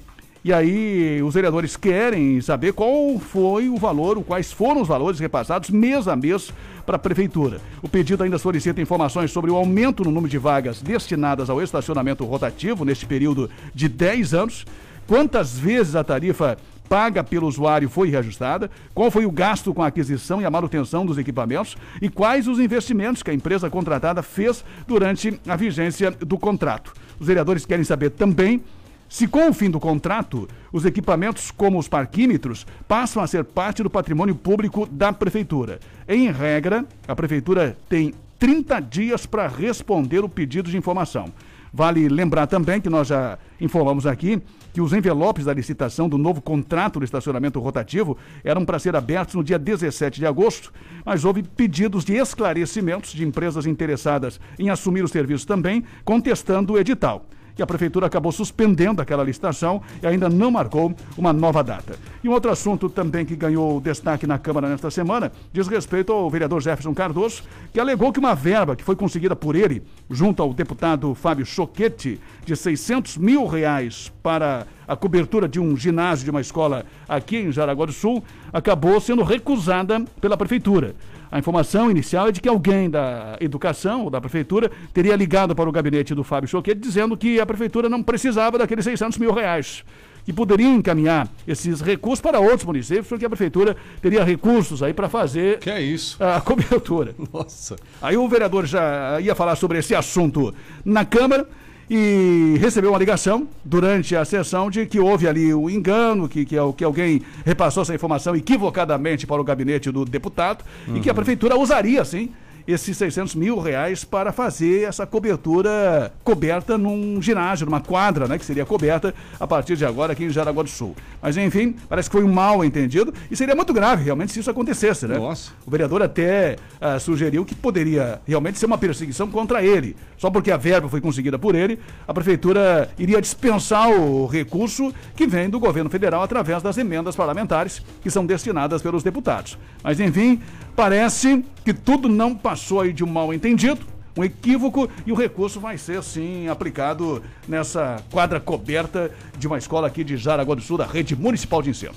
E 0.46 0.54
aí 0.54 1.22
os 1.22 1.34
vereadores 1.34 1.76
querem 1.76 2.40
saber 2.40 2.72
qual 2.72 3.20
foi 3.20 3.68
o 3.68 3.76
valor, 3.76 4.24
quais 4.24 4.52
foram 4.52 4.82
os 4.82 4.88
valores 4.88 5.20
repassados 5.20 5.70
mês 5.70 6.08
a 6.08 6.16
mês 6.16 6.54
para 6.86 6.96
a 6.96 7.00
prefeitura. 7.00 7.60
O 7.82 7.90
pedido 7.90 8.24
ainda 8.24 8.38
solicita 8.38 8.82
informações 8.82 9.30
sobre 9.30 9.52
o 9.52 9.56
aumento 9.56 10.06
no 10.06 10.10
número 10.10 10.32
de 10.32 10.38
vagas 10.38 10.82
destinadas 10.82 11.50
ao 11.50 11.62
estacionamento 11.62 12.24
rotativo 12.24 12.86
neste 12.86 13.06
período 13.06 13.50
de 13.76 13.90
10 13.90 14.34
anos, 14.34 14.66
quantas 15.06 15.60
vezes 15.60 15.96
a 15.96 16.04
tarifa 16.04 16.58
paga 16.92 17.24
pelo 17.24 17.48
usuário 17.48 17.88
foi 17.88 18.10
reajustada, 18.10 18.70
qual 18.94 19.10
foi 19.10 19.26
o 19.26 19.32
gasto 19.32 19.74
com 19.74 19.82
a 19.82 19.88
aquisição 19.88 20.42
e 20.42 20.46
a 20.46 20.52
manutenção 20.52 21.06
dos 21.06 21.18
equipamentos 21.18 21.78
e 22.02 22.10
quais 22.10 22.50
os 22.50 22.60
investimentos 22.60 23.24
que 23.24 23.32
a 23.32 23.34
empresa 23.34 23.70
contratada 23.70 24.22
fez 24.22 24.62
durante 24.86 25.40
a 25.48 25.56
vigência 25.56 26.12
do 26.12 26.38
contrato. 26.38 26.92
Os 27.18 27.28
vereadores 27.28 27.66
querem 27.66 27.86
saber 27.86 28.10
também 28.10 28.62
se 29.08 29.26
com 29.26 29.48
o 29.48 29.54
fim 29.54 29.70
do 29.70 29.80
contrato, 29.80 30.50
os 30.70 30.84
equipamentos 30.84 31.50
como 31.50 31.80
os 31.80 31.88
parquímetros 31.88 32.68
passam 32.90 33.24
a 33.24 33.28
ser 33.28 33.46
parte 33.46 33.82
do 33.82 33.90
patrimônio 33.90 34.36
público 34.36 34.86
da 34.86 35.14
prefeitura. 35.14 35.80
Em 36.06 36.30
regra, 36.30 36.86
a 37.08 37.16
prefeitura 37.16 37.78
tem 37.88 38.14
30 38.38 38.82
dias 38.82 39.26
para 39.26 39.48
responder 39.48 40.26
o 40.26 40.30
pedido 40.30 40.70
de 40.70 40.76
informação. 40.76 41.32
Vale 41.74 42.10
lembrar 42.10 42.48
também 42.48 42.82
que 42.82 42.90
nós 42.90 43.08
já 43.08 43.38
informamos 43.60 44.06
aqui 44.06 44.42
que 44.74 44.82
os 44.82 44.94
envelopes 44.94 45.46
da 45.46 45.54
licitação 45.54 46.08
do 46.08 46.18
novo 46.18 46.42
contrato 46.42 47.00
do 47.00 47.06
estacionamento 47.06 47.60
rotativo 47.60 48.18
eram 48.44 48.66
para 48.66 48.80
ser 48.80 48.96
abertos 48.96 49.36
no 49.36 49.44
dia 49.44 49.60
17 49.60 50.20
de 50.20 50.26
agosto, 50.26 50.72
mas 51.06 51.26
houve 51.26 51.44
pedidos 51.44 52.04
de 52.04 52.16
esclarecimentos 52.16 53.12
de 53.12 53.24
empresas 53.24 53.66
interessadas 53.66 54.40
em 54.60 54.70
assumir 54.70 55.04
o 55.04 55.08
serviço 55.08 55.48
também, 55.48 55.84
contestando 56.04 56.74
o 56.74 56.80
edital 56.80 57.26
que 57.56 57.62
a 57.62 57.68
prefeitura 57.68 58.08
acabou 58.08 58.32
suspendendo 58.32 59.02
aquela 59.02 59.24
licitação 59.24 59.82
e 60.02 60.08
ainda 60.08 60.30
não 60.30 60.52
marcou 60.52 60.94
uma 61.18 61.34
nova 61.34 61.64
data. 61.64 61.96
E 62.24 62.30
um 62.30 62.32
outro 62.32 62.52
assunto 62.52 62.90
também 62.90 63.26
que 63.26 63.36
ganhou 63.36 63.80
destaque 63.80 64.28
na 64.28 64.38
Câmara 64.38 64.70
nesta 64.70 64.90
semana 64.92 65.32
diz 65.52 65.68
respeito 65.68 66.12
ao 66.12 66.30
vereador 66.30 66.62
Jefferson 66.62 66.94
Cardoso, 66.94 67.44
que 67.74 67.80
alegou 67.80 68.12
que 68.12 68.20
uma 68.20 68.36
verba 68.36 68.76
que 68.76 68.84
foi 68.84 68.96
conseguida 68.96 69.36
por 69.36 69.56
ele, 69.56 69.84
junto 70.10 70.42
ao 70.42 70.54
deputado 70.54 71.14
Fábio 71.16 71.46
Choquete, 71.46 72.20
de 72.46 72.56
600 72.56 73.18
mil 73.18 73.46
reais 73.46 74.12
para 74.22 74.66
a 74.88 74.96
cobertura 74.96 75.48
de 75.48 75.60
um 75.60 75.76
ginásio 75.78 76.26
de 76.26 76.32
uma 76.32 76.42
escola 76.42 76.86
aqui 77.08 77.38
em 77.38 77.52
Jaraguá 77.52 77.86
do 77.86 77.94
Sul, 77.94 78.24
acabou 78.52 79.00
sendo 79.00 79.24
recusada 79.24 80.04
pela 80.20 80.36
prefeitura. 80.36 80.96
A 81.32 81.40
informação 81.40 81.90
inicial 81.90 82.28
é 82.28 82.32
de 82.32 82.42
que 82.42 82.50
alguém 82.50 82.90
da 82.90 83.38
educação 83.40 84.04
ou 84.04 84.10
da 84.10 84.20
prefeitura 84.20 84.70
teria 84.94 85.16
ligado 85.16 85.56
para 85.56 85.70
o 85.70 85.72
gabinete 85.72 86.14
do 86.14 86.24
Fábio 86.24 86.50
Choquete 86.50 86.80
dizendo 86.82 87.16
que 87.16 87.40
a 87.40 87.46
prefeitura 87.46 87.88
não 87.88 88.04
precisava 88.04 88.58
daqueles 88.58 88.84
600 88.84 89.18
mil 89.18 89.32
reais. 89.34 89.84
Que 90.24 90.32
poderia 90.34 90.68
encaminhar 90.68 91.28
esses 91.48 91.82
recursos 91.82 92.22
para 92.22 92.40
outros 92.40 92.64
municípios, 92.66 93.08
porque 93.08 93.26
a 93.26 93.30
prefeitura 93.30 93.76
teria 94.02 94.24
recursos 94.24 94.84
aí 94.84 94.94
para 94.94 95.10
fazer 95.10 95.58
Que 95.60 95.70
é 95.72 95.82
isso? 95.82 96.22
a 96.24 96.40
cobertura. 96.42 97.16
Nossa. 97.34 97.76
Aí 98.02 98.16
o 98.18 98.28
vereador 98.28 98.66
já 98.68 99.20
ia 99.20 99.34
falar 99.34 99.56
sobre 99.56 99.80
esse 99.80 99.96
assunto 99.96 100.54
na 100.86 101.06
Câmara 101.06 101.48
e 101.94 102.56
recebeu 102.58 102.92
uma 102.92 102.98
ligação 102.98 103.46
durante 103.66 104.16
a 104.16 104.24
sessão 104.24 104.70
de 104.70 104.86
que 104.86 104.98
houve 104.98 105.28
ali 105.28 105.54
o 105.54 105.70
engano, 105.70 106.30
que, 106.30 106.46
que, 106.46 106.56
que 106.78 106.84
alguém 106.86 107.22
repassou 107.46 107.84
essa 107.84 107.94
informação 107.94 108.34
equivocadamente 108.34 109.28
para 109.28 109.42
o 109.42 109.44
gabinete 109.44 109.92
do 109.92 110.06
deputado 110.06 110.64
e 110.96 111.02
que 111.02 111.10
a 111.10 111.14
prefeitura 111.14 111.58
usaria, 111.58 112.06
sim, 112.06 112.32
esses 112.72 112.98
600 112.98 113.36
mil 113.36 113.60
reais 113.60 114.04
para 114.04 114.32
fazer 114.32 114.84
essa 114.84 115.06
cobertura 115.06 116.12
coberta 116.24 116.78
num 116.78 117.22
ginásio, 117.22 117.66
numa 117.66 117.82
quadra, 117.82 118.28
né, 118.28 118.38
que 118.38 118.46
seria 118.46 118.66
coberta 118.66 119.14
a 119.40 119.48
partir 119.48 119.76
de 119.76 119.86
agora 119.86 120.14
aqui 120.14 120.26
em 120.26 120.30
Jaraguá 120.30 120.64
do 120.64 120.70
Sul. 120.70 120.96
Mas 121.22 121.38
enfim, 121.38 121.76
parece 121.88 122.10
que 122.10 122.16
foi 122.16 122.24
um 122.24 122.32
mal 122.32 122.64
entendido 122.64 123.14
e 123.30 123.36
seria 123.36 123.56
muito 123.56 123.74
grave 123.74 124.04
realmente 124.04 124.32
se 124.32 124.40
isso 124.40 124.50
acontecesse, 124.50 125.08
né? 125.08 125.18
Nossa. 125.18 125.52
O 125.66 125.72
vereador 125.72 126.02
até 126.02 126.56
ah, 126.80 127.00
sugeriu 127.00 127.46
que 127.46 127.56
poderia 127.56 128.22
realmente 128.26 128.58
ser 128.58 128.66
uma 128.66 128.78
perseguição 128.78 129.30
contra 129.30 129.64
ele. 129.64 129.96
Só 130.18 130.30
porque 130.30 130.52
a 130.52 130.58
verba 130.58 130.88
foi 130.88 131.02
conseguida 131.02 131.38
por 131.38 131.56
ele, 131.56 131.80
a 132.08 132.14
prefeitura 132.14 132.90
iria 132.98 133.22
dispensar 133.22 133.90
o 133.90 134.28
recurso 134.28 134.94
que 135.16 135.26
vem 135.28 135.50
do 135.50 135.60
governo 135.60 135.90
federal 135.90 136.22
através 136.22 136.62
das 136.62 136.78
emendas 136.78 137.16
parlamentares 137.16 137.82
que 138.02 138.10
são 138.10 138.26
destinadas 138.26 138.82
pelos 138.82 139.04
deputados. 139.04 139.58
Mas 139.84 140.00
enfim, 140.00 140.40
parece 140.76 141.44
que 141.64 141.74
tudo 141.74 142.10
não 142.10 142.36
passou 142.36 142.82
aí 142.82 142.94
de 142.94 143.04
um 143.04 143.08
mal 143.08 143.34
entendido. 143.34 143.86
Um 144.18 144.24
equívoco 144.24 144.90
e 145.06 145.12
o 145.12 145.16
recurso 145.16 145.60
vai 145.60 145.78
ser 145.78 146.04
sim 146.04 146.50
aplicado 146.50 147.24
nessa 147.48 148.04
quadra 148.12 148.42
coberta 148.42 149.10
de 149.38 149.48
uma 149.48 149.58
escola 149.58 149.88
aqui 149.88 150.04
de 150.04 150.18
Jaraguá 150.18 150.54
do 150.54 150.62
Sul, 150.62 150.78
da 150.78 150.86
rede 150.86 151.16
municipal 151.16 151.62
de 151.62 151.70
ensino. 151.70 151.94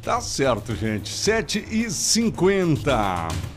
Tá 0.00 0.20
certo, 0.20 0.76
gente. 0.76 1.08
7 1.08 1.66
e 1.68 1.90
50 1.90 3.55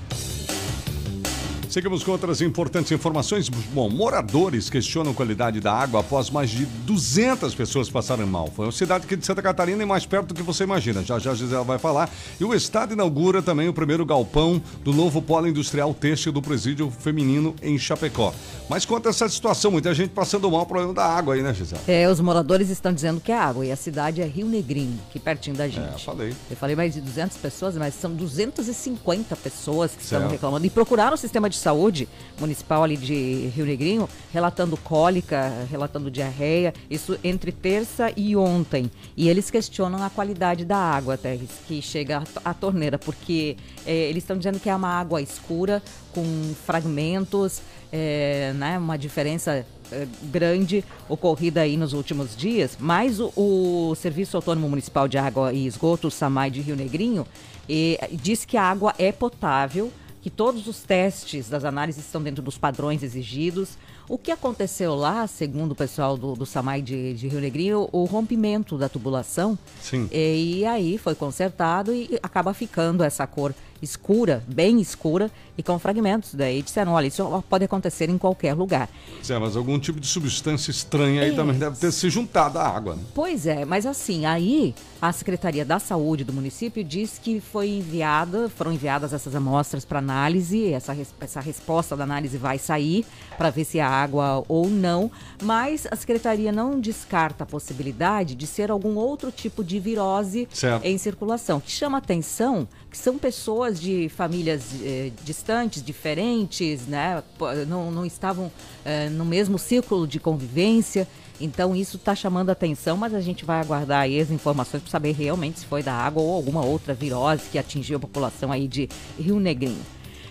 Seguimos 1.69 2.03
com 2.03 2.11
outras 2.11 2.41
importantes 2.41 2.91
informações. 2.91 3.47
Bom, 3.47 3.91
moradores 3.91 4.71
questionam 4.71 5.11
a 5.11 5.13
qualidade 5.13 5.59
da 5.59 5.71
água 5.71 5.99
após 5.99 6.31
mais 6.31 6.49
de 6.49 6.65
200 6.65 7.53
pessoas 7.53 7.87
passarem 7.87 8.25
mal. 8.25 8.47
Foi 8.55 8.65
uma 8.65 8.71
cidade 8.71 9.05
aqui 9.05 9.15
de 9.15 9.23
Santa 9.23 9.39
Catarina 9.39 9.83
e 9.83 9.85
mais 9.85 10.03
perto 10.03 10.29
do 10.29 10.33
que 10.33 10.41
você 10.41 10.63
imagina. 10.63 11.03
Já 11.03 11.19
já 11.19 11.29
a 11.29 11.35
Gisela 11.35 11.63
vai 11.63 11.77
falar. 11.77 12.09
E 12.39 12.43
o 12.43 12.55
Estado 12.55 12.93
inaugura 12.93 13.43
também 13.43 13.69
o 13.69 13.73
primeiro 13.73 14.03
galpão 14.03 14.59
do 14.83 14.91
novo 14.91 15.21
polo 15.21 15.47
industrial 15.47 15.93
têxtil 15.93 16.31
do 16.31 16.41
presídio 16.41 16.89
feminino 16.89 17.53
em 17.61 17.77
Chapecó. 17.77 18.33
Mas 18.67 18.83
conta 18.83 19.09
essa 19.09 19.29
situação, 19.29 19.69
muita 19.69 19.93
gente 19.93 20.09
passando 20.09 20.49
mal 20.49 20.61
o 20.61 20.65
problema 20.65 20.93
da 20.93 21.05
água 21.05 21.35
aí, 21.35 21.43
né, 21.43 21.53
Gisela? 21.53 21.81
É, 21.87 22.09
os 22.09 22.19
moradores 22.19 22.69
estão 22.71 22.91
dizendo 22.91 23.21
que 23.21 23.31
é 23.31 23.37
água 23.37 23.63
e 23.63 23.71
a 23.71 23.75
cidade 23.75 24.21
é 24.21 24.25
Rio 24.25 24.47
Negrinho, 24.47 24.99
que 25.11 25.19
pertinho 25.19 25.55
da 25.55 25.67
gente. 25.67 25.95
É, 25.95 25.99
falei. 25.99 26.33
Eu 26.49 26.57
falei 26.57 26.75
mais 26.75 26.95
de 26.95 27.01
200 27.01 27.37
pessoas, 27.37 27.75
mas 27.77 27.93
são 27.93 28.11
250 28.11 29.35
pessoas 29.35 29.91
que 29.91 30.01
estão 30.01 30.19
Certo. 30.21 30.31
reclamando 30.31 30.65
e 30.65 30.69
procuraram 30.71 31.13
o 31.13 31.17
sistema 31.17 31.47
de 31.47 31.58
saúde 31.59 32.07
municipal 32.39 32.83
ali 32.83 32.97
de 32.97 33.51
Rio 33.55 33.65
Negrinho, 33.65 34.09
relatando 34.33 34.75
cólica, 34.77 35.67
relatando 35.69 36.09
diarreia, 36.09 36.73
isso 36.89 37.17
entre 37.23 37.51
terça 37.51 38.11
e 38.15 38.35
ontem. 38.35 38.89
E 39.15 39.27
eles 39.29 39.51
questionam 39.51 40.01
a 40.03 40.09
qualidade 40.09 40.65
da 40.65 40.77
água, 40.77 41.17
Terres, 41.17 41.49
que 41.67 41.81
chega 41.81 42.23
à- 42.43 42.53
torneira, 42.53 42.97
porque 42.97 43.55
eh, 43.85 44.09
eles 44.09 44.23
estão 44.23 44.37
dizendo 44.37 44.59
que 44.59 44.69
é 44.69 44.75
uma 44.75 44.89
água 44.99 45.21
escura, 45.21 45.83
com 46.13 46.23
fragmentos, 46.65 47.61
eh, 47.91 48.53
né, 48.55 48.77
uma 48.77 48.97
diferença 48.97 49.65
eh, 49.91 50.07
grande 50.23 50.83
ocorrida 51.07 51.61
aí 51.61 51.75
nos 51.77 51.93
últimos 51.93 52.35
dias, 52.35 52.77
mas 52.79 53.19
o, 53.19 53.31
o 53.35 53.95
Serviço 53.95 54.37
Autônomo 54.37 54.69
Municipal 54.69 55.07
de 55.07 55.17
Água 55.17 55.51
e 55.53 55.65
Esgoto, 55.67 56.07
o 56.07 56.11
SAMAI 56.11 56.51
de 56.51 56.61
Rio 56.61 56.75
Negrinho, 56.75 57.25
eh, 57.69 58.09
diz 58.13 58.45
que 58.45 58.57
a 58.57 58.63
água 58.63 58.93
é 58.97 59.11
potável, 59.11 59.91
que 60.21 60.29
todos 60.29 60.67
os 60.67 60.81
testes 60.81 61.49
das 61.49 61.63
análises 61.63 62.05
estão 62.05 62.21
dentro 62.21 62.41
dos 62.41 62.57
padrões 62.57 63.03
exigidos. 63.03 63.77
O 64.07 64.17
que 64.17 64.31
aconteceu 64.31 64.95
lá, 64.95 65.25
segundo 65.27 65.71
o 65.71 65.75
pessoal 65.75 66.17
do, 66.17 66.33
do 66.33 66.45
SAMAI 66.45 66.81
de, 66.81 67.13
de 67.13 67.27
Rio 67.27 67.39
Negrinho, 67.39 67.87
o 67.91 68.03
rompimento 68.05 68.77
da 68.77 68.89
tubulação. 68.89 69.57
Sim. 69.81 70.09
E, 70.11 70.65
aí 70.65 70.97
foi 70.97 71.15
consertado 71.15 71.93
e 71.93 72.19
acaba 72.21 72.53
ficando 72.53 73.03
essa 73.03 73.25
cor 73.25 73.53
escura, 73.81 74.43
bem 74.47 74.79
escura, 74.81 75.31
e 75.57 75.63
com 75.63 75.77
fragmentos. 75.77 76.33
Daí 76.33 76.61
disseram, 76.61 76.93
olha, 76.93 77.07
isso 77.07 77.43
pode 77.49 77.65
acontecer 77.65 78.09
em 78.09 78.17
qualquer 78.17 78.53
lugar. 78.53 78.89
É, 79.29 79.37
mas 79.39 79.55
algum 79.55 79.77
tipo 79.79 79.99
de 79.99 80.07
substância 80.07 80.71
estranha 80.71 81.21
aí 81.23 81.31
É. 81.31 81.35
também 81.35 81.57
deve 81.57 81.77
ter 81.77 81.91
se 81.91 82.09
juntado 82.09 82.57
à 82.59 82.67
água. 82.67 82.95
Né? 82.95 83.01
Pois 83.13 83.45
é, 83.45 83.65
mas 83.65 83.85
assim, 83.85 84.25
aí 84.25 84.73
a 85.01 85.11
Secretaria 85.11 85.63
da 85.65 85.79
Saúde 85.79 86.23
do 86.23 86.31
município 86.33 86.83
diz 86.83 87.19
que 87.21 87.39
foi 87.39 87.69
enviada, 87.69 88.49
foram 88.49 88.71
enviadas 88.73 89.13
essas 89.13 89.35
amostras 89.35 89.83
para 89.85 89.99
análise, 89.99 90.71
essa, 90.71 90.95
essa 91.19 91.39
resposta 91.39 91.95
da 91.95 92.03
análise 92.03 92.37
vai 92.37 92.57
sair 92.57 93.05
para 93.37 93.49
ver 93.49 93.65
se 93.65 93.79
é 93.79 93.83
água 93.83 94.43
ou 94.47 94.69
não, 94.69 95.11
mas 95.43 95.87
a 95.91 95.95
Secretaria 95.95 96.51
não 96.51 96.79
descarta 96.79 97.43
a 97.43 97.47
possibilidade 97.47 98.35
de 98.35 98.47
ser 98.47 98.71
algum 98.71 98.95
outro 98.95 99.31
tipo 99.31 99.63
de 99.63 99.79
virose 99.79 100.47
Certo. 100.51 100.85
em 100.85 100.97
circulação. 100.97 101.57
O 101.57 101.61
que 101.61 101.71
chama 101.71 101.97
atenção 101.97 102.67
que 102.89 102.97
são 102.97 103.17
pessoas 103.17 103.79
de 103.79 104.09
famílias 104.09 104.63
eh, 104.81 105.11
distantes, 105.23 105.83
diferentes, 105.83 106.87
né? 106.87 107.21
Não, 107.67 107.91
não 107.91 108.05
estavam 108.05 108.51
eh, 108.83 109.09
no 109.09 109.23
mesmo 109.25 109.59
círculo 109.59 110.07
de 110.07 110.19
convivência. 110.19 111.07
Então 111.41 111.75
isso 111.75 111.97
está 111.97 112.13
chamando 112.15 112.49
atenção, 112.49 112.97
mas 112.97 113.13
a 113.13 113.21
gente 113.21 113.45
vai 113.45 113.61
aguardar 113.61 114.01
aí 114.01 114.19
as 114.19 114.29
informações 114.31 114.81
para 114.81 114.91
saber 114.91 115.11
realmente 115.13 115.59
se 115.59 115.65
foi 115.65 115.81
da 115.83 115.93
água 115.93 116.21
ou 116.21 116.33
alguma 116.33 116.65
outra 116.65 116.93
virose 116.93 117.43
que 117.51 117.57
atingiu 117.57 117.97
a 117.97 117.99
população 117.99 118.51
aí 118.51 118.67
de 118.67 118.89
Rio 119.17 119.39
Negrinho. 119.39 119.79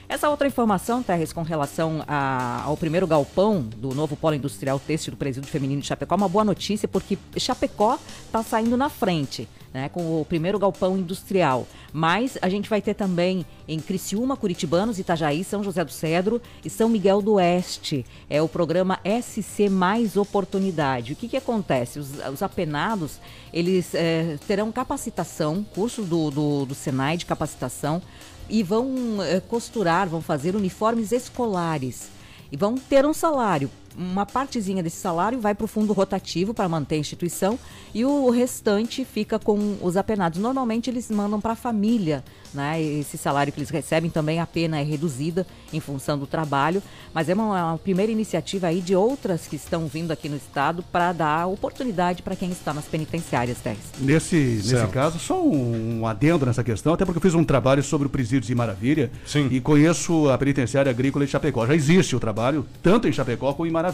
Essa 0.08 0.28
outra 0.30 0.46
informação, 0.48 1.02
Terres, 1.02 1.32
com 1.34 1.42
relação 1.42 2.02
a- 2.08 2.62
ao 2.64 2.76
primeiro 2.78 3.06
galpão 3.06 3.60
do 3.62 3.94
novo 3.94 4.16
polo 4.16 4.34
industrial 4.34 4.78
têxtil 4.80 5.12
do 5.12 5.16
presídio 5.18 5.48
feminino 5.50 5.80
de 5.82 5.86
Chapecó, 5.86 6.14
é 6.14 6.16
uma 6.18 6.28
boa 6.28 6.44
notícia 6.44 6.88
porque 6.88 7.16
Chapecó 7.36 7.98
está 8.26 8.42
saindo 8.42 8.74
na 8.76 8.88
frente, 8.88 9.46
né, 9.72 9.88
com 9.88 10.20
o 10.20 10.24
primeiro 10.24 10.58
galpão 10.58 10.96
industrial. 10.96 11.66
Mas 11.92 12.38
a 12.40 12.48
gente 12.48 12.68
vai 12.68 12.80
ter 12.80 12.94
também 12.94 13.44
em 13.66 13.78
Criciúma, 13.78 14.36
Curitibanos, 14.36 14.98
Itajaí, 14.98 15.44
São 15.44 15.62
José 15.62 15.84
do 15.84 15.90
Cedro 15.90 16.40
e 16.64 16.70
São 16.70 16.88
Miguel 16.88 17.20
do 17.22 17.34
Oeste. 17.34 18.04
É 18.28 18.40
o 18.40 18.48
programa 18.48 18.98
SC 19.04 19.68
Mais 19.68 20.16
Oportunidade. 20.16 21.12
O 21.12 21.16
que, 21.16 21.28
que 21.28 21.36
acontece? 21.36 21.98
Os, 21.98 22.10
os 22.32 22.42
apenados, 22.42 23.18
eles 23.52 23.94
eh, 23.94 24.38
terão 24.46 24.72
capacitação, 24.72 25.64
curso 25.74 26.02
do, 26.02 26.30
do, 26.30 26.66
do 26.66 26.74
Senai 26.74 27.16
de 27.16 27.26
capacitação, 27.26 28.02
e 28.48 28.62
vão 28.62 29.22
eh, 29.22 29.40
costurar, 29.40 30.08
vão 30.08 30.22
fazer 30.22 30.56
uniformes 30.56 31.12
escolares 31.12 32.08
e 32.50 32.56
vão 32.56 32.76
ter 32.76 33.04
um 33.04 33.12
salário. 33.12 33.70
Uma 33.98 34.24
partezinha 34.24 34.80
desse 34.80 34.98
salário 34.98 35.40
vai 35.40 35.56
para 35.56 35.64
o 35.64 35.66
fundo 35.66 35.92
rotativo 35.92 36.54
para 36.54 36.68
manter 36.68 36.94
a 36.94 36.98
instituição 36.98 37.58
e 37.92 38.04
o 38.04 38.30
restante 38.30 39.04
fica 39.04 39.40
com 39.40 39.76
os 39.82 39.96
apenados. 39.96 40.38
Normalmente 40.38 40.88
eles 40.88 41.10
mandam 41.10 41.40
para 41.40 41.54
a 41.54 41.56
família, 41.56 42.22
né? 42.54 42.80
Esse 42.80 43.18
salário 43.18 43.52
que 43.52 43.58
eles 43.58 43.70
recebem 43.70 44.08
também 44.08 44.38
a 44.38 44.46
pena 44.46 44.78
é 44.78 44.84
reduzida 44.84 45.44
em 45.72 45.80
função 45.80 46.16
do 46.16 46.28
trabalho, 46.28 46.80
mas 47.12 47.28
é 47.28 47.34
uma, 47.34 47.70
uma 47.70 47.78
primeira 47.78 48.12
iniciativa 48.12 48.68
aí 48.68 48.80
de 48.80 48.94
outras 48.94 49.48
que 49.48 49.56
estão 49.56 49.88
vindo 49.88 50.12
aqui 50.12 50.28
no 50.28 50.36
estado 50.36 50.84
para 50.92 51.12
dar 51.12 51.48
oportunidade 51.48 52.22
para 52.22 52.36
quem 52.36 52.50
está 52.50 52.72
nas 52.72 52.84
penitenciárias, 52.84 53.58
Teres. 53.58 53.80
Nesse, 53.98 54.36
nesse 54.36 54.68
Certo. 54.68 54.92
caso, 54.92 55.18
só 55.18 55.44
um 55.44 56.06
adendo 56.06 56.46
nessa 56.46 56.62
questão, 56.62 56.94
até 56.94 57.04
porque 57.04 57.18
eu 57.18 57.22
fiz 57.22 57.34
um 57.34 57.42
trabalho 57.42 57.82
sobre 57.82 58.06
o 58.06 58.10
presídio 58.10 58.46
de 58.46 58.54
Maravilha 58.54 59.10
e 59.50 59.60
conheço 59.60 60.30
a 60.30 60.38
penitenciária 60.38 60.88
agrícola 60.88 61.24
de 61.24 61.32
Chapecó. 61.32 61.66
Já 61.66 61.74
existe 61.74 62.14
o 62.14 62.20
trabalho, 62.20 62.64
tanto 62.80 63.08
em 63.08 63.12
Chapecó 63.12 63.52
como 63.52 63.66
em 63.66 63.72
Maravilha. 63.72 63.87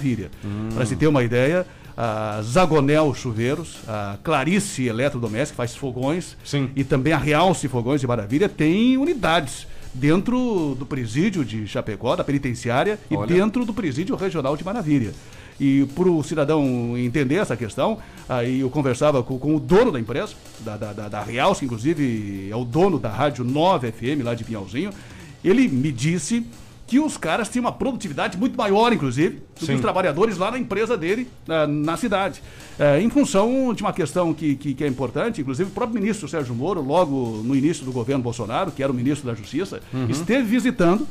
Para 0.75 0.87
se 0.87 0.97
ter 0.97 1.07
uma 1.07 1.23
ideia, 1.23 1.67
a 1.97 2.41
Zagonel 2.43 3.15
Chuveiros, 3.15 3.77
a 3.87 4.19
Clarice 4.23 4.87
Eletrodoméstico, 4.87 5.57
faz 5.57 5.77
fogões, 5.77 6.37
e 6.75 6.83
também 6.83 7.13
a 7.13 7.19
Realce 7.19 7.69
Fogões 7.69 8.01
de 8.01 8.07
Maravilha 8.07 8.49
tem 8.49 8.97
unidades 8.97 9.67
dentro 9.93 10.75
do 10.77 10.85
presídio 10.85 11.45
de 11.45 11.67
Chapecó, 11.69 12.17
da 12.17 12.25
penitenciária, 12.25 12.99
e 13.09 13.17
Olha. 13.17 13.27
dentro 13.27 13.65
do 13.65 13.73
presídio 13.73 14.17
regional 14.17 14.57
de 14.57 14.65
Maravilha. 14.65 15.13
E 15.59 15.87
para 15.95 16.09
o 16.09 16.21
cidadão 16.25 16.99
entender 16.99 17.37
essa 17.37 17.57
questão, 17.57 17.99
aí 18.29 18.61
eu 18.61 18.71
conversava 18.71 19.23
com, 19.23 19.39
com 19.39 19.55
o 19.55 19.61
dono 19.61 19.93
da 19.93 20.01
empresa, 20.01 20.35
da, 20.61 20.77
da, 20.77 20.93
da, 20.93 21.09
da 21.09 21.23
Realce, 21.23 21.65
inclusive 21.65 22.49
é 22.51 22.57
o 22.57 22.65
dono 22.65 22.99
da 22.99 23.09
Rádio 23.09 23.45
9 23.45 23.93
FM 23.93 24.25
lá 24.25 24.35
de 24.35 24.43
Pinhalzinho, 24.43 24.91
ele 25.45 25.69
me 25.69 25.93
disse 25.93 26.45
que 26.87 27.01
os 27.01 27.17
caras 27.17 27.49
tinham 27.49 27.65
uma 27.65 27.73
produtividade 27.73 28.37
muito 28.37 28.57
maior, 28.57 28.93
inclusive, 28.93 29.41
do 29.59 29.67
que 29.67 29.73
os 29.73 29.81
trabalhadores 29.81 30.37
lá 30.37 30.51
na 30.51 30.59
empresa 30.59 30.97
dele, 30.97 31.27
na, 31.47 31.67
na 31.67 31.97
cidade. 31.97 32.43
É, 32.79 33.01
em 33.01 33.09
função 33.09 33.73
de 33.73 33.83
uma 33.83 33.93
questão 33.93 34.35
que, 34.35 34.55
que, 34.57 34.75
que 34.75 34.85
é 34.85 34.87
importante, 34.87 35.41
inclusive 35.41 35.71
o 35.71 35.73
próprio 35.73 35.99
ministro 36.01 36.29
Sérgio 36.29 36.55
Moro, 36.55 36.83
logo 36.83 37.41
no 37.43 37.57
início 37.57 37.85
do 37.85 37.93
governo 37.93 38.23
Bolsonaro, 38.23 38.71
que 38.71 38.83
era 38.83 38.93
o 38.93 38.95
ministro 38.95 39.27
da 39.27 39.35
Justiça, 39.35 39.81
Uhum. 39.93 40.09
esteve 40.11 40.43
visitando 40.43 41.07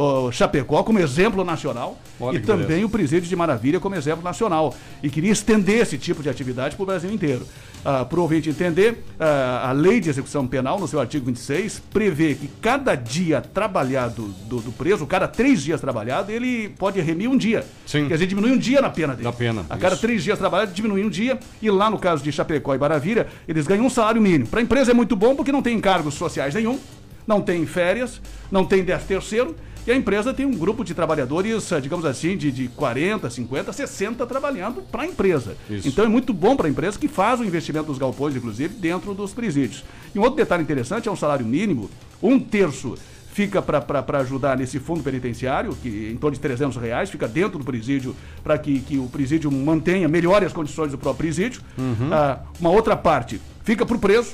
o 0.00 0.30
Chapecó 0.30 0.84
como 0.84 1.00
exemplo 1.00 1.42
nacional 1.44 1.98
Olha 2.20 2.36
e 2.36 2.40
também 2.40 2.66
beleza. 2.68 2.86
o 2.86 2.88
Presídio 2.88 3.28
de 3.28 3.34
Maravilha 3.34 3.80
como 3.80 3.96
exemplo 3.96 4.22
nacional. 4.22 4.72
E 5.02 5.10
queria 5.10 5.32
estender 5.32 5.80
esse 5.80 5.98
tipo 5.98 6.22
de 6.22 6.28
atividade 6.30 6.76
para 6.76 6.82
o 6.84 6.86
Brasil 6.86 7.10
inteiro. 7.12 7.44
Ah, 7.84 8.04
para 8.04 8.16
o 8.16 8.22
ouvinte 8.22 8.48
entender, 8.48 9.02
ah, 9.18 9.70
a 9.70 9.72
lei 9.72 9.98
de 9.98 10.08
execução 10.08 10.46
penal, 10.46 10.78
no 10.78 10.86
seu 10.86 11.00
artigo 11.00 11.26
26, 11.26 11.82
prevê 11.92 12.36
que 12.36 12.48
cada 12.60 12.94
dia 12.94 13.40
trabalhado 13.40 14.28
do, 14.48 14.60
do 14.60 14.70
preso, 14.70 15.04
cada 15.04 15.26
três 15.26 15.64
dias 15.64 15.80
trabalhado, 15.80 16.30
ele 16.30 16.68
pode 16.78 17.00
remir 17.00 17.28
um 17.28 17.36
dia. 17.36 17.64
Sim. 17.84 18.06
Quer 18.06 18.14
dizer, 18.14 18.26
diminui 18.28 18.52
um 18.52 18.58
dia 18.58 18.80
na 18.80 18.90
pena 18.90 19.14
dele. 19.14 19.24
Na 19.24 19.32
pena, 19.32 19.66
A 19.68 19.76
cada 19.76 19.94
isso. 19.94 20.02
três 20.02 20.22
dias 20.22 20.38
trabalhados, 20.38 20.72
diminui 20.74 21.04
um 21.04 21.10
dia. 21.10 21.40
E 21.60 21.68
lá 21.72 21.90
no 21.90 21.98
caso 21.98 22.22
de 22.22 22.30
Chapecó 22.30 22.72
e 22.72 22.78
Maravilha, 22.78 23.26
eles 23.48 23.66
ganham 23.66 23.84
um 23.86 23.90
salário 23.90 24.22
mínimo. 24.22 24.46
Para 24.46 24.60
a 24.60 24.62
empresa 24.62 24.92
é 24.92 24.94
muito 24.94 25.16
bom 25.16 25.34
porque 25.34 25.50
não 25.50 25.60
tem 25.62 25.76
encargos 25.76 26.14
sociais 26.14 26.54
nenhum, 26.54 26.78
não 27.26 27.40
tem 27.40 27.66
férias, 27.66 28.20
não 28.48 28.64
tem 28.64 28.84
décimo 28.84 29.08
terceiro. 29.08 29.56
E 29.88 29.90
a 29.90 29.96
empresa 29.96 30.34
tem 30.34 30.44
um 30.44 30.52
grupo 30.52 30.84
de 30.84 30.92
trabalhadores, 30.92 31.72
eh, 31.72 31.80
digamos 31.80 32.04
assim, 32.04 32.36
de, 32.36 32.52
de 32.52 32.68
40, 32.68 33.30
50, 33.30 33.72
60 33.72 34.26
trabalhando 34.26 34.82
para 34.82 35.04
a 35.04 35.06
empresa. 35.06 35.56
Isso. 35.70 35.88
Então 35.88 36.04
é 36.04 36.08
muito 36.08 36.34
bom 36.34 36.54
para 36.54 36.66
a 36.66 36.70
empresa 36.70 36.98
que 36.98 37.08
faz 37.08 37.40
o 37.40 37.44
investimento 37.44 37.86
dos 37.86 37.96
galpões, 37.96 38.36
inclusive, 38.36 38.74
dentro 38.74 39.14
dos 39.14 39.32
presídios. 39.32 39.82
E 40.14 40.18
um 40.18 40.22
outro 40.22 40.36
detalhe 40.36 40.62
interessante 40.62 41.08
é 41.08 41.10
um 41.10 41.16
salário 41.16 41.46
mínimo, 41.46 41.88
um 42.22 42.38
terço 42.38 42.96
fica 43.32 43.62
para 43.62 44.18
ajudar 44.18 44.58
nesse 44.58 44.78
fundo 44.78 45.02
penitenciário, 45.02 45.74
que 45.80 46.10
em 46.12 46.18
torno 46.18 46.34
de 46.34 46.40
300 46.42 46.76
reais, 46.76 47.08
fica 47.08 47.26
dentro 47.26 47.58
do 47.58 47.64
presídio 47.64 48.14
para 48.44 48.58
que, 48.58 48.80
que 48.80 48.98
o 48.98 49.06
presídio 49.06 49.50
mantenha, 49.50 50.06
melhore 50.06 50.44
as 50.44 50.52
condições 50.52 50.92
do 50.92 50.98
próprio 50.98 51.28
presídio. 51.28 51.62
Uhum. 51.78 52.12
Ah, 52.12 52.40
uma 52.60 52.68
outra 52.68 52.94
parte 52.94 53.40
fica 53.64 53.86
para 53.86 53.96
o 53.96 53.98
preso, 53.98 54.32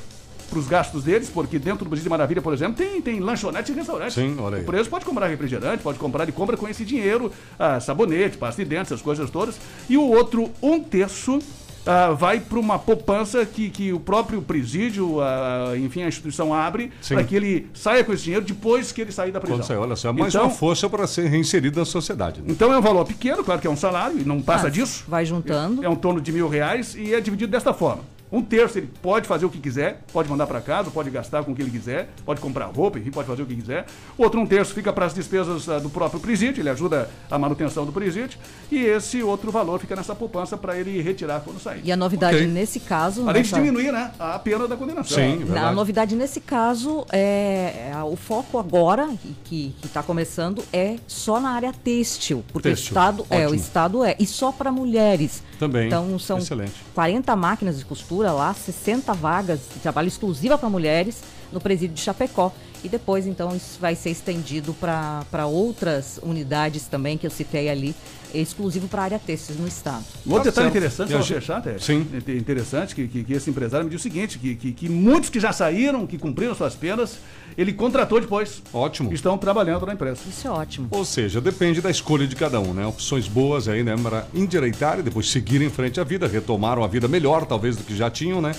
para 0.54 0.60
os 0.60 0.68
gastos 0.68 1.02
deles, 1.02 1.28
porque 1.28 1.58
dentro 1.58 1.84
do 1.84 1.88
Presídio 1.90 2.04
de 2.04 2.10
Maravilha, 2.10 2.40
por 2.40 2.52
exemplo, 2.52 2.74
tem, 2.76 3.00
tem 3.02 3.18
lanchonete 3.18 3.72
e 3.72 3.74
restaurante. 3.74 4.14
Sim, 4.14 4.36
olha 4.38 4.58
aí. 4.58 4.62
O 4.62 4.66
preso 4.66 4.88
pode 4.88 5.04
comprar 5.04 5.26
refrigerante, 5.26 5.82
pode 5.82 5.98
comprar, 5.98 6.22
ele 6.22 6.32
compra 6.32 6.56
com 6.56 6.68
esse 6.68 6.84
dinheiro, 6.84 7.32
ah, 7.58 7.80
sabonete, 7.80 8.36
pasta 8.38 8.62
de 8.62 8.68
dente, 8.70 8.82
essas 8.82 9.02
coisas 9.02 9.28
todas. 9.30 9.56
E 9.90 9.96
o 9.96 10.02
outro, 10.02 10.50
um 10.62 10.78
terço, 10.80 11.40
ah, 11.86 12.12
vai 12.12 12.38
para 12.40 12.58
uma 12.58 12.78
poupança 12.78 13.44
que, 13.44 13.68
que 13.68 13.92
o 13.92 13.98
próprio 13.98 14.40
presídio, 14.40 15.20
ah, 15.20 15.72
enfim, 15.76 16.02
a 16.02 16.08
instituição 16.08 16.54
abre 16.54 16.92
para 17.08 17.24
que 17.24 17.34
ele 17.34 17.66
saia 17.74 18.04
com 18.04 18.12
esse 18.12 18.22
dinheiro 18.24 18.44
depois 18.46 18.92
que 18.92 19.00
ele 19.00 19.10
sair 19.12 19.32
da 19.32 19.40
prisão. 19.40 19.80
Olha 19.80 19.96
só, 19.96 20.10
é 20.10 20.12
mais 20.12 20.32
Então- 20.34 20.46
uma 20.46 20.50
força 20.54 20.88
para 20.88 21.06
ser 21.06 21.26
reinserido 21.28 21.78
na 21.80 21.84
sociedade. 21.84 22.40
né? 22.40 22.46
Então 22.48 22.72
é 22.72 22.78
um 22.78 22.82
valor 22.82 23.04
pequeno, 23.04 23.42
claro 23.42 23.60
que 23.60 23.66
é 23.66 23.70
um 23.70 23.76
salário, 23.76 24.20
e 24.20 24.24
não 24.24 24.40
passa 24.40 24.68
Ah, 24.68 24.70
disso. 24.70 25.04
Vai 25.08 25.26
juntando. 25.26 25.84
É 25.84 25.88
um 25.88 25.96
torno 25.96 26.20
de 26.20 26.30
mil 26.32 26.48
reais 26.48 26.94
e 26.94 27.12
é 27.12 27.20
dividido 27.20 27.50
desta 27.50 27.74
forma. 27.74 28.02
Um 28.34 28.42
terço 28.42 28.78
ele 28.78 28.90
pode 29.00 29.28
fazer 29.28 29.46
o 29.46 29.48
que 29.48 29.58
quiser, 29.60 30.02
pode 30.12 30.28
mandar 30.28 30.48
para 30.48 30.60
casa, 30.60 30.90
pode 30.90 31.08
gastar 31.08 31.44
com 31.44 31.52
o 31.52 31.54
que 31.54 31.62
ele 31.62 31.70
quiser, 31.70 32.08
pode 32.26 32.40
comprar 32.40 32.66
roupa, 32.66 32.98
enfim, 32.98 33.12
pode 33.12 33.28
fazer 33.28 33.42
o 33.42 33.46
que 33.46 33.54
quiser. 33.54 33.86
Outro 34.18 34.40
um 34.40 34.46
terço 34.46 34.74
fica 34.74 34.92
para 34.92 35.06
as 35.06 35.14
despesas 35.14 35.68
ah, 35.68 35.78
do 35.78 35.88
próprio 35.88 36.18
presídio, 36.18 36.60
ele 36.60 36.68
ajuda 36.68 37.08
a 37.30 37.38
manutenção 37.38 37.86
do 37.86 37.92
presídio. 37.92 38.36
E 38.72 38.78
esse 38.84 39.22
outro 39.22 39.52
valor 39.52 39.78
fica 39.78 39.94
nessa 39.94 40.16
poupança 40.16 40.56
para 40.58 40.76
ele 40.76 41.00
retirar 41.00 41.40
quando 41.42 41.60
sair. 41.60 41.80
E 41.84 41.92
a 41.92 41.96
novidade 41.96 42.36
Ok. 42.38 42.48
nesse 42.48 42.80
caso. 42.80 43.20
Além 43.28 43.42
de 43.44 43.52
nessa- 43.52 43.62
diminuir 43.62 43.92
né, 43.92 44.10
a 44.18 44.36
pena 44.40 44.66
da 44.66 44.76
condenação. 44.76 45.16
a 45.56 45.70
novidade 45.70 46.16
nesse 46.16 46.40
caso 46.40 47.06
é, 47.12 47.90
é 47.92 48.02
o 48.02 48.16
foco 48.16 48.58
agora 48.58 49.08
e 49.24 49.28
que 49.44 49.74
está 49.84 50.02
começando 50.02 50.64
é 50.72 50.96
só 51.06 51.38
na 51.38 51.50
área 51.50 51.72
têxtil, 51.72 52.44
porque 52.52 52.70
Têxtil, 52.70 52.88
o 52.88 52.98
estado 52.98 53.26
é 53.30 53.36
o 53.38 53.42
ótimo. 53.42 53.54
estado 53.54 54.04
é 54.04 54.16
e 54.18 54.26
só 54.26 54.50
para 54.50 54.72
mulheres. 54.72 55.40
Também, 55.56 55.86
Então 55.86 56.18
são 56.18 56.38
excelente. 56.38 56.72
40 56.94 57.36
máquinas 57.36 57.78
de 57.78 57.84
costura 57.84 58.23
lá, 58.32 58.54
60 58.54 59.12
vagas 59.14 59.60
de 59.72 59.80
trabalho 59.80 60.08
exclusiva 60.08 60.58
para 60.58 60.68
mulheres 60.68 61.22
no 61.52 61.60
presídio 61.60 61.94
de 61.94 62.00
Chapecó. 62.00 62.52
E 62.82 62.88
depois, 62.88 63.26
então, 63.26 63.56
isso 63.56 63.78
vai 63.80 63.94
ser 63.94 64.10
estendido 64.10 64.74
para 64.74 65.46
outras 65.46 66.20
unidades 66.22 66.86
também 66.86 67.16
que 67.16 67.26
eu 67.26 67.30
citei 67.30 67.70
ali, 67.70 67.94
exclusivo 68.34 68.88
para 68.88 69.00
a 69.00 69.04
área 69.04 69.18
têxtil 69.18 69.56
no 69.56 69.66
estado. 69.66 70.04
Um 70.26 70.32
outro 70.32 70.52
Tá 70.52 70.60
detalhe 70.60 70.68
interessante, 70.68 71.12
só 71.12 71.22
fechar, 71.22 71.62
Té, 71.62 71.78
Sim. 71.78 72.06
é 72.12 72.32
interessante 72.32 72.94
que, 72.94 73.08
que, 73.08 73.24
que 73.24 73.32
esse 73.32 73.48
empresário 73.48 73.86
me 73.86 73.90
disse 73.90 74.06
o 74.06 74.12
seguinte, 74.12 74.38
que, 74.38 74.54
que, 74.54 74.72
que 74.72 74.88
muitos 74.90 75.30
que 75.30 75.40
já 75.40 75.50
saíram, 75.50 76.06
que 76.06 76.18
cumpriram 76.18 76.54
suas 76.54 76.74
penas, 76.74 77.16
ele 77.56 77.72
contratou 77.72 78.20
depois. 78.20 78.62
Ótimo. 78.72 79.12
Estão 79.12 79.36
trabalhando 79.38 79.86
na 79.86 79.94
empresa. 79.94 80.20
Isso 80.28 80.46
é 80.46 80.50
ótimo. 80.50 80.88
Ou 80.90 81.04
seja, 81.04 81.40
depende 81.40 81.80
da 81.80 81.90
escolha 81.90 82.26
de 82.26 82.36
cada 82.36 82.60
um, 82.60 82.72
né? 82.72 82.86
Opções 82.86 83.28
boas 83.28 83.68
aí, 83.68 83.82
né? 83.82 83.96
Para 83.96 84.26
endireitar 84.34 84.98
e 84.98 85.02
depois 85.02 85.30
seguir 85.30 85.62
em 85.62 85.70
frente 85.70 86.00
à 86.00 86.04
vida, 86.04 86.26
retomaram 86.26 86.84
a 86.84 86.86
vida 86.86 87.08
melhor, 87.08 87.46
talvez, 87.46 87.76
do 87.76 87.84
que 87.84 87.96
já 87.96 88.10
tinham, 88.10 88.40
né? 88.40 88.52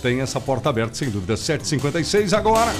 Tem 0.00 0.20
essa 0.20 0.40
porta 0.40 0.68
aberta, 0.68 0.94
sem 0.94 1.10
dúvida. 1.10 1.34
7h56 1.34 2.36
agora. 2.36 2.72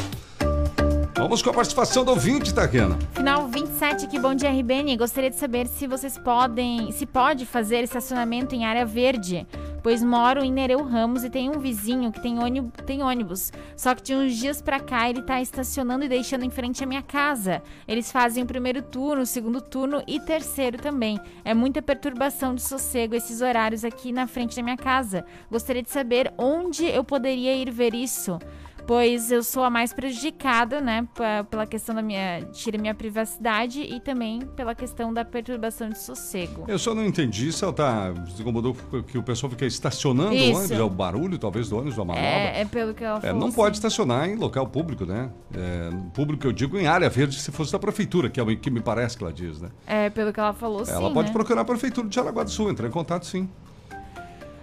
Vamos 1.23 1.41
com 1.41 1.51
a 1.51 1.53
participação 1.53 2.05
do 2.05 2.11
ouvinte, 2.11 2.53
Taquiana. 2.53 2.99
Final 3.13 3.47
27 3.47 4.07
aqui, 4.07 4.19
bom 4.19 4.35
dia 4.35 4.51
RBN. 4.51 4.97
Gostaria 4.97 5.31
de 5.31 5.37
saber 5.37 5.69
se 5.69 5.87
vocês 5.87 6.19
podem, 6.19 6.91
se 6.91 7.07
pode 7.07 7.47
fazer 7.47 7.85
estacionamento 7.85 8.57
em 8.57 8.65
área 8.65 8.85
verde, 8.85 9.47
pois 9.83 10.03
moro 10.03 10.45
em 10.45 10.53
Nereu 10.53 10.83
Ramos 10.83 11.25
e 11.25 11.31
tem 11.31 11.51
um 11.51 11.59
vizinho 11.59 12.13
que 12.13 12.21
tem 12.21 12.37
tem 12.87 13.03
ônibus. 13.03 13.53
Só 13.77 13.95
que 13.95 14.03
de 14.03 14.15
uns 14.15 14.37
dias 14.37 14.63
pra 14.63 14.81
cá 14.81 15.09
ele 15.09 15.23
tá 15.23 15.41
estacionando 15.41 16.05
e 16.05 16.09
deixando 16.09 16.45
em 16.45 16.51
frente 16.51 16.83
à 16.83 16.87
minha 16.87 17.03
casa. 17.03 17.63
Eles 17.87 18.11
fazem 18.11 18.43
o 18.43 18.47
primeiro 18.47 18.83
turno, 18.83 19.23
o 19.23 19.27
segundo 19.27 19.61
turno 19.61 20.03
e 20.07 20.21
terceiro 20.21 20.79
também. 20.79 21.19
É 21.45 21.53
muita 21.55 21.83
perturbação 21.83 22.55
de 22.55 22.63
sossego 22.63 23.15
esses 23.15 23.41
horários 23.41 23.85
aqui 23.85 24.13
na 24.13 24.27
frente 24.27 24.57
da 24.57 24.63
minha 24.63 24.77
casa. 24.77 25.25
Gostaria 25.51 25.83
de 25.83 25.91
saber 25.91 26.33
onde 26.39 26.85
eu 26.87 27.05
poderia 27.05 27.55
ir 27.55 27.71
ver 27.71 27.95
isso 27.95 28.39
pois 28.87 29.31
eu 29.31 29.43
sou 29.43 29.63
a 29.65 29.71
mais 29.71 29.93
prejudicada, 29.93 30.81
né, 30.81 31.07
pela 31.51 31.67
questão 31.67 31.95
da 31.95 32.03
minha 32.03 32.43
tira 32.53 32.79
minha 32.79 32.95
privacidade 32.95 33.81
e 33.81 34.01
também 34.01 34.41
pela 34.57 34.75
questão 34.75 35.13
da 35.13 35.25
perturbação 35.25 35.89
de 35.89 35.99
sossego. 35.99 36.65
Eu 36.69 36.79
só 36.79 36.95
não 36.95 37.05
entendi 37.05 37.53
se 37.53 37.63
ela 37.65 37.73
tá. 37.73 38.13
Se 38.35 38.43
incomodou 38.43 38.75
que 39.07 39.19
o 39.19 39.23
pessoal 39.23 39.51
fica 39.51 39.65
estacionando 39.67 40.35
Isso. 40.35 40.53
o 40.53 40.57
ônibus, 40.57 40.71
é 40.79 40.83
o 40.83 40.91
barulho, 40.91 41.39
talvez, 41.39 41.69
do 41.69 41.77
ônibus, 41.77 41.97
da 41.97 42.05
manobra. 42.05 42.29
É, 42.29 42.61
é 42.61 42.65
pelo 42.65 42.95
que 42.95 43.05
ela 43.05 43.19
É, 43.19 43.23
falou. 43.23 43.39
não 43.41 43.49
assim. 43.49 43.57
pode 43.57 43.77
estacionar 43.77 44.29
em 44.29 44.37
local 44.37 44.67
público, 44.67 45.05
né? 45.05 45.31
É, 45.55 45.91
público, 46.15 46.47
eu 46.47 46.53
digo, 46.53 46.79
em 46.79 46.87
área 46.87 47.09
verde, 47.09 47.41
se 47.41 47.51
fosse 47.53 47.73
da 47.73 47.79
prefeitura, 47.79 48.29
que 48.29 48.41
é 48.41 48.43
o 48.43 48.57
que 48.57 48.71
me 48.71 48.81
parece 48.81 49.17
que 49.17 49.23
ela 49.25 49.33
diz, 49.33 49.61
né? 49.61 49.71
É, 49.87 50.11
pelo 50.11 50.33
que 50.33 50.41
ela 50.41 50.53
falou, 50.53 50.85
sim, 50.85 50.93
ela 50.93 51.13
pode 51.13 51.29
né? 51.29 51.33
procurar 51.33 51.61
a 51.63 51.65
prefeitura 51.65 52.09
de 52.09 52.15
Jaraguá 52.15 52.43
do 52.45 52.51
Sul, 52.51 52.71
entrar 52.71 52.87
em 52.87 52.91
contato, 52.91 53.27
sim. 53.27 53.49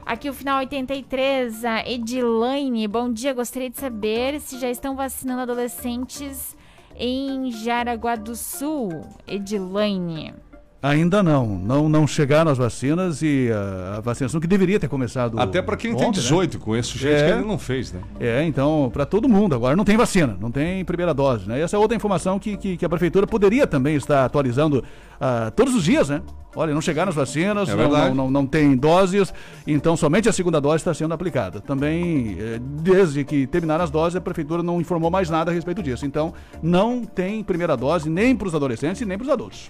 Aqui 0.09 0.27
o 0.27 0.33
final 0.33 0.57
83, 0.57 1.63
a 1.63 1.87
Edilaine. 1.87 2.87
Bom 2.87 3.13
dia, 3.13 3.31
gostaria 3.31 3.69
de 3.69 3.77
saber 3.77 4.39
se 4.41 4.59
já 4.59 4.67
estão 4.67 4.95
vacinando 4.95 5.43
adolescentes 5.43 6.57
em 6.95 7.51
Jaraguá 7.51 8.15
do 8.15 8.35
Sul. 8.35 8.89
Edilaine. 9.27 10.33
Ainda 10.81 11.21
não. 11.21 11.45
Não, 11.45 11.89
não 11.89 12.07
chegaram 12.07 12.49
as 12.49 12.57
vacinas 12.57 13.21
e 13.21 13.49
a, 13.51 13.97
a 13.97 13.99
vacinação 13.99 14.39
que 14.39 14.47
deveria 14.47 14.79
ter 14.79 14.87
começado. 14.87 15.37
Até 15.37 15.61
para 15.61 15.75
quem 15.75 15.93
tem 15.93 16.07
ontem, 16.07 16.17
né? 16.19 16.23
18, 16.23 16.57
conheço 16.59 16.97
gente 16.97 17.11
É. 17.13 17.25
que 17.27 17.31
ainda 17.33 17.45
não 17.45 17.57
fez, 17.59 17.91
né? 17.91 17.99
É, 18.19 18.43
então, 18.45 18.89
para 18.93 19.05
todo 19.05 19.27
mundo. 19.27 19.53
Agora 19.53 19.75
não 19.75 19.83
tem 19.83 19.97
vacina, 19.97 20.37
não 20.39 20.49
tem 20.49 20.85
primeira 20.85 21.13
dose, 21.13 21.47
né? 21.47 21.59
Essa 21.59 21.75
é 21.75 21.79
outra 21.79 21.97
informação 21.97 22.39
que, 22.39 22.55
que, 22.55 22.77
que 22.77 22.85
a 22.85 22.89
prefeitura 22.89 23.27
poderia 23.27 23.67
também 23.67 23.95
estar 23.95 24.23
atualizando 24.23 24.81
ah, 25.19 25.51
todos 25.53 25.75
os 25.75 25.83
dias, 25.83 26.07
né? 26.07 26.21
Olha, 26.55 26.73
não 26.73 26.81
chegaram 26.81 27.09
as 27.09 27.15
vacinas, 27.15 27.69
É 27.69 27.75
não, 27.75 27.89
não, 27.89 28.15
não, 28.15 28.31
não 28.31 28.45
tem 28.45 28.75
doses, 28.75 29.31
então 29.67 29.95
somente 29.95 30.27
a 30.27 30.33
segunda 30.33 30.59
dose 30.59 30.77
está 30.77 30.93
sendo 30.95 31.13
aplicada. 31.13 31.61
Também, 31.61 32.37
eh, 32.39 32.59
desde 32.59 33.23
que 33.23 33.45
terminaram 33.45 33.83
as 33.83 33.91
doses, 33.91 34.15
a 34.15 34.21
prefeitura 34.21 34.63
não 34.63 34.81
informou 34.81 35.11
mais 35.11 35.29
nada 35.29 35.51
a 35.51 35.53
respeito 35.53 35.83
disso. 35.83 36.07
Então, 36.07 36.33
não 36.63 37.05
tem 37.05 37.43
primeira 37.43 37.77
dose 37.77 38.09
nem 38.09 38.35
para 38.35 38.47
os 38.47 38.55
adolescentes 38.55 38.99
e 39.01 39.05
nem 39.05 39.15
para 39.15 39.25
os 39.25 39.29
adultos. 39.31 39.69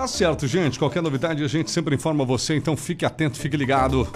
Tá 0.00 0.06
certo, 0.06 0.46
gente. 0.46 0.78
Qualquer 0.78 1.02
novidade 1.02 1.44
a 1.44 1.46
gente 1.46 1.70
sempre 1.70 1.94
informa 1.94 2.24
você, 2.24 2.56
então 2.56 2.74
fique 2.74 3.04
atento, 3.04 3.38
fique 3.38 3.54
ligado. 3.54 4.08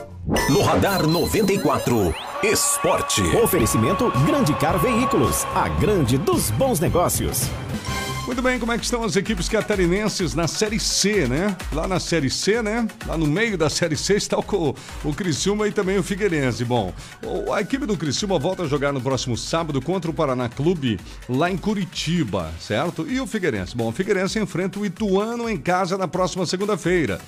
No 0.49 0.63
Radar 0.63 1.07
94, 1.07 2.15
Esporte. 2.43 3.21
Oferecimento 3.37 4.11
Grande 4.25 4.55
Car 4.55 4.79
Veículos, 4.79 5.45
a 5.55 5.69
grande 5.69 6.17
dos 6.17 6.51
bons 6.53 6.81
negócios. 6.81 7.51
Muito 8.27 8.41
bem, 8.41 8.59
como 8.59 8.73
é 8.73 8.79
que 8.79 8.85
estão 8.85 9.05
as 9.05 9.17
equipes 9.17 9.51
catarinenses 9.51 10.35
na 10.35 10.49
Série 10.49 10.81
C, 10.81 11.29
né? 11.29 11.55
Lá 11.71 11.87
na 11.87 12.01
Série 12.01 12.31
C, 12.31 12.63
né? 12.63 12.89
Lá 13.07 13.19
no 13.19 13.27
meio 13.27 13.59
da 13.59 13.69
Série 13.69 13.99
C 13.99 14.15
está 14.15 14.39
o, 14.39 14.75
o 15.05 15.13
Criciúma 15.15 15.69
e 15.69 15.73
também 15.73 15.99
o 15.99 16.03
Figueirense. 16.03 16.65
Bom, 16.65 16.91
a 17.53 17.61
equipe 17.61 17.85
do 17.85 17.99
Criciúma 17.99 18.39
volta 18.39 18.63
a 18.63 18.67
jogar 18.67 18.95
no 18.95 19.01
próximo 19.01 19.37
sábado 19.37 19.81
contra 19.83 20.11
o 20.11 20.15
Paraná 20.15 20.49
Clube, 20.49 20.99
lá 21.29 21.51
em 21.51 21.59
Curitiba, 21.59 22.51
certo? 22.59 23.07
E 23.07 23.21
o 23.21 23.27
Figueirense? 23.27 23.77
Bom, 23.77 23.91
o 23.91 23.93
Figueirense 23.93 24.39
enfrenta 24.39 24.81
o 24.81 24.87
Ituano 24.87 25.47
em 25.47 25.59
casa 25.59 25.99
na 25.99 26.09
próxima 26.09 26.47
segunda-feira. 26.47 27.21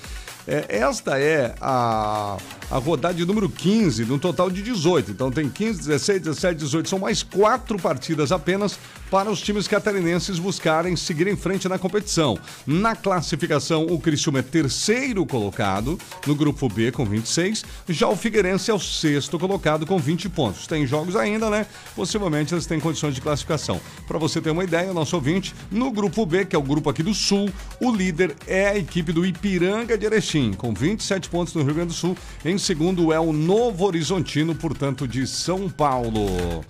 É, 0.47 0.77
esta 0.77 1.19
é 1.19 1.53
a, 1.59 2.37
a 2.71 2.77
rodada 2.77 3.23
número 3.25 3.49
15, 3.49 4.05
no 4.05 4.17
total 4.17 4.49
de 4.49 4.61
18. 4.61 5.11
Então 5.11 5.29
tem 5.29 5.49
15, 5.49 5.79
16, 5.79 6.21
17, 6.21 6.55
18. 6.55 6.89
São 6.89 6.99
mais 6.99 7.21
quatro 7.21 7.77
partidas 7.77 8.31
apenas 8.31 8.79
para 9.09 9.29
os 9.29 9.41
times 9.41 9.67
catarinenses 9.67 10.39
buscarem 10.39 10.95
seguir 10.95 11.27
em 11.27 11.35
frente 11.35 11.67
na 11.67 11.77
competição. 11.77 12.37
Na 12.65 12.95
classificação, 12.95 13.85
o 13.85 13.99
Criciúma 13.99 14.39
é 14.39 14.41
terceiro 14.41 15.25
colocado 15.25 15.97
no 16.25 16.35
grupo 16.35 16.67
B 16.69 16.91
com 16.91 17.05
26. 17.05 17.63
Já 17.89 18.07
o 18.07 18.15
Figueirense 18.15 18.71
é 18.71 18.73
o 18.73 18.79
sexto 18.79 19.39
colocado 19.39 19.85
com 19.85 19.97
20 19.97 20.29
pontos. 20.29 20.67
Tem 20.67 20.85
jogos 20.85 21.15
ainda, 21.15 21.49
né? 21.49 21.65
Possivelmente 21.95 22.53
eles 22.53 22.65
têm 22.65 22.79
condições 22.79 23.15
de 23.15 23.21
classificação. 23.21 23.79
Para 24.07 24.17
você 24.17 24.41
ter 24.41 24.51
uma 24.51 24.63
ideia, 24.63 24.93
nosso 24.93 25.15
ouvinte, 25.15 25.53
no 25.71 25.91
grupo 25.91 26.25
B, 26.25 26.45
que 26.45 26.55
é 26.55 26.59
o 26.59 26.63
grupo 26.63 26.89
aqui 26.89 27.03
do 27.03 27.13
Sul, 27.13 27.49
o 27.79 27.91
líder 27.91 28.35
é 28.45 28.69
a 28.69 28.77
equipe 28.77 29.11
do 29.11 29.25
Ipiranga 29.25 29.97
de 29.97 30.05
Erechim, 30.05 30.53
com 30.53 30.73
27 30.73 31.29
pontos 31.29 31.53
no 31.53 31.63
Rio 31.63 31.75
Grande 31.75 31.89
do 31.89 31.93
Sul. 31.93 32.17
Em 32.43 32.57
segundo 32.57 33.13
é 33.13 33.19
o 33.19 33.31
Novo 33.31 33.85
Horizontino, 33.85 34.55
portanto, 34.55 35.07
de 35.07 35.25
São 35.25 35.69
Paulo. 35.69 36.65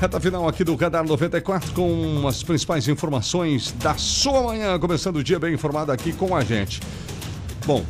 Reta 0.00 0.20
final 0.20 0.46
aqui 0.46 0.62
do 0.62 0.76
Radar 0.76 1.04
94 1.04 1.72
com 1.72 2.28
as 2.28 2.44
principais 2.44 2.86
informações 2.86 3.72
da 3.82 3.94
sua 3.94 4.44
manhã, 4.44 4.78
começando 4.78 5.16
o 5.16 5.24
dia 5.24 5.40
bem 5.40 5.54
informado 5.54 5.90
aqui 5.90 6.12
com 6.12 6.36
a 6.36 6.44
gente. 6.44 6.80
Bom, 7.66 7.84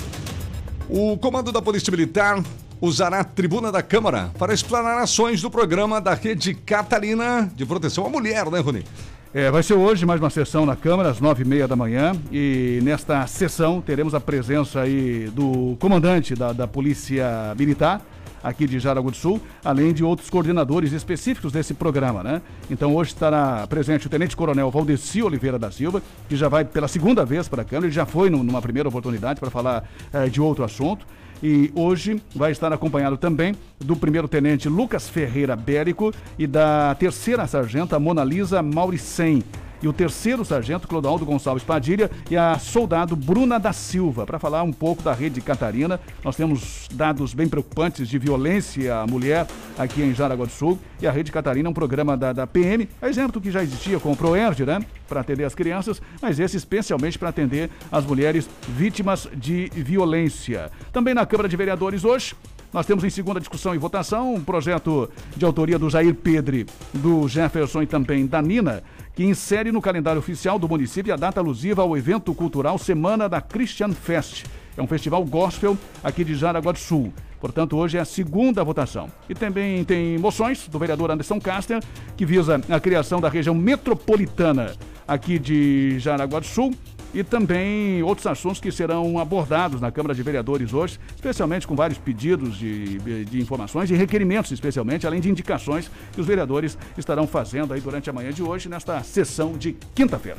o 0.89 1.19
comando 1.19 1.53
da 1.53 1.61
Polícia 1.61 1.91
Militar 1.91 2.43
usará 2.81 3.21
a 3.21 3.25
tribuna 3.25 3.71
da 3.71 3.83
Câmara 3.83 4.31
para 4.39 4.55
explanar 4.55 4.97
ações 4.97 5.43
do 5.43 5.51
programa 5.51 6.01
da 6.01 6.15
Rede 6.15 6.55
Catarina 6.55 7.51
de 7.55 7.67
Proteção 7.67 8.07
à 8.07 8.09
Mulher, 8.09 8.51
né, 8.51 8.59
Rony? 8.59 8.87
É, 9.35 9.51
vai 9.51 9.63
ser 9.63 9.75
hoje 9.75 10.07
mais 10.07 10.19
uma 10.19 10.31
sessão 10.31 10.65
na 10.65 10.75
Câmara, 10.75 11.11
às 11.11 11.21
nove 11.21 11.43
e 11.43 11.47
meia 11.47 11.69
da 11.69 11.77
manhã. 11.77 12.13
E 12.33 12.81
nesta 12.83 13.27
sessão 13.27 13.83
teremos 13.83 14.15
a 14.15 14.21
presença 14.21 14.81
aí 14.81 15.29
do 15.35 15.77
comandante 15.79 16.35
da, 16.35 16.55
da 16.55 16.67
Polícia 16.67 17.55
Militar, 17.59 18.01
aqui 18.43 18.67
de 18.67 18.79
Jaraguá 18.79 19.11
do 19.11 19.17
Sul, 19.17 19.41
além 19.65 19.93
de 19.93 20.03
outros 20.05 20.29
coordenadores 20.31 20.93
específicos 20.93 21.53
desse 21.53 21.75
programa, 21.75 22.23
né? 22.23 22.43
Então 22.71 22.95
hoje 22.95 23.11
estará 23.11 23.67
presente 23.67 24.07
o 24.07 24.11
Tenente 24.11 24.37
Coronel 24.37 24.71
Valdeci 24.71 25.23
Oliveira 25.23 25.59
da 25.59 25.71
Silva, 25.71 26.03
que 26.29 26.37
já 26.37 26.49
vai 26.49 26.65
pela 26.65 26.89
segunda 26.89 27.25
vez 27.25 27.49
para 27.49 27.63
a 27.63 27.65
Câmara, 27.65 27.87
ele 27.87 27.95
já 27.95 28.07
foi 28.07 28.31
num- 28.31 28.43
numa 28.43 28.61
primeira 28.63 28.89
oportunidade 28.89 29.39
para 29.41 29.51
falar 29.51 29.89
eh, 30.13 30.29
de 30.29 30.41
outro 30.41 30.65
assunto. 30.65 31.07
E 31.41 31.71
hoje 31.75 32.21
vai 32.35 32.51
estar 32.51 32.73
acompanhado 32.73 33.17
também 33.17 33.55
do 33.79 33.95
primeiro 33.95 34.27
tenente 34.27 34.69
Lucas 34.69 35.09
Ferreira 35.09 35.55
Bérico 35.55 36.13
e 36.37 36.49
da 36.49 36.97
terceira 36.99 37.47
sargenta 37.47 37.97
Mona 37.99 38.25
Lisa 38.25 38.61
Mauricem. 38.61 39.45
E 39.83 39.89
o 39.89 39.93
terceiro 39.93 40.45
sargento 40.45 40.89
Clodoaldo 40.89 41.25
Gonçalves 41.25 41.65
Padilha 41.65 42.11
e 42.31 42.37
a 42.37 42.59
soldado 42.59 43.15
Bruna 43.15 43.59
da 43.59 43.73
Silva. 43.73 44.27
Para 44.27 44.39
falar 44.39 44.63
um 44.63 44.73
pouco 44.73 45.03
da 45.03 45.13
rede 45.13 45.41
Catarina, 45.41 46.01
nós 46.25 46.37
temos 46.37 46.89
dados 46.93 47.35
bem 47.35 47.49
preocupantes 47.49 48.09
de 48.09 48.19
violência 48.19 48.97
à 48.97 49.07
mulher 49.07 49.47
aqui 49.79 50.03
em 50.03 50.15
Jaraguá 50.15 50.47
do 50.47 50.53
Sul. 50.53 50.79
E 51.01 51.07
a 51.07 51.13
Rede 51.13 51.31
Catarina 51.31 51.69
é 51.69 51.71
um 51.71 51.75
programa 51.75 52.17
da, 52.17 52.33
da 52.33 52.47
PM, 52.47 52.89
exemplo 53.03 53.41
que 53.41 53.51
já 53.51 53.63
existia 53.63 54.01
com 54.01 54.13
o 54.13 54.17
ProERD, 54.17 54.65
né? 54.65 54.85
Para 55.09 55.21
atender 55.21 55.45
as 55.45 55.55
crianças, 55.55 56.03
mas 56.21 56.41
esse 56.41 56.57
especialmente 56.57 57.19
para 57.19 57.29
atender 57.29 57.71
as 57.91 58.05
mulheres 58.05 58.49
vítimas 58.69 59.29
de 59.35 59.71
violência. 59.75 60.71
Também 60.93 61.15
na 61.15 61.25
Câmara 61.25 61.49
de 61.49 61.57
Vereadores 61.57 62.05
hoje, 62.05 62.35
nós 62.73 62.85
temos 62.85 63.03
em 63.03 63.11
segunda 63.11 63.41
discussão 63.41 63.75
e 63.75 63.79
votação 63.79 64.35
um 64.35 64.45
projeto 64.45 65.09
de 65.37 65.45
autoria 65.45 65.79
do 65.79 65.89
Jair 65.89 66.15
Pedre, 66.15 66.67
do 66.93 67.27
Jefferson 67.27 67.83
e 67.83 67.87
também 67.87 68.27
da 68.27 68.43
Nina, 68.43 68.83
que 69.19 69.25
insere 69.25 69.73
no 69.73 69.83
calendário 69.83 70.21
oficial 70.21 70.61
do 70.61 70.69
município 70.69 71.13
a 71.13 71.17
data 71.17 71.41
alusiva 71.41 71.83
ao 71.83 71.97
evento 71.97 72.33
cultural 72.33 72.79
Semana 72.79 73.29
da 73.29 73.41
Christian 73.41 73.91
Fest. 73.91 74.45
É 74.77 74.81
um 74.81 74.87
festival 74.87 75.25
gospel 75.25 75.77
aqui 76.05 76.23
de 76.23 76.37
Jaraguá 76.37 76.71
do 76.71 76.79
Sul. 76.79 77.13
Portanto, 77.41 77.77
hoje 77.77 77.99
é 77.99 78.01
a 78.01 78.05
segunda 78.05 78.63
votação. 78.63 79.11
E 79.29 79.35
também 79.35 79.83
tem 79.83 80.17
moções 80.19 80.69
do 80.69 80.79
vereador 80.79 81.11
Anderson 81.11 81.41
Caster, 81.41 81.83
que 82.17 82.25
visa 82.25 82.61
a 82.71 82.79
criação 82.79 83.21
da 83.21 83.29
região 83.29 83.57
metropolitana 83.57 84.77
aqui 85.05 85.37
de 85.37 85.99
Jaraguá 85.99 86.39
do 86.39 86.47
Sul 86.47 86.73
e 87.15 87.23
também 87.23 88.03
outros 88.03 88.27
assuntos 88.27 88.61
que 88.61 88.71
serão 88.71 89.19
abordados 89.19 89.81
na 89.81 89.91
Câmara 89.91 90.15
de 90.15 90.23
Vereadores 90.23 90.73
hoje, 90.73 90.99
especialmente 91.15 91.67
com 91.67 91.75
vários 91.75 91.99
pedidos 91.99 92.57
de, 92.57 92.99
de 93.25 93.41
informações 93.41 93.91
e 93.91 93.95
requerimentos, 93.95 94.51
especialmente, 94.53 95.07
além 95.07 95.21
de 95.21 95.31
indicações 95.31 95.91
que 96.13 96.21
os 96.21 96.27
vereadores 96.27 96.77
estarão 96.97 97.27
fazendo 97.27 97.73
aí 97.73 97.81
durante 97.81 98.11
a 98.11 98.13
manhã 98.13 98.33
de 98.33 98.43
hoje, 98.43 98.69
nesta 98.69 99.03
sessão 99.03 99.53
de 99.57 99.77
quinta-feira. 99.95 100.39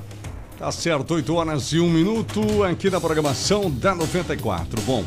Tá 0.57 0.71
certo, 0.71 1.13
8 1.13 1.33
horas 1.33 1.71
e 1.71 1.79
1 1.79 1.89
minuto 1.89 2.63
aqui 2.63 2.89
na 2.89 2.99
programação 2.99 3.71
da 3.71 3.95
94. 3.95 4.81
Bom, 4.81 5.05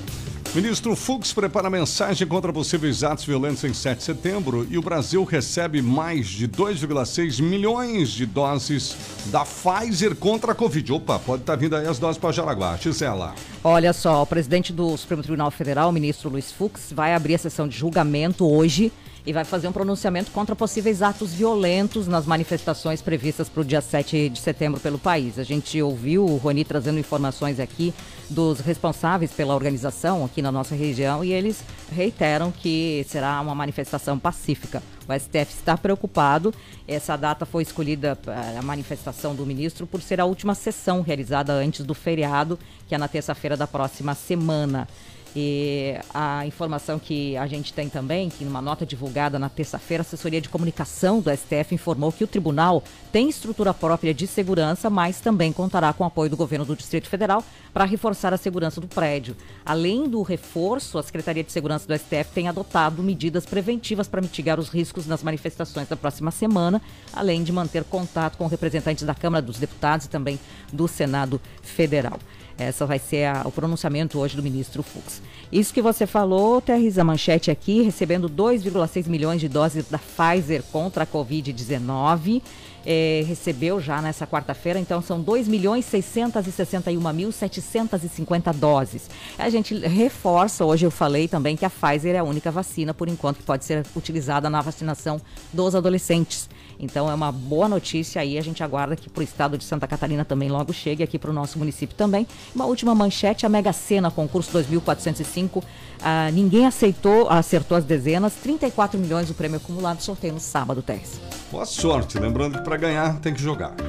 Ministro 0.55 0.95
Fux 0.95 1.33
prepara 1.33 1.71
mensagem 1.71 2.29
contra 2.29 2.53
possíveis 2.53 3.03
atos 3.03 3.25
violentos 3.25 3.65
em 3.65 3.73
7 3.73 3.97
de 3.97 4.05
setembro 4.05 4.67
e 4.69 4.77
o 4.77 4.83
Brasil 4.83 5.25
recebe 5.25 5.81
mais 5.81 6.29
de 6.29 6.47
2,6 6.47 7.41
milhões 7.41 8.11
de 8.11 8.27
doses 8.27 8.95
da 9.31 9.47
Pfizer 9.47 10.15
contra 10.15 10.53
a 10.53 10.55
Covid. 10.55 10.93
Opa, 10.93 11.19
pode 11.19 11.41
estar 11.45 11.57
vindo 11.57 11.75
aí 11.75 11.87
as 11.87 11.99
doses 11.99 12.19
para 12.19 12.33
Jaraguá. 12.33 12.77
Gisela. 12.77 13.35
Olha 13.65 13.95
só, 13.95 14.21
o 14.21 14.27
presidente 14.27 14.75
do 14.75 14.95
Supremo 14.95 15.23
Tribunal 15.23 15.51
Federal, 15.51 15.89
o 15.89 15.93
ministro 15.93 16.29
Luiz 16.29 16.53
Fux, 16.53 16.93
vai 16.95 17.15
abrir 17.15 17.37
a 17.37 17.39
sessão 17.39 17.67
de 17.67 17.75
julgamento 17.75 18.47
hoje 18.47 18.93
e 19.27 19.33
vai 19.33 19.45
fazer 19.45 19.68
um 19.68 19.73
pronunciamento 19.73 20.31
contra 20.31 20.57
possíveis 20.57 21.03
atos 21.03 21.33
violentos 21.33 22.09
nas 22.09 22.27
manifestações 22.27 23.01
previstas 23.01 23.49
para 23.49 23.61
o 23.61 23.64
dia 23.64 23.81
7 23.81 24.29
de 24.29 24.39
setembro 24.39 24.81
pelo 24.81 24.99
país. 24.99 25.39
A 25.39 25.45
gente 25.45 25.81
ouviu 25.81 26.25
o 26.25 26.37
Rony 26.37 26.64
trazendo 26.64 26.99
informações 26.99 27.61
aqui 27.61 27.95
dos 28.29 28.61
responsáveis 28.61 29.31
pela 29.33 29.55
organização 29.55 30.25
aqui 30.25 30.43
na 30.43 30.51
nossa 30.51 30.75
região 30.75 31.25
e 31.25 31.33
eles 31.33 31.62
reiteram 31.91 32.51
que 32.51 33.05
será 33.09 33.41
uma 33.41 33.55
manifestação 33.55 34.18
pacífica. 34.18 34.83
O 35.09 35.12
STF 35.12 35.55
está 35.55 35.77
preocupado. 35.77 36.55
Essa 36.87 37.16
data 37.16 37.45
foi 37.45 37.62
escolhida, 37.62 38.18
eh, 38.27 38.59
a 38.59 38.62
manifestação 38.62 39.35
do 39.35 39.45
ministro, 39.45 39.87
por 39.87 40.01
ser 40.01 40.20
a 40.20 40.25
última 40.25 40.55
sessão 40.55 41.03
realizada 41.03 41.53
antes 41.53 41.85
do 41.85 41.95
feriado, 41.95 42.59
que 42.89 42.95
é 42.95 42.99
na 42.99 43.09
terça-feira 43.09 43.57
da 43.57 43.66
próxima 43.66 44.14
semana. 44.14 44.89
E 45.35 45.99
a 46.12 46.47
informação 46.47 46.99
que 46.99 47.37
a 47.39 47.47
gente 47.47 47.72
tem 47.72 47.89
também, 47.89 48.28
que 48.28 48.45
numa 48.45 48.61
nota 48.61 48.85
divulgada 48.85 49.39
na 49.39 49.49
terça-feira, 49.49 50.03
a 50.03 50.05
assessoria 50.05 50.41
de 50.41 50.49
comunicação 50.49 51.20
do 51.20 51.30
STF 51.30 51.74
informou 51.74 52.12
que 52.12 52.22
o 52.22 52.26
tribunal 52.26 52.85
tem 53.11 53.30
estrutura 53.30 53.72
própria 53.72 54.12
de 54.12 54.26
segurança, 54.26 54.91
mas 54.91 55.20
também 55.20 55.51
contará 55.51 55.93
com 55.93 56.05
o 56.05 56.07
apoio 56.07 56.28
do 56.28 56.37
governo 56.37 56.66
do 56.66 56.76
Distrito 56.76 57.09
Federal 57.09 57.43
para 57.72 57.87
reforçar 57.87 58.35
a 58.35 58.37
segurança 58.37 58.80
do 58.80 58.87
prédio. 58.87 59.35
Além 59.64 60.07
do 60.07 60.20
reforço, 60.20 60.99
a 60.99 61.03
Secretaria 61.03 61.43
de 61.43 61.51
Segurança 61.51 61.87
do 61.87 61.99
STF 61.99 62.30
tem 62.35 62.49
adotado 62.49 63.03
medidas 63.03 63.47
preventivas 63.47 64.07
para 64.07 64.20
mitigar 64.20 64.61
os 64.61 64.68
riscos 64.68 65.07
nas 65.07 65.22
manifestações 65.22 65.89
da 65.89 65.97
próxima 65.97 66.30
semana, 66.30 66.80
além 67.12 67.43
de 67.43 67.53
manter 67.53 67.85
contato 67.85 68.37
com 68.37 68.47
representantes 68.47 69.05
da 69.05 69.14
Câmara 69.14 69.41
dos 69.41 69.59
Deputados 69.59 70.05
e 70.07 70.11
também 70.11 70.39
do 70.70 70.87
Senado 70.87 71.41
Federal. 71.62 72.18
Essa 72.59 72.87
vai 72.87 72.99
ser 72.99 73.27
a, 73.27 73.43
o 73.45 73.53
pronunciamento 73.53 74.19
hoje 74.19 74.37
do 74.37 74.43
ministro 74.43 74.83
Fux. 74.83 75.23
Isso 75.51 75.73
que 75.73 75.83
você 75.83 76.07
falou, 76.07 76.61
Terris, 76.61 76.99
a 76.99 77.05
manchete 77.05 77.51
aqui, 77.51 77.83
recebendo 77.83 78.29
2,6 78.29 79.07
milhões 79.09 79.41
de 79.41 79.49
doses 79.49 79.87
da 79.89 79.99
Pfizer 79.99 80.63
contra 80.73 81.05
a 81.05 81.07
Covid-19. 81.07 82.43
É, 82.85 83.24
recebeu 83.26 83.80
já 83.80 84.03
nessa 84.03 84.26
quarta-feira, 84.26 84.78
então 84.78 85.01
são 85.01 85.18
2 85.20 85.49
milhões 85.49 85.87
661.750 85.87 88.53
doses. 88.55 89.09
A 89.39 89.49
gente 89.49 89.74
reforça, 89.74 90.62
hoje 90.64 90.87
eu 90.87 90.91
falei 90.91 91.28
também 91.28 91.57
que 91.57 91.64
a 91.64 91.70
Pfizer 91.70 92.16
é 92.16 92.18
a 92.18 92.24
única 92.24 92.51
vacina, 92.51 92.93
por 92.93 93.09
enquanto, 93.09 93.39
que 93.39 93.45
pode 93.45 93.64
ser 93.64 93.87
utilizada 93.95 94.51
na 94.51 94.61
vacinação 94.61 95.20
dos 95.53 95.74
adolescentes. 95.74 96.49
Então 96.83 97.09
é 97.09 97.14
uma 97.14 97.30
boa 97.30 97.68
notícia 97.68 98.20
aí, 98.20 98.37
a 98.37 98.43
gente 98.43 98.62
aguarda 98.62 98.97
que 98.97 99.09
para 99.09 99.20
o 99.20 99.24
estado 99.24 99.57
de 99.57 99.62
Santa 99.62 99.87
Catarina 99.87 100.24
também 100.24 100.49
logo 100.49 100.72
chegue, 100.72 101.03
aqui 101.03 101.18
para 101.18 101.30
o 101.30 101.33
nosso 101.33 101.59
município 101.59 101.97
também. 101.97 102.26
Uma 102.53 102.66
última 102.66 102.93
manchete, 102.93 103.47
a 103.47 103.49
Mega 103.49 103.72
Sena, 103.72 104.11
concurso 104.11 104.53
2405, 104.53 105.62
ah, 106.03 106.28
ninguém 106.33 106.66
aceitou, 106.66 107.28
acertou 107.28 107.76
as 107.76 107.85
dezenas, 107.85 108.35
34 108.35 108.99
milhões 108.99 109.30
o 109.30 109.35
prêmio 109.35 109.59
acumulado, 109.59 110.01
sorteio 110.01 110.35
no 110.35 110.41
sábado, 110.41 110.83
Teres. 110.83 111.20
Boa 111.53 111.66
sorte, 111.66 112.18
lembrando 112.18 112.59
que 112.59 112.64
para 112.64 112.72
ganhar 112.77 113.18
tem 113.20 113.35
que 113.35 113.43
jogar. 113.43 113.73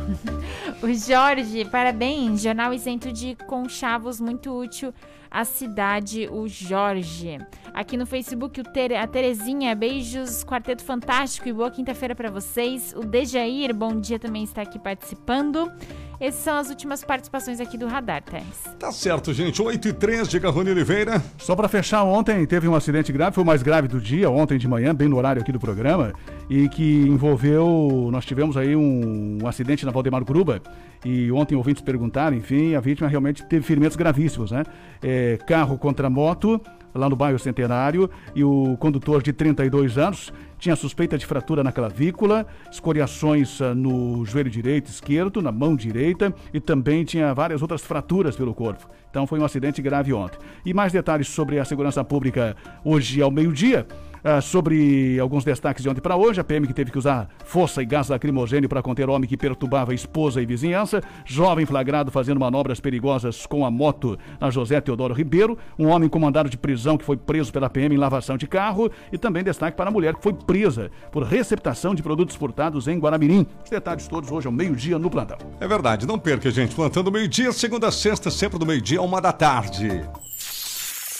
O 0.81 0.93
Jorge, 0.93 1.63
parabéns, 1.63 2.41
jornal 2.41 2.73
isento 2.73 3.09
de 3.09 3.37
conchavos, 3.47 4.19
muito 4.19 4.51
útil 4.53 4.93
à 5.33 5.43
cidade, 5.43 6.29
o 6.31 6.47
Jorge. 6.47 7.39
Aqui 7.73 7.97
no 7.97 8.05
Facebook, 8.05 8.61
o 8.61 8.63
Tere, 8.63 8.95
a 8.95 9.07
Terezinha, 9.07 9.73
beijos, 9.73 10.43
Quarteto 10.43 10.83
Fantástico 10.83 11.49
e 11.49 11.53
boa 11.53 11.71
quinta-feira 11.71 12.13
para 12.13 12.29
vocês. 12.29 12.93
O 12.95 12.99
Dejair, 12.99 13.73
bom 13.73 13.99
dia, 13.99 14.19
também 14.19 14.43
está 14.43 14.61
aqui 14.61 14.77
participando. 14.77 15.71
Essas 16.19 16.41
são 16.41 16.57
as 16.57 16.69
últimas 16.69 17.03
participações 17.03 17.59
aqui 17.59 17.77
do 17.77 17.87
Radar, 17.87 18.21
Teres. 18.21 18.61
Tá 18.79 18.91
certo, 18.91 19.33
gente. 19.33 19.59
8 19.59 19.87
e 19.87 19.93
3, 19.93 20.27
diga 20.29 20.51
Rony 20.51 20.69
Oliveira. 20.69 21.21
Só 21.39 21.55
para 21.55 21.67
fechar, 21.67 22.03
ontem 22.03 22.45
teve 22.45 22.67
um 22.67 22.75
acidente 22.75 23.11
grave, 23.11 23.33
foi 23.33 23.43
o 23.43 23.47
mais 23.47 23.63
grave 23.63 23.87
do 23.87 23.99
dia, 23.99 24.29
ontem 24.29 24.59
de 24.59 24.67
manhã, 24.67 24.93
bem 24.93 25.09
no 25.09 25.17
horário 25.17 25.41
aqui 25.41 25.51
do 25.51 25.59
programa, 25.59 26.13
e 26.47 26.69
que 26.69 27.07
envolveu. 27.07 28.07
Nós 28.11 28.23
tivemos 28.23 28.55
aí 28.55 28.75
um, 28.75 29.39
um 29.41 29.47
acidente 29.47 29.83
na 29.83 29.91
Valdemar 29.91 30.23
Gruba, 30.23 30.61
e 31.03 31.31
ontem 31.31 31.55
ouvintes 31.55 31.81
perguntaram, 31.81 32.37
enfim, 32.37 32.75
a 32.75 32.79
vítima 32.79 33.09
realmente 33.09 33.43
teve 33.45 33.65
ferimentos 33.65 33.97
gravíssimos, 33.97 34.51
né? 34.51 34.63
É, 35.01 35.22
carro 35.45 35.77
contra 35.77 36.09
moto, 36.09 36.61
lá 36.93 37.09
no 37.09 37.15
bairro 37.15 37.39
Centenário, 37.39 38.09
e 38.35 38.43
o 38.43 38.77
condutor 38.77 39.21
de 39.21 39.33
32 39.33 39.97
anos 39.97 40.31
tinha 40.63 40.75
suspeita 40.77 41.17
de 41.17 41.25
fratura 41.25 41.61
na 41.61 41.73
clavícula, 41.73 42.47
escoriações 42.71 43.61
ah, 43.61 43.75
no 43.75 44.23
joelho 44.25 44.49
direito, 44.49 44.87
esquerdo, 44.87 45.41
na 45.41 45.51
mão 45.51 45.75
direita 45.75 46.33
e 46.53 46.59
também 46.59 47.03
tinha 47.03 47.33
várias 47.33 47.61
outras 47.61 47.81
fraturas 47.81 48.37
pelo 48.37 48.53
corpo. 48.53 48.87
Então 49.09 49.27
foi 49.27 49.39
um 49.39 49.45
acidente 49.45 49.81
grave 49.81 50.13
ontem. 50.13 50.39
E 50.65 50.73
mais 50.73 50.93
detalhes 50.93 51.27
sobre 51.27 51.59
a 51.59 51.65
segurança 51.65 52.01
pública 52.01 52.55
hoje 52.83 53.21
ao 53.21 53.29
meio-dia. 53.29 53.85
Ah, 54.25 54.39
sobre 54.39 55.19
alguns 55.19 55.43
destaques 55.43 55.83
de 55.83 55.89
ontem 55.89 55.99
para 55.99 56.15
hoje, 56.15 56.39
a 56.39 56.45
PM 56.45 56.65
que 56.65 56.73
teve 56.73 56.89
que 56.89 56.97
usar 56.97 57.27
força 57.43 57.81
e 57.81 57.85
gás 57.85 58.07
lacrimogênio 58.07 58.69
para 58.69 58.81
conter 58.81 59.09
homem 59.09 59.27
que 59.27 59.35
perturbava 59.35 59.91
a 59.91 59.95
esposa 59.95 60.41
e 60.41 60.45
vizinhança, 60.45 61.01
jovem 61.25 61.65
flagrado 61.65 62.09
fazendo 62.09 62.39
manobras 62.39 62.79
perigosas 62.79 63.45
com 63.45 63.65
a 63.65 63.71
moto 63.71 64.17
na 64.39 64.49
José 64.49 64.79
Teodoro 64.79 65.13
Ribeiro, 65.13 65.57
um 65.77 65.87
homem 65.87 66.07
com 66.07 66.19
mandado 66.19 66.49
de 66.49 66.57
prisão 66.57 66.97
que 66.97 67.03
foi 67.03 67.17
preso 67.17 67.51
pela 67.51 67.69
PM 67.69 67.95
em 67.95 67.97
lavação 67.97 68.37
de 68.37 68.47
carro 68.47 68.89
e 69.11 69.17
também 69.17 69.43
destaque 69.43 69.75
para 69.75 69.89
a 69.89 69.91
mulher 69.91 70.15
que 70.15 70.23
foi 70.23 70.31
presa 70.31 70.89
por 71.11 71.23
receptação 71.23 71.93
de 71.93 72.01
produtos 72.01 72.37
furtados 72.37 72.87
em 72.87 72.97
Guaramirim. 72.97 73.45
Os 73.61 73.69
detalhes 73.69 74.07
todos 74.07 74.31
hoje 74.31 74.47
ao 74.47 74.53
meio-dia 74.53 74.97
no 74.97 75.09
plantão. 75.09 75.37
É 75.59 75.67
verdade, 75.67 76.07
não 76.07 76.17
perca, 76.17 76.49
gente. 76.49 76.73
Plantando 76.73 77.11
meio-dia, 77.11 77.51
segunda 77.51 77.89
a 77.89 77.91
sexta, 77.91 78.31
sempre 78.31 78.57
do 78.57 78.65
meio-dia, 78.65 79.01
uma 79.01 79.19
da 79.19 79.33
tarde. 79.33 80.01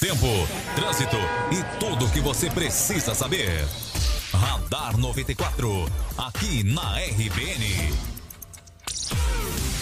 Tempo, 0.04 0.28
trânsito 0.76 1.16
e 1.50 1.80
tudo 1.80 2.06
o 2.06 2.12
que 2.12 2.20
você 2.20 2.50
precisa 2.50 3.16
saber. 3.16 3.66
Radar 4.34 4.98
94, 4.98 5.90
aqui 6.18 6.62
na 6.62 6.98
RBN. 6.98 7.94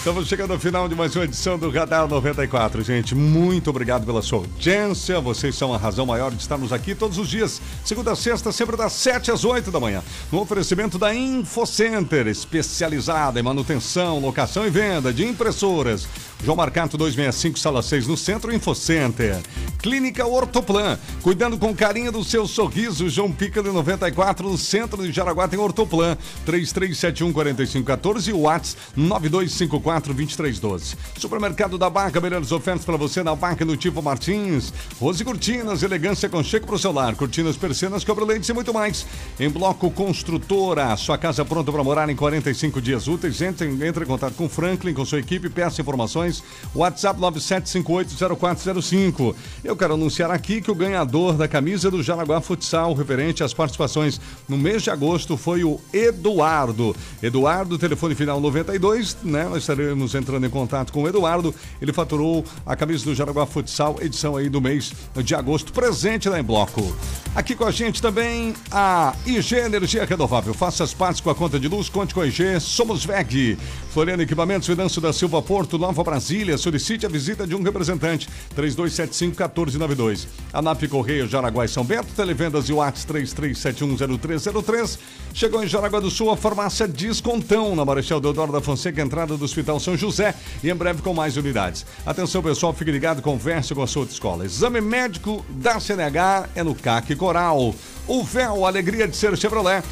Estamos 0.01 0.27
chegando 0.27 0.51
ao 0.51 0.57
final 0.57 0.89
de 0.89 0.95
mais 0.95 1.15
uma 1.15 1.25
edição 1.25 1.59
do 1.59 1.69
Radar 1.69 2.07
94, 2.07 2.81
gente. 2.81 3.13
Muito 3.13 3.69
obrigado 3.69 4.03
pela 4.03 4.23
sua 4.23 4.39
audiência. 4.39 5.19
Vocês 5.19 5.55
são 5.55 5.75
a 5.75 5.77
razão 5.77 6.07
maior 6.07 6.31
de 6.31 6.41
estarmos 6.41 6.73
aqui 6.73 6.95
todos 6.95 7.19
os 7.19 7.29
dias, 7.29 7.61
segunda 7.85 8.11
a 8.11 8.15
sexta, 8.15 8.51
sempre 8.51 8.75
das 8.75 8.93
7 8.93 9.29
às 9.29 9.45
8 9.45 9.69
da 9.69 9.79
manhã. 9.79 10.03
No 10.31 10.39
oferecimento 10.41 10.97
da 10.97 11.13
InfoCenter, 11.13 12.25
especializada 12.25 13.39
em 13.39 13.43
manutenção, 13.43 14.17
locação 14.19 14.65
e 14.65 14.71
venda 14.71 15.13
de 15.13 15.23
impressoras, 15.23 16.07
João 16.43 16.57
Marcato 16.57 16.97
265, 16.97 17.59
sala 17.59 17.83
6 17.83 18.07
no 18.07 18.17
centro, 18.17 18.53
Infocenter. 18.53 19.39
Clínica 19.77 20.25
Ortoplan, 20.25 20.97
cuidando 21.21 21.57
com 21.57 21.75
carinho 21.75 22.11
do 22.11 22.23
seu 22.23 22.47
sorriso. 22.47 23.09
João 23.09 23.31
Pica 23.31 23.61
de 23.61 23.69
94, 23.69 24.49
no 24.49 24.57
centro 24.57 25.03
de 25.03 25.11
Jaraguá 25.11 25.47
tem 25.47 25.59
Ortoplan. 25.59 26.17
3371 26.45 27.31
4514 27.31 28.29
e 28.29 28.33
o 28.33 28.41
WhatsApp 28.41 28.81
9254 28.95 30.13
2312. 30.13 30.95
Supermercado 31.17 31.77
da 31.77 31.89
Barca, 31.89 32.19
melhores 32.19 32.51
ofertas 32.51 32.85
para 32.85 32.97
você 32.97 33.21
na 33.21 33.35
Barca 33.35 33.63
do 33.63 33.77
Tipo 33.77 34.01
Martins. 34.01 34.73
Rose 34.99 35.23
Cortinas, 35.23 35.83
elegância 35.83 36.27
com 36.27 36.43
cheque 36.43 36.65
pro 36.65 36.79
celular. 36.79 37.15
Cortinas, 37.15 37.55
persianas, 37.55 38.03
cobrolentes 38.03 38.49
e 38.49 38.53
muito 38.53 38.73
mais. 38.73 39.05
Em 39.39 39.49
Bloco 39.49 39.91
Construtora, 39.91 40.95
sua 40.97 41.17
casa 41.17 41.45
pronta 41.45 41.71
para 41.71 41.83
morar 41.83 42.09
em 42.09 42.15
45 42.15 42.81
dias 42.81 43.07
úteis. 43.07 43.41
Entre, 43.41 43.67
entre 43.67 44.03
em 44.03 44.07
contato 44.07 44.33
com 44.33 44.45
o 44.45 44.49
Franklin, 44.49 44.93
com 44.93 45.05
sua 45.05 45.19
equipe, 45.19 45.49
peça 45.49 45.81
informações. 45.81 46.30
WhatsApp 46.75 47.19
97580405. 47.19 49.35
Eu 49.63 49.75
quero 49.75 49.95
anunciar 49.95 50.31
aqui 50.31 50.61
que 50.61 50.71
o 50.71 50.75
ganhador 50.75 51.33
da 51.33 51.47
camisa 51.47 51.89
do 51.89 52.03
Jaraguá 52.03 52.41
Futsal, 52.41 52.93
referente 52.93 53.43
às 53.43 53.53
participações 53.53 54.19
no 54.47 54.57
mês 54.57 54.83
de 54.83 54.89
agosto, 54.89 55.37
foi 55.37 55.63
o 55.63 55.79
Eduardo. 55.93 56.95
Eduardo, 57.21 57.77
telefone 57.77 58.15
final 58.15 58.39
92, 58.39 59.17
né? 59.23 59.45
Nós 59.45 59.59
estaremos 59.59 60.15
entrando 60.15 60.45
em 60.45 60.49
contato 60.49 60.91
com 60.91 61.03
o 61.03 61.07
Eduardo. 61.07 61.53
Ele 61.81 61.93
faturou 61.93 62.43
a 62.65 62.75
camisa 62.75 63.05
do 63.05 63.15
Jaraguá 63.15 63.45
Futsal, 63.45 63.97
edição 64.01 64.35
aí 64.35 64.49
do 64.49 64.61
mês 64.61 64.93
de 65.23 65.35
agosto, 65.35 65.73
presente 65.73 66.29
lá 66.29 66.39
em 66.39 66.43
bloco. 66.43 66.95
Aqui 67.35 67.55
com 67.55 67.65
a 67.65 67.71
gente 67.71 68.01
também 68.01 68.53
a 68.71 69.13
IG 69.25 69.55
Energia 69.55 70.05
Renovável. 70.05 70.53
Faça 70.53 70.83
as 70.83 70.93
partes 70.93 71.21
com 71.21 71.29
a 71.29 71.35
conta 71.35 71.59
de 71.59 71.67
luz, 71.67 71.89
conte 71.89 72.13
com 72.13 72.21
a 72.21 72.27
IG, 72.27 72.59
somos 72.59 73.05
VEG. 73.05 73.57
Floriano 73.93 74.23
Equipamentos, 74.23 74.67
Venâncio 74.67 75.01
da 75.01 75.13
Silva 75.13 75.41
Porto, 75.41 75.77
Nova 75.77 76.03
Brasília. 76.21 76.55
Solicite 76.55 77.03
a 77.03 77.09
visita 77.09 77.47
de 77.47 77.55
um 77.55 77.63
representante. 77.63 78.29
3275-1492. 78.55 80.27
ANAP 80.53 80.87
Correia, 80.87 81.25
Jaraguá 81.27 81.65
e 81.65 81.67
São 81.67 81.83
Bento. 81.83 82.13
Televendas 82.15 82.69
e 82.69 82.73
Whats 82.73 83.03
33710303. 83.05 84.99
Chegou 85.33 85.63
em 85.63 85.67
Jaraguá 85.67 85.99
do 85.99 86.11
Sul 86.11 86.29
a 86.29 86.37
farmácia 86.37 86.87
Descontão, 86.87 87.75
na 87.75 87.83
Marechal 87.83 88.21
Deodoro 88.21 88.51
da 88.51 88.61
Fonseca, 88.61 89.01
entrada 89.01 89.35
do 89.35 89.43
Hospital 89.43 89.79
São 89.79 89.97
José. 89.97 90.35
E 90.63 90.69
em 90.69 90.75
breve 90.75 91.01
com 91.01 91.11
mais 91.11 91.35
unidades. 91.37 91.87
Atenção, 92.05 92.43
pessoal, 92.43 92.71
fique 92.71 92.91
ligado, 92.91 93.23
converse 93.23 93.73
com 93.73 93.81
a 93.81 93.87
sua 93.87 94.05
escola. 94.05 94.45
Exame 94.45 94.79
médico 94.79 95.43
da 95.49 95.79
CNH 95.79 96.49
é 96.53 96.61
no 96.61 96.75
CAC 96.75 97.15
Coral. 97.15 97.73
O 98.07 98.23
véu, 98.23 98.65
alegria 98.65 99.07
de 99.07 99.15
ser 99.15 99.35
Chevrolet. 99.37 99.83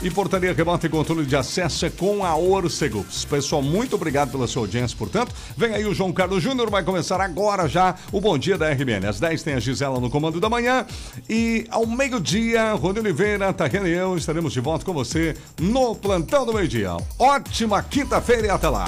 E 0.00 0.08
portaria 0.10 0.52
remota 0.52 0.86
e 0.86 0.88
controle 0.88 1.26
de 1.26 1.34
acesso 1.34 1.84
é 1.84 1.90
com 1.90 2.24
a 2.24 2.36
Orcegups. 2.36 3.24
Pessoal, 3.24 3.60
muito 3.60 3.96
obrigado 3.96 4.30
pela 4.30 4.46
sua 4.46 4.62
audiência, 4.62 4.96
portanto. 4.96 5.34
Vem 5.56 5.74
aí 5.74 5.84
o 5.84 5.92
João 5.92 6.12
Carlos 6.12 6.40
Júnior, 6.40 6.70
vai 6.70 6.84
começar 6.84 7.20
agora 7.20 7.68
já 7.68 7.96
o 8.12 8.20
Bom 8.20 8.38
Dia 8.38 8.56
da 8.56 8.70
RBN. 8.70 9.08
Às 9.08 9.18
10 9.18 9.42
tem 9.42 9.54
a 9.54 9.60
Gisela 9.60 9.98
no 9.98 10.08
comando 10.08 10.38
da 10.38 10.48
manhã. 10.48 10.86
E 11.28 11.66
ao 11.68 11.84
meio-dia, 11.84 12.74
Rony 12.74 13.00
Oliveira, 13.00 13.52
Tarrena 13.52 13.88
e 13.88 13.92
eu 13.92 14.16
estaremos 14.16 14.52
de 14.52 14.60
volta 14.60 14.84
com 14.84 14.92
você 14.92 15.34
no 15.58 15.96
Plantão 15.96 16.46
do 16.46 16.54
Meio-Dia. 16.54 16.96
Ótima 17.18 17.82
quinta-feira 17.82 18.46
e 18.46 18.50
até 18.50 18.68
lá. 18.68 18.86